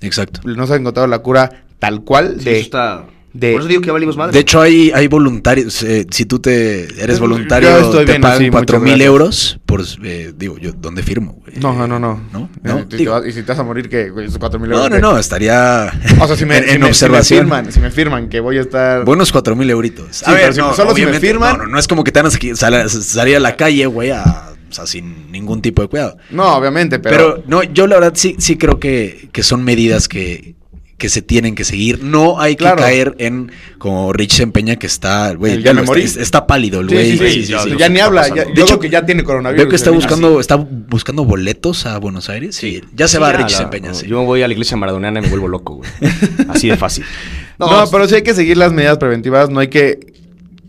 Exacto. 0.00 0.40
No 0.44 0.66
se 0.66 0.72
ha 0.74 0.76
encontrado 0.76 1.06
la 1.06 1.18
cura 1.20 1.64
tal 1.78 2.02
cual 2.02 2.37
Sí, 2.38 2.44
de... 2.44 2.52
eso 2.56 2.61
está. 2.64 3.04
de- 3.32 3.52
Por 3.52 3.61
eso 3.62 3.68
digo 3.68 3.80
que 3.82 3.90
valimos 3.90 4.16
madre. 4.16 4.32
De 4.32 4.40
hecho, 4.40 4.61
hay, 4.61 4.90
hay 4.94 5.06
voluntarios. 5.08 5.82
eh, 5.85 6.06
si 6.11 6.26
tú 6.26 6.38
te 6.40 6.82
eres 7.02 7.16
Yo 7.18 7.22
voluntario, 7.28 7.76
estoy 7.78 8.04
te 8.04 8.12
bien 8.12 8.22
pagan 8.22 8.50
4 8.50 8.80
mil 8.80 9.00
euros. 9.00 9.58
Por, 9.64 9.82
eh, 10.04 10.32
digo, 10.37 10.58
yo, 10.58 10.72
¿dónde 10.72 11.02
firmo? 11.02 11.35
güey? 11.44 11.56
No, 11.58 11.72
no, 11.74 11.87
no, 11.87 11.98
no. 11.98 12.20
¿No? 12.32 12.40
Eh, 12.40 12.58
¿No? 12.62 12.80
y 12.90 12.96
Digo, 12.96 13.22
si 13.22 13.32
te 13.42 13.42
vas 13.42 13.58
a 13.58 13.62
morir, 13.62 13.88
¿qué? 13.88 14.12
Cuatro 14.38 14.58
mil 14.61 14.70
no, 14.70 14.76
euros, 14.85 14.90
no, 14.90 14.96
¿qué? 14.96 15.02
no, 15.02 15.18
estaría 15.18 15.90
O 16.20 16.26
sea, 16.26 16.37
si 16.37 16.44
me, 16.44 16.58
en, 16.58 16.64
si 16.64 16.70
en 16.72 16.80
me- 16.80 16.87
observación. 16.88 17.24
Si 17.40 17.44
me, 17.44 17.56
firman, 17.56 17.72
si 17.72 17.80
me 17.80 17.90
firman 17.90 18.28
que 18.28 18.40
voy 18.40 18.58
a 18.58 18.61
estar... 18.62 19.04
Buenos 19.04 19.32
cuatro 19.32 19.56
mil 19.56 19.70
euritos. 19.70 20.08
Sí, 20.16 20.24
pero 20.26 20.52
si- 20.52 20.76
solo 20.76 20.94
si 20.94 21.06
me 21.06 21.20
firman- 21.20 21.52
No, 21.58 21.64
no, 21.64 21.66
no 21.68 21.78
es 21.78 21.87
como 21.88 22.04
que 22.04 22.12
te 22.12 22.20
van 22.20 22.26
a 22.26 22.30
sal- 22.30 22.56
sal- 22.56 22.90
salir 22.90 23.37
a 23.37 23.40
la 23.40 23.56
calle, 23.56 23.87
güey, 23.87 24.11
a- 24.11 24.51
o 24.72 24.74
sea, 24.74 24.87
sin 24.87 25.30
ningún 25.30 25.61
tipo 25.61 25.82
de 25.82 25.88
cuidado. 25.88 26.16
No, 26.30 26.56
obviamente, 26.56 26.98
Pero, 26.98 27.37
pero... 27.37 27.44
no, 27.46 27.62
yo 27.62 27.87
la 27.87 27.96
verdad 27.96 28.12
sí, 28.16 28.37
sí 28.38 28.56
creo 28.56 28.80
que, 28.80 29.28
que 29.30 29.42
son 29.42 29.62
medidas 29.62 30.08
que, 30.08 30.54
que 30.96 31.11
se 31.11 31.20
tienen 31.20 31.54
que 31.54 31.64
seguir. 31.64 32.02
No 32.02 32.40
hay 32.40 32.56
que 32.56 32.64
caer 32.64 33.14
en 33.18 33.52
como 33.76 34.14
Rich 34.14 34.37
se 34.37 34.44
empeña 34.44 34.76
que 34.76 34.87
está, 34.87 35.35
güey, 35.35 35.62
ya 35.62 35.72
está, 35.72 35.98
está 35.98 36.46
pálido 36.46 36.80
el 36.80 36.88
Sí, 36.88 36.94
güey. 36.94 37.18
sí, 37.18 37.44
sí, 37.44 37.54
sí, 37.64 37.74
ya, 37.76 37.90
ni 37.90 38.00
habla. 38.00 38.28
Ya, 38.28 38.44
De 38.44 38.52
hecho, 38.52 38.78
creo 38.78 38.78
que 38.78 38.88
ya 38.88 39.04
tiene 39.04 39.24
coronavirus. 39.24 39.64
Veo 39.64 39.68
que 39.68 39.76
está 39.76 39.90
buscando, 39.90 40.40
está 40.40 40.56
buscando 40.56 41.26
boletos 41.26 41.85
a 41.85 41.98
Buenos 41.98 42.30
Aires. 42.30 42.56
Sí, 42.56 42.82
ya 42.94 43.08
se 43.08 43.18
va 43.18 43.30
Rich 43.32 43.50
Sempeña. 43.50 43.92
Yo 43.92 44.22
voy 44.22 44.42
a 44.42 44.48
la 44.48 44.54
iglesia 44.54 44.78
maradoniana 44.78 45.20
y 45.20 45.22
me 45.24 45.28
vuelvo 45.28 45.48
loco, 45.48 45.74
güey. 45.74 45.90
Así 46.48 46.68
de 46.68 46.78
fácil. 46.78 47.04
No, 47.58 47.85
pero 47.90 48.08
sí 48.08 48.14
hay 48.14 48.22
que 48.22 48.32
seguir 48.35 48.56
las 48.56 48.72
medidas 48.72 48.96
preventivas. 48.96 49.50
No 49.50 49.61
hay 49.61 49.68
que, 49.68 50.00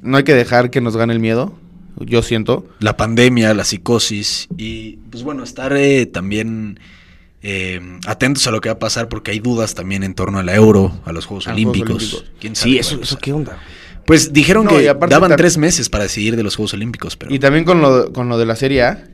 no 0.02 0.18
hay 0.18 0.24
que 0.24 0.34
dejar 0.34 0.70
que 0.72 0.82
nos 0.82 0.98
gane 0.98 1.14
el 1.14 1.20
miedo. 1.20 1.54
Yo 2.00 2.22
siento. 2.22 2.66
la 2.80 2.98
pandemia, 2.98 3.54
la 3.54 3.64
psicosis 3.64 4.48
y 4.58 4.98
pues 5.12 5.24
bueno, 5.24 5.44
estar 5.44 5.74
eh, 5.76 6.06
también 6.06 6.80
eh, 7.42 7.80
atentos 8.08 8.48
a 8.48 8.52
lo 8.52 8.62
que 8.62 8.70
va 8.70 8.74
a 8.74 8.80
pasar 8.80 9.10
porque 9.10 9.32
hay 9.32 9.40
dudas 9.40 9.76
también 9.76 10.04
en 10.04 10.14
torno 10.14 10.40
a 10.40 10.44
la 10.44 10.56
Euro, 10.56 11.00
a 11.06 11.12
los 11.12 11.26
Juegos 11.26 11.48
A 11.48 11.52
los 11.52 11.62
Juegos 11.62 11.76
Olímpicos. 11.78 11.96
Olímpicos. 11.96 12.32
¿Quién 12.40 12.56
sabe 12.56 12.72
Sí, 12.72 12.78
eso, 12.80 13.18
qué 13.20 13.34
onda. 13.34 13.60
Pues 14.06 14.34
dijeron 14.34 14.66
No, 14.66 14.72
que 14.72 14.84
daban 15.08 15.36
tres 15.36 15.58
meses 15.58 15.90
para 15.90 16.04
decidir 16.04 16.36
de 16.36 16.44
los 16.44 16.56
Juegos 16.56 16.74
Olímpicos, 16.74 17.16
pero 17.16 17.34
Y 17.34 17.40
también 17.40 17.64
con 17.64 17.82
lo, 17.82 18.12
con 18.12 18.28
lo 18.28 18.38
de 18.38 18.46
la 18.46 18.56
Serie 18.56 18.84
A. 18.84 19.08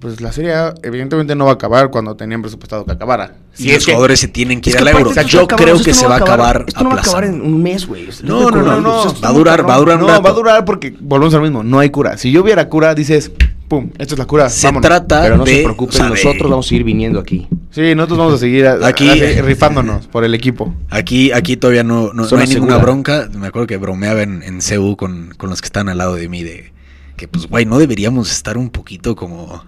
Pues 0.00 0.20
la 0.22 0.32
Serie 0.32 0.54
A 0.54 0.74
evidentemente 0.82 1.34
no 1.34 1.44
va 1.44 1.50
a 1.50 1.54
acabar 1.54 1.90
cuando 1.90 2.16
tenían 2.16 2.40
presupuestado 2.40 2.86
que 2.86 2.92
acabara. 2.92 3.34
y 3.58 3.62
Si 3.64 3.68
los 3.68 3.76
es 3.78 3.86
que- 3.86 3.92
jugadores 3.92 4.18
se 4.20 4.28
tienen 4.28 4.60
que 4.62 4.70
ir 4.70 4.76
Es 4.76 4.80
a 4.80 4.84
que 4.86 4.92
la 4.92 4.98
aparte 4.98 5.20
Euro. 5.20 5.28
Yo 5.28 5.46
creo 5.46 5.78
que 5.82 5.90
no 5.90 5.94
se 5.94 6.06
va 6.06 6.14
a 6.14 6.18
acabar 6.18 6.64
Esto 6.66 6.82
no 6.84 6.90
va 6.90 6.96
a 6.96 7.00
acabar 7.00 7.24
en 7.24 7.30
aplazando. 7.34 7.56
un 7.56 7.62
mes, 7.62 7.86
güey. 7.86 8.08
No, 8.22 8.50
no, 8.50 8.80
no, 8.80 9.14
Va 9.22 9.28
a 9.28 9.32
durar, 9.32 9.68
va 9.68 9.74
a 9.74 9.78
durar 9.78 9.96
un 9.96 10.02
No, 10.02 10.08
rato. 10.08 10.22
va 10.22 10.30
a 10.30 10.32
durar 10.32 10.64
porque 10.64 10.94
volvemos 10.98 11.34
al 11.34 11.42
mismo. 11.42 11.62
No 11.62 11.78
hay 11.78 11.90
cura. 11.90 12.16
Si 12.16 12.32
yo 12.32 12.40
hubiera 12.42 12.66
cura, 12.70 12.94
dices, 12.94 13.30
pum, 13.68 13.90
esta 13.98 14.14
es 14.14 14.18
la 14.18 14.24
cura. 14.26 14.48
Se 14.48 14.66
vámonos. 14.68 14.88
trata 14.88 15.20
Pero 15.20 15.36
no 15.36 15.44
de. 15.44 15.54
se 15.56 15.62
preocupen, 15.64 15.94
o 15.94 15.96
sea, 15.96 16.04
de- 16.04 16.10
nosotros 16.12 16.50
vamos 16.50 16.66
a 16.66 16.68
seguir 16.70 16.84
viniendo 16.84 17.20
aquí. 17.20 17.46
Sí, 17.70 17.94
nosotros 17.94 18.18
vamos 18.18 18.34
a 18.34 18.38
seguir 18.38 18.66
a- 18.68 18.86
Aquí- 18.86 19.10
a- 19.10 19.42
rifándonos 19.42 20.06
por 20.06 20.24
el 20.24 20.32
equipo. 20.32 20.74
Aquí, 20.88 21.30
aquí 21.32 21.58
todavía 21.58 21.84
no, 21.84 22.14
no, 22.14 22.26
no 22.26 22.38
hay 22.38 22.46
ninguna 22.46 22.78
bronca. 22.78 23.28
Me 23.36 23.48
acuerdo 23.48 23.66
que 23.66 23.76
bromeaba 23.76 24.22
en, 24.22 24.42
en 24.44 24.62
CEU 24.62 24.96
con, 24.96 25.34
con 25.36 25.50
los 25.50 25.60
que 25.60 25.66
están 25.66 25.90
al 25.90 25.98
lado 25.98 26.14
de 26.14 26.26
mí 26.30 26.42
de 26.42 26.72
que, 27.18 27.28
pues, 27.28 27.46
güey, 27.48 27.66
no 27.66 27.78
deberíamos 27.78 28.30
estar 28.32 28.56
un 28.56 28.70
poquito 28.70 29.14
como 29.14 29.62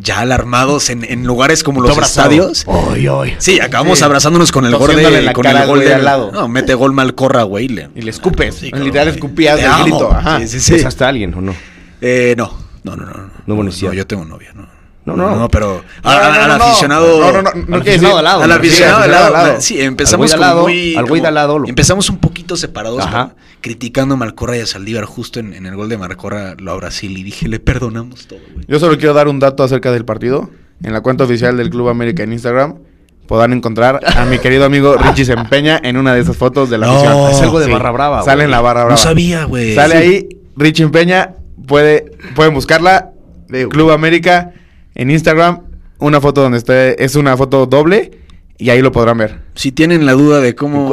ya 0.00 0.20
alarmados 0.20 0.90
en, 0.90 1.04
en 1.04 1.24
lugares 1.24 1.62
como 1.64 1.80
los 1.80 1.92
abrazado. 1.92 2.30
estadios. 2.52 2.66
Ay, 2.92 3.06
ay. 3.08 3.34
Sí, 3.38 3.60
acabamos 3.60 3.98
Sí. 3.98 4.04
abrazándonos 4.04 4.52
con 4.52 4.64
el 4.66 4.76
gol 4.76 4.94
de, 4.96 5.22
la 5.22 5.32
con 5.32 5.42
cara 5.42 5.58
el 5.58 5.62
al 5.62 5.68
gol 5.68 5.78
güey 5.78 5.88
de 5.88 5.94
al 5.94 6.04
lado. 6.04 6.30
No, 6.32 6.48
mete 6.48 6.74
gol 6.74 6.92
Malcorra, 6.92 7.42
güey. 7.44 7.68
le- 7.68 7.90
Y 7.94 8.02
le 8.02 8.10
escupes. 8.10 8.54
Sí, 8.56 8.66
en 8.66 8.70
claro, 8.72 8.84
literal 8.86 9.06
güey. 9.08 9.14
escupías 9.16 9.60
amo. 9.64 9.82
grito. 9.84 10.12
Ajá. 10.12 10.38
Sí, 10.40 10.48
sí, 10.48 10.60
sí. 10.60 10.72
¿Besaste 10.74 11.04
a 11.04 11.08
alguien 11.08 11.34
o 11.34 11.40
no? 11.40 11.54
Eh, 12.00 12.34
no, 12.36 12.52
no, 12.84 12.96
no, 12.96 13.04
no. 13.06 13.12
No, 13.46 13.54
No 13.56 13.62
necesidad. 13.64 13.90
no, 13.90 13.94
yo 13.96 14.06
tengo 14.06 14.24
novia, 14.24 14.52
no. 14.54 14.66
No, 15.16 15.36
no. 15.36 15.48
pero 15.48 15.82
No, 16.04 16.10
no, 16.10 16.18
al 16.18 16.50
aficionado. 16.52 17.20
No, 17.20 17.32
no, 17.32 17.42
no, 17.42 17.50
no 17.66 17.76
al 17.76 18.52
aficionado 18.52 18.98
al 19.02 19.10
lado. 19.10 19.60
Sí, 19.60 19.80
empezamos 19.80 20.32
Al 20.32 20.38
como 20.38 20.48
lado, 20.50 20.62
muy. 20.62 20.96
al 20.96 21.06
güey 21.06 21.20
de 21.20 21.28
al 21.28 21.34
lado, 21.34 21.58
lo- 21.58 21.68
Empezamos 21.68 22.08
un 22.10 22.18
poquito 22.18 22.56
separados. 22.56 23.00
Ajá. 23.04 23.28
como 23.30 23.48
criticando 23.60 24.14
a 24.14 24.16
Malcorra 24.16 24.56
y 24.56 24.60
a 24.60 24.66
Saldívar 24.66 25.04
justo 25.04 25.40
en, 25.40 25.52
en 25.52 25.66
el 25.66 25.74
gol 25.74 25.88
de 25.88 25.98
Malcorra 25.98 26.54
lo 26.58 26.70
a 26.72 26.76
Brasil 26.76 27.18
y 27.18 27.24
dije, 27.24 27.48
le 27.48 27.58
perdonamos 27.58 28.28
todo, 28.28 28.38
güey. 28.54 28.64
Yo 28.68 28.78
solo 28.78 28.96
quiero 28.98 29.14
dar 29.14 29.26
un 29.26 29.40
dato 29.40 29.64
acerca 29.64 29.90
del 29.90 30.04
partido. 30.04 30.48
En 30.84 30.92
la 30.92 31.00
cuenta 31.00 31.24
oficial 31.24 31.56
del 31.56 31.68
Club 31.70 31.88
América 31.88 32.22
en 32.22 32.32
Instagram 32.32 32.76
podrán 33.26 33.52
encontrar 33.52 34.00
a 34.16 34.24
mi 34.26 34.38
querido 34.38 34.64
amigo 34.64 34.94
Richie 34.96 35.24
Sempeña 35.24 35.80
en 35.82 35.96
una 35.96 36.14
de 36.14 36.20
esas 36.20 36.36
fotos 36.36 36.70
de 36.70 36.78
la 36.78 36.86
No, 36.86 36.92
afición. 36.94 37.30
es 37.32 37.40
algo 37.42 37.58
de 37.58 37.66
barra 37.72 37.90
brava, 37.90 38.22
Sale 38.22 38.36
güey. 38.36 38.44
en 38.44 38.50
la 38.52 38.60
barra 38.60 38.84
brava. 38.84 38.90
No 38.92 38.96
sabía, 38.96 39.44
güey. 39.44 39.74
Sale 39.74 40.00
Sí. 40.00 40.02
ahí 40.14 40.28
Richie 40.56 40.84
Empeña. 40.84 41.34
Puede, 41.66 42.12
pueden 42.36 42.54
buscarla. 42.54 43.10
de 43.48 43.66
Club 43.68 43.90
América 43.90 44.52
en 44.98 45.10
Instagram. 45.10 45.62
Una 46.00 46.20
foto 46.20 46.42
donde 46.42 46.58
esté. 46.58 47.02
Es 47.02 47.16
una 47.16 47.34
foto 47.36 47.64
doble. 47.66 48.10
Y 48.58 48.70
ahí 48.70 48.82
lo 48.82 48.92
podrán 48.92 49.18
ver. 49.18 49.40
Si 49.54 49.72
tienen 49.72 50.04
la 50.04 50.12
duda 50.12 50.40
de 50.40 50.54
cómo. 50.54 50.92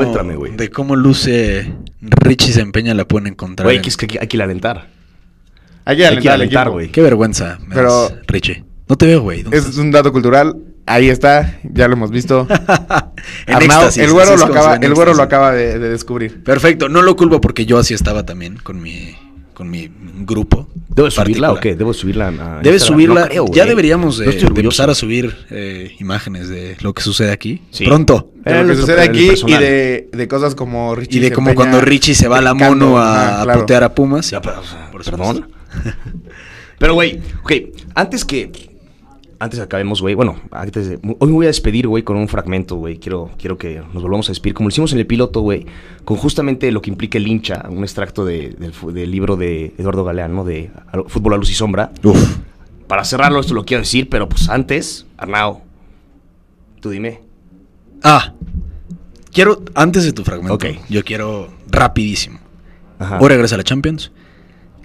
De 0.55 0.69
cómo 0.69 0.95
luce 0.95 1.73
Richie 2.01 2.53
se 2.53 2.61
empeña, 2.61 2.93
la 2.93 3.05
pueden 3.07 3.27
encontrar. 3.27 3.65
Güey, 3.65 3.77
en- 3.77 3.81
que 3.83 3.89
es 3.89 3.97
que 3.97 4.17
hay 4.19 4.27
que 4.27 4.37
ir 4.37 4.41
a 4.41 4.45
alentar. 4.45 4.87
Hay 5.83 5.97
que 5.97 6.05
Hay 6.07 6.17
que 6.19 6.29
alentar 6.29 6.69
güey. 6.69 6.89
Qué 6.89 7.01
vergüenza, 7.01 7.59
me 7.67 7.75
Pero- 7.75 8.03
das, 8.09 8.13
Richie. 8.27 8.63
No 8.87 8.95
te 8.97 9.07
veo, 9.07 9.21
güey. 9.21 9.41
¿Dónde 9.41 9.57
Es 9.57 9.63
estás? 9.65 9.77
un 9.79 9.89
dato 9.91 10.11
cultural. 10.11 10.55
Ahí 10.85 11.09
está. 11.09 11.59
Ya 11.63 11.87
lo 11.87 11.93
hemos 11.93 12.11
visto. 12.11 12.47
En 13.47 13.55
Arnau, 13.55 13.79
éxtasis, 13.81 14.03
el 14.03 14.11
güero, 14.11 14.37
lo 14.37 14.45
acaba, 14.45 14.75
el 14.75 14.93
güero 14.93 15.13
lo 15.15 15.23
acaba 15.23 15.51
de, 15.51 15.79
de 15.79 15.89
descubrir. 15.89 16.43
Perfecto, 16.43 16.89
no 16.89 17.01
lo 17.01 17.15
culpo 17.15 17.41
porque 17.41 17.65
yo 17.65 17.79
así 17.79 17.95
estaba 17.95 18.23
también 18.23 18.57
con 18.57 18.79
mi, 18.79 19.15
con 19.55 19.69
mi 19.71 19.89
grupo. 20.19 20.67
¿Debo 20.89 21.09
subirla 21.09 21.51
o 21.51 21.59
qué? 21.59 21.75
¿Debo 21.75 21.93
subirla 21.93 22.27
a 22.27 22.61
Debes 22.61 22.83
subirla. 22.83 23.21
No 23.21 23.27
creo, 23.27 23.45
ya 23.51 23.65
deberíamos 23.65 24.19
de, 24.19 24.25
No 24.25 24.29
estoy 24.31 24.41
de 24.41 24.47
orgulloso. 24.47 24.67
empezar 24.83 24.89
a 24.91 24.95
subir 24.95 25.35
eh, 25.49 25.95
imágenes 25.99 26.47
de 26.49 26.77
lo 26.81 26.93
que 26.93 27.01
sucede 27.01 27.31
aquí. 27.31 27.63
Sí. 27.71 27.85
Pronto. 27.85 28.31
De 28.45 28.51
lo 28.53 28.59
Eh, 28.61 28.67
que 28.67 28.75
sucede 28.75 29.01
aquí 29.01 29.29
y 29.47 29.51
de, 29.53 30.09
de 30.11 30.27
cosas 30.27 30.53
como 30.53 30.93
Richie 30.93 31.17
Y 31.17 31.21
de 31.21 31.31
como 31.31 31.55
cuando 31.55 31.81
Richie 31.81 32.13
se 32.13 32.27
va 32.27 32.37
a 32.37 32.41
la 32.41 32.53
mono 32.53 32.99
a, 32.99 33.13
Ajá, 33.15 33.41
a 33.41 33.43
claro. 33.45 33.59
putear 33.61 33.83
a 33.83 33.95
Pumas. 33.95 34.29
Ya, 34.29 34.39
pero, 34.41 34.59
o 34.59 34.63
sea, 34.63 34.91
Por 34.91 35.03
perdón. 35.03 35.49
pero, 36.77 36.93
güey, 36.93 37.19
ok, 37.43 37.51
antes 37.95 38.23
que. 38.25 38.51
Antes 39.39 39.59
acabemos, 39.59 40.01
güey. 40.01 40.15
Bueno, 40.15 40.35
antes 40.51 40.87
de. 40.87 40.99
Hoy 41.19 41.27
me 41.27 41.33
voy 41.33 41.45
a 41.45 41.49
despedir, 41.49 41.87
güey, 41.87 42.03
con 42.03 42.15
un 42.15 42.27
fragmento, 42.27 42.75
güey. 42.77 42.97
Quiero, 42.97 43.29
quiero 43.37 43.57
que 43.57 43.81
nos 43.93 44.01
volvamos 44.01 44.29
a 44.29 44.31
despedir, 44.31 44.53
como 44.53 44.67
lo 44.67 44.71
hicimos 44.71 44.93
en 44.93 44.99
el 44.99 45.05
piloto, 45.07 45.41
güey. 45.41 45.65
Con 46.05 46.15
justamente 46.17 46.71
lo 46.71 46.81
que 46.81 46.89
implica 46.89 47.17
el 47.17 47.27
hincha, 47.27 47.65
un 47.69 47.83
extracto 47.83 48.23
de- 48.23 48.55
del, 48.93 49.11
libro 49.11 49.35
de 49.35 49.73
Eduardo 49.77 50.03
Galeano, 50.05 50.35
¿no? 50.35 50.43
De 50.45 50.71
Fútbol 51.07 51.33
a 51.33 51.37
Luz 51.37 51.49
y 51.49 51.53
Sombra. 51.53 51.91
Uf. 52.03 52.37
Para 52.87 53.03
cerrarlo, 53.03 53.39
esto 53.39 53.53
lo 53.53 53.65
quiero 53.65 53.81
decir, 53.81 54.09
pero 54.09 54.29
pues 54.29 54.47
antes, 54.47 55.05
Arnao, 55.17 55.61
tú 56.79 56.89
dime. 56.91 57.19
Ah. 58.03 58.33
Quiero, 59.33 59.61
antes 59.73 60.05
de 60.05 60.13
tu 60.13 60.23
fragmento, 60.23 60.53
Ok. 60.53 60.65
yo 60.89 61.03
quiero 61.03 61.49
rapidísimo. 61.69 62.39
Ajá. 62.99 63.17
Hoy 63.19 63.27
regresa 63.27 63.55
a 63.55 63.57
la 63.57 63.63
Champions. 63.65 64.11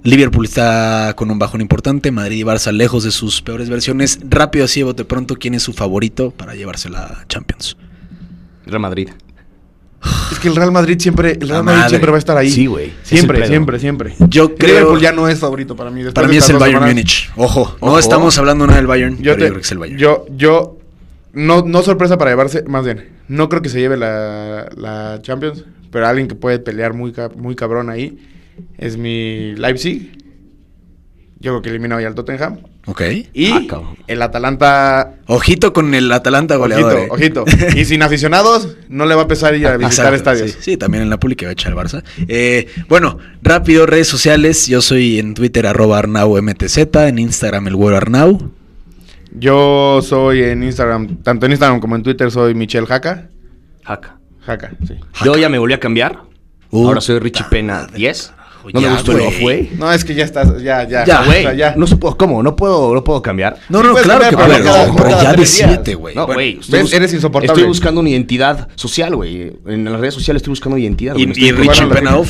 Liverpool 0.02 0.44
está 0.46 1.12
con 1.16 1.30
un 1.30 1.38
bajón 1.38 1.60
importante. 1.60 2.10
Madrid 2.10 2.38
y 2.38 2.42
Barça 2.42 2.72
lejos 2.72 3.04
de 3.04 3.10
sus 3.10 3.42
peores 3.42 3.68
versiones. 3.68 4.18
Rápido 4.28 4.64
así, 4.64 4.80
de 4.80 4.84
bote 4.84 5.04
pronto, 5.04 5.36
¿quién 5.36 5.54
es 5.54 5.62
su 5.62 5.72
favorito 5.72 6.30
para 6.30 6.54
llevarse 6.54 6.88
la 6.88 7.24
Champions? 7.28 7.76
Real 8.66 8.80
Madrid. 8.80 9.10
Es 10.32 10.38
que 10.38 10.48
el 10.48 10.56
Real 10.56 10.72
Madrid 10.72 10.98
siempre, 10.98 11.32
el 11.38 11.48
Real 11.48 11.62
Madrid 11.62 11.88
siempre 11.88 12.10
va 12.10 12.16
a 12.16 12.18
estar 12.18 12.36
ahí. 12.38 12.50
Sí, 12.50 12.64
güey. 12.64 12.92
Siempre, 13.02 13.46
siempre, 13.46 13.78
siempre. 13.78 14.14
Yo 14.28 14.54
creo. 14.54 14.70
Liverpool 14.76 15.00
ya 15.00 15.12
no 15.12 15.28
es 15.28 15.38
favorito 15.38 15.76
para 15.76 15.90
mí. 15.90 15.96
después 16.02 16.14
para 16.14 16.28
mí 16.28 16.36
es 16.38 16.48
el 16.48 16.56
Bayern 16.56 16.78
semanas. 16.78 16.94
Múnich. 16.94 17.30
Ojo, 17.36 17.76
no 17.82 17.86
Ojo. 17.88 17.98
estamos 17.98 18.38
hablando 18.38 18.66
nada 18.66 18.78
del 18.78 18.86
Bayern. 18.86 19.16
Yo, 19.18 19.34
pero 19.34 19.36
te- 19.36 19.40
yo 19.42 19.46
creo 19.48 19.54
que 19.56 19.60
es 19.66 19.72
el 19.72 19.78
Bayern. 19.78 19.98
yo, 20.00 20.26
yo, 20.34 20.78
no, 21.34 21.62
no 21.66 21.82
sorpresa 21.82 22.16
para 22.16 22.30
llevarse, 22.30 22.62
más 22.66 22.84
bien, 22.86 23.10
no 23.28 23.50
creo 23.50 23.60
que 23.60 23.68
se 23.68 23.78
lleve 23.78 23.98
la, 23.98 24.70
la 24.74 25.18
Champions, 25.20 25.64
pero 25.90 26.06
alguien 26.06 26.28
que 26.28 26.34
puede 26.34 26.58
pelear 26.60 26.94
muy, 26.94 27.12
muy 27.36 27.54
cabrón 27.54 27.90
ahí 27.90 28.18
es 28.78 28.96
mi 28.96 29.54
Leipzig. 29.56 30.18
Yo 31.42 31.52
creo 31.52 31.62
que 31.62 31.70
elimina 31.70 31.96
hoy 31.96 32.04
al 32.04 32.14
Tottenham. 32.14 32.58
Ok. 32.86 33.00
Y 33.32 33.50
Ah, 33.70 33.80
el 34.06 34.20
Atalanta, 34.20 35.14
Ojito 35.26 35.72
con 35.72 35.94
el 35.94 36.10
Atalanta 36.12 36.56
goleador. 36.56 36.92
eh. 36.98 37.06
ojito, 37.10 37.42
ojito. 37.44 37.78
Y 37.78 37.84
sin 37.86 38.02
aficionados, 38.02 38.76
no 38.88 39.06
le 39.06 39.14
va 39.14 39.22
a 39.22 39.28
pesar 39.28 39.54
ir 39.54 39.66
a 39.66 39.76
visitar 39.78 40.12
Exacto, 40.12 40.16
estadios. 40.16 40.50
Sí, 40.52 40.72
sí, 40.72 40.76
también 40.76 41.02
en 41.04 41.08
Napoli 41.08 41.36
que 41.36 41.46
va 41.46 41.50
a 41.50 41.52
echar 41.52 41.72
el 41.72 41.78
Barça. 41.78 42.02
Eh, 42.28 42.66
bueno, 42.88 43.18
rápido, 43.42 43.86
redes 43.86 44.08
sociales. 44.08 44.66
Yo 44.66 44.82
soy 44.82 45.18
en 45.18 45.32
Twitter 45.34 45.66
arroba 45.66 45.98
ArnauMTZ, 45.98 46.76
en 47.06 47.18
Instagram 47.18 47.68
el 47.68 47.76
güero 47.76 47.96
Arnau. 47.96 48.50
Yo 49.32 50.00
soy 50.02 50.42
en 50.42 50.62
Instagram, 50.64 51.22
tanto 51.22 51.46
en 51.46 51.52
Instagram 51.52 51.80
como 51.80 51.96
en 51.96 52.02
Twitter, 52.02 52.30
soy 52.30 52.54
Michelle 52.54 52.86
Jaca. 52.86 53.28
Jaca. 53.84 54.18
Jaca, 54.44 54.72
sí. 54.86 54.94
Yo 55.24 55.36
ya 55.36 55.48
me 55.48 55.58
volví 55.58 55.74
a 55.74 55.80
cambiar. 55.80 56.22
Uh, 56.70 56.86
Ahora 56.86 57.00
soy 57.00 57.18
Richie 57.18 57.44
puta 57.44 57.50
Pena 57.50 57.74
madre, 57.82 57.96
10. 57.96 58.32
No 58.72 58.80
me 58.80 58.86
ya, 58.86 58.92
gustó 58.92 59.12
el 59.12 59.20
off, 59.20 59.40
güey. 59.40 59.70
No, 59.78 59.92
es 59.92 60.04
que 60.04 60.14
ya 60.14 60.24
estás, 60.24 60.62
ya, 60.62 60.86
ya. 60.86 61.04
Ya, 61.04 61.22
o 61.22 61.24
Güey, 61.26 61.42
sea, 61.42 61.52
ya. 61.54 61.74
no 61.76 61.86
supo, 61.86 62.16
¿cómo? 62.16 62.42
No 62.42 62.56
puedo, 62.56 62.94
no 62.94 63.02
puedo 63.04 63.22
cambiar. 63.22 63.58
No, 63.68 63.82
no, 63.82 63.92
puedes 63.92 64.06
claro 64.06 64.20
cambiar, 64.36 64.58
que 64.60 64.64
cada- 64.66 64.86
no, 64.86 64.96
pero 64.96 65.08
ya 65.10 65.32
de. 65.32 65.46
7, 65.46 65.94
güey. 65.94 66.14
No, 66.14 66.26
güey. 66.26 66.58
eres 66.92 67.12
insoportable. 67.14 67.52
Estoy 67.52 67.68
buscando 67.68 68.00
una 68.00 68.10
identidad 68.10 68.68
social, 68.74 69.16
güey. 69.16 69.52
En 69.66 69.84
las 69.84 70.00
redes 70.00 70.14
sociales 70.14 70.40
estoy 70.40 70.52
buscando 70.52 70.76
identidad. 70.78 71.14
y, 71.16 71.22
y 71.22 71.52
Richie 71.52 71.86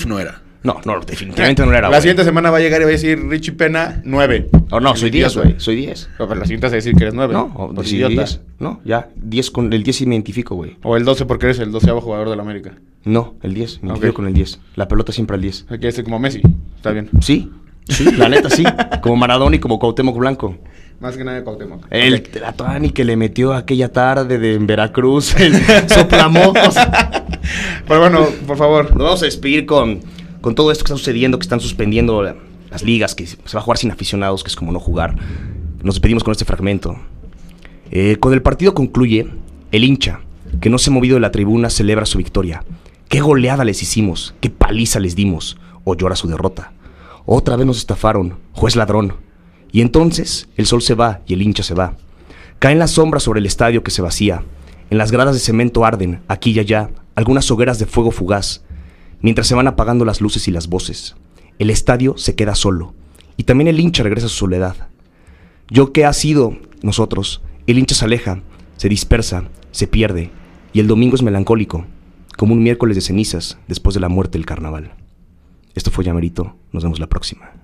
no 0.07 0.19
era. 0.19 0.43
No, 0.63 0.79
no, 0.85 1.01
definitivamente 1.01 1.65
no 1.65 1.73
era, 1.73 1.83
La 1.83 1.89
güey. 1.89 2.01
siguiente 2.03 2.23
semana 2.25 2.51
va 2.51 2.59
a 2.59 2.61
llegar 2.61 2.81
y 2.83 2.85
va 2.85 2.91
a 2.91 2.93
decir 2.93 3.19
Richie 3.29 3.53
Pena 3.53 4.03
9. 4.05 4.49
Oh, 4.71 4.79
no, 4.81 4.95
soy 4.95 5.09
10, 5.11 5.37
güey. 5.37 5.55
Soy 5.59 5.77
10. 5.77 6.11
Pero 6.19 6.35
la 6.35 6.45
siguiente 6.45 6.67
vas 6.67 6.73
a 6.73 6.77
decir 6.77 6.95
que 6.95 7.05
eres 7.05 7.15
9. 7.15 7.33
No, 7.33 7.51
o 7.55 7.73
por 7.75 7.87
sí, 7.87 7.97
idiota. 7.97 8.13
10. 8.15 8.41
No, 8.59 8.81
ya. 8.85 9.09
10 9.17 9.51
con 9.53 9.73
el 9.73 9.83
10 9.83 9.97
sí 9.97 10.07
me 10.07 10.15
identifico, 10.17 10.55
güey. 10.55 10.77
O 10.83 10.97
el 10.99 11.05
12 11.05 11.25
porque 11.25 11.47
eres 11.47 11.61
el 11.61 11.73
12 11.73 11.91
jugador 11.93 12.29
de 12.29 12.37
la 12.37 12.43
América. 12.43 12.73
No, 13.05 13.37
el 13.43 13.55
10. 13.55 13.83
Me 13.83 13.89
Ok. 13.91 13.97
identifico 13.97 14.17
con 14.17 14.27
el 14.27 14.35
10. 14.35 14.61
La 14.77 14.87
pelota 14.87 15.13
siempre 15.13 15.37
al 15.37 15.41
10. 15.43 15.63
O 15.65 15.69
sea, 15.69 15.79
Quiere 15.79 15.93
ser 15.93 16.05
como 16.05 16.19
Messi. 16.19 16.43
Está 16.77 16.91
bien. 16.91 17.09
Sí, 17.23 17.51
sí, 17.89 18.05
la 18.13 18.29
neta 18.29 18.51
sí. 18.51 18.65
Como 19.01 19.17
Maradona 19.17 19.57
y 19.57 19.59
como 19.61 19.79
Cuauhtémoc 19.79 20.19
Blanco. 20.19 20.59
Más 21.01 21.17
que 21.17 21.25
nada 21.25 21.39
de 21.39 21.43
Cuauhtémoc. 21.45 21.87
El 21.89 22.17
Ok. 22.17 22.29
Tlatoani 22.33 22.91
que 22.91 23.07
le 23.07 23.17
metió 23.17 23.55
aquella 23.55 23.91
tarde 23.91 24.39
de 24.39 24.53
en 24.57 24.67
Veracruz, 24.67 25.35
el 25.41 25.55
soplamocos. 25.89 26.75
Pero 27.89 28.01
bueno, 28.01 28.27
por 28.47 28.59
favor. 28.59 28.91
Nos 28.91 28.99
vamos 29.05 29.23
a 29.23 29.25
despedir 29.25 29.65
con, 29.65 30.01
con 30.41 30.55
todo 30.55 30.71
esto 30.73 30.85
que 30.85 30.93
está 30.93 30.97
sucediendo, 30.99 31.39
que 31.39 31.45
están 31.45 31.61
suspendiendo 31.61 32.23
la- 32.23 32.37
las 32.71 32.83
ligas, 32.83 33.15
que 33.15 33.27
se 33.27 33.37
va 33.37 33.61
a 33.61 33.63
jugar 33.63 33.79
sin 33.79 33.91
aficionados, 33.91 34.43
que 34.45 34.49
es 34.49 34.57
como 34.57 34.73
no 34.73 34.79
jugar. 34.81 35.17
Nos 35.83 35.97
despedimos 35.97 36.23
con 36.25 36.33
este 36.33 36.45
fragmento. 36.45 36.97
Eh, 37.91 38.17
cuando 38.21 38.35
el 38.37 38.43
partido 38.43 38.75
concluye, 38.75 39.27
el 39.73 39.85
hincha, 39.85 40.21
que 40.61 40.71
no 40.71 40.79
se 40.79 40.91
ha 40.91 40.93
movido 40.93 41.15
de 41.15 41.21
la 41.21 41.33
tribuna, 41.33 41.71
celebra 41.71 42.07
su 42.07 42.19
victoria. 42.19 42.65
¿Qué 43.09 43.21
goleada 43.21 43.65
les 43.65 43.83
hicimos? 43.83 44.35
¿Qué 44.41 44.51
paliza 44.51 45.01
les 45.01 45.17
dimos? 45.17 45.59
O 45.85 45.97
llora 45.97 46.15
su 46.17 46.29
derrota. 46.29 46.73
Otra 47.27 47.57
vez 47.57 47.67
nos 47.67 47.79
estafaron, 47.79 48.35
juez 48.53 48.77
ladrón. 48.77 49.15
Y 49.73 49.81
entonces 49.81 50.49
el 50.57 50.67
sol 50.67 50.83
se 50.83 50.95
va 50.95 51.21
y 51.27 51.35
el 51.35 51.43
hincha 51.43 51.63
se 51.63 51.75
va. 51.75 51.95
Caen 52.61 52.79
las 52.79 52.93
sombras 52.93 53.23
sobre 53.25 53.41
el 53.41 53.47
estadio 53.47 53.83
que 53.83 53.91
se 53.91 54.03
vacía. 54.03 54.43
En 54.91 54.99
las 54.99 55.11
gradas 55.13 55.35
de 55.35 55.41
cemento 55.41 55.85
arden, 55.85 56.21
aquí 56.29 56.51
y 56.51 56.59
allá, 56.59 56.91
algunas 57.15 57.51
hogueras 57.51 57.79
de 57.79 57.87
fuego 57.87 58.11
fugaz. 58.11 58.63
Mientras 59.21 59.47
se 59.47 59.55
van 59.55 59.69
apagando 59.69 60.05
las 60.05 60.21
luces 60.21 60.49
y 60.49 60.51
las 60.51 60.69
voces. 60.69 61.17
El 61.59 61.71
estadio 61.71 62.17
se 62.17 62.35
queda 62.35 62.55
solo. 62.55 62.95
Y 63.37 63.45
también 63.45 63.69
el 63.69 63.81
hincha 63.81 64.03
regresa 64.03 64.27
a 64.27 64.31
su 64.31 64.37
soledad. 64.37 64.89
Yo 65.69 65.93
que 65.93 66.05
ha 66.05 66.13
sido 66.13 66.57
nosotros, 66.83 67.43
el 67.67 67.79
hincha 67.79 67.95
se 67.95 68.05
aleja, 68.05 68.43
se 68.77 68.89
dispersa, 68.89 69.45
se 69.71 69.87
pierde, 69.87 70.31
y 70.73 70.81
el 70.81 70.87
domingo 70.87 71.15
es 71.15 71.23
melancólico, 71.23 71.85
como 72.37 72.55
un 72.55 72.63
miércoles 72.63 72.97
de 72.97 73.03
cenizas 73.03 73.59
después 73.69 73.95
de 73.95 74.01
la 74.01 74.09
muerte 74.09 74.39
del 74.39 74.47
carnaval. 74.47 74.93
Esto 75.75 75.91
fue 75.91 76.05
Llamerito, 76.05 76.57
nos 76.73 76.83
vemos 76.83 76.99
la 76.99 77.09
próxima. 77.09 77.60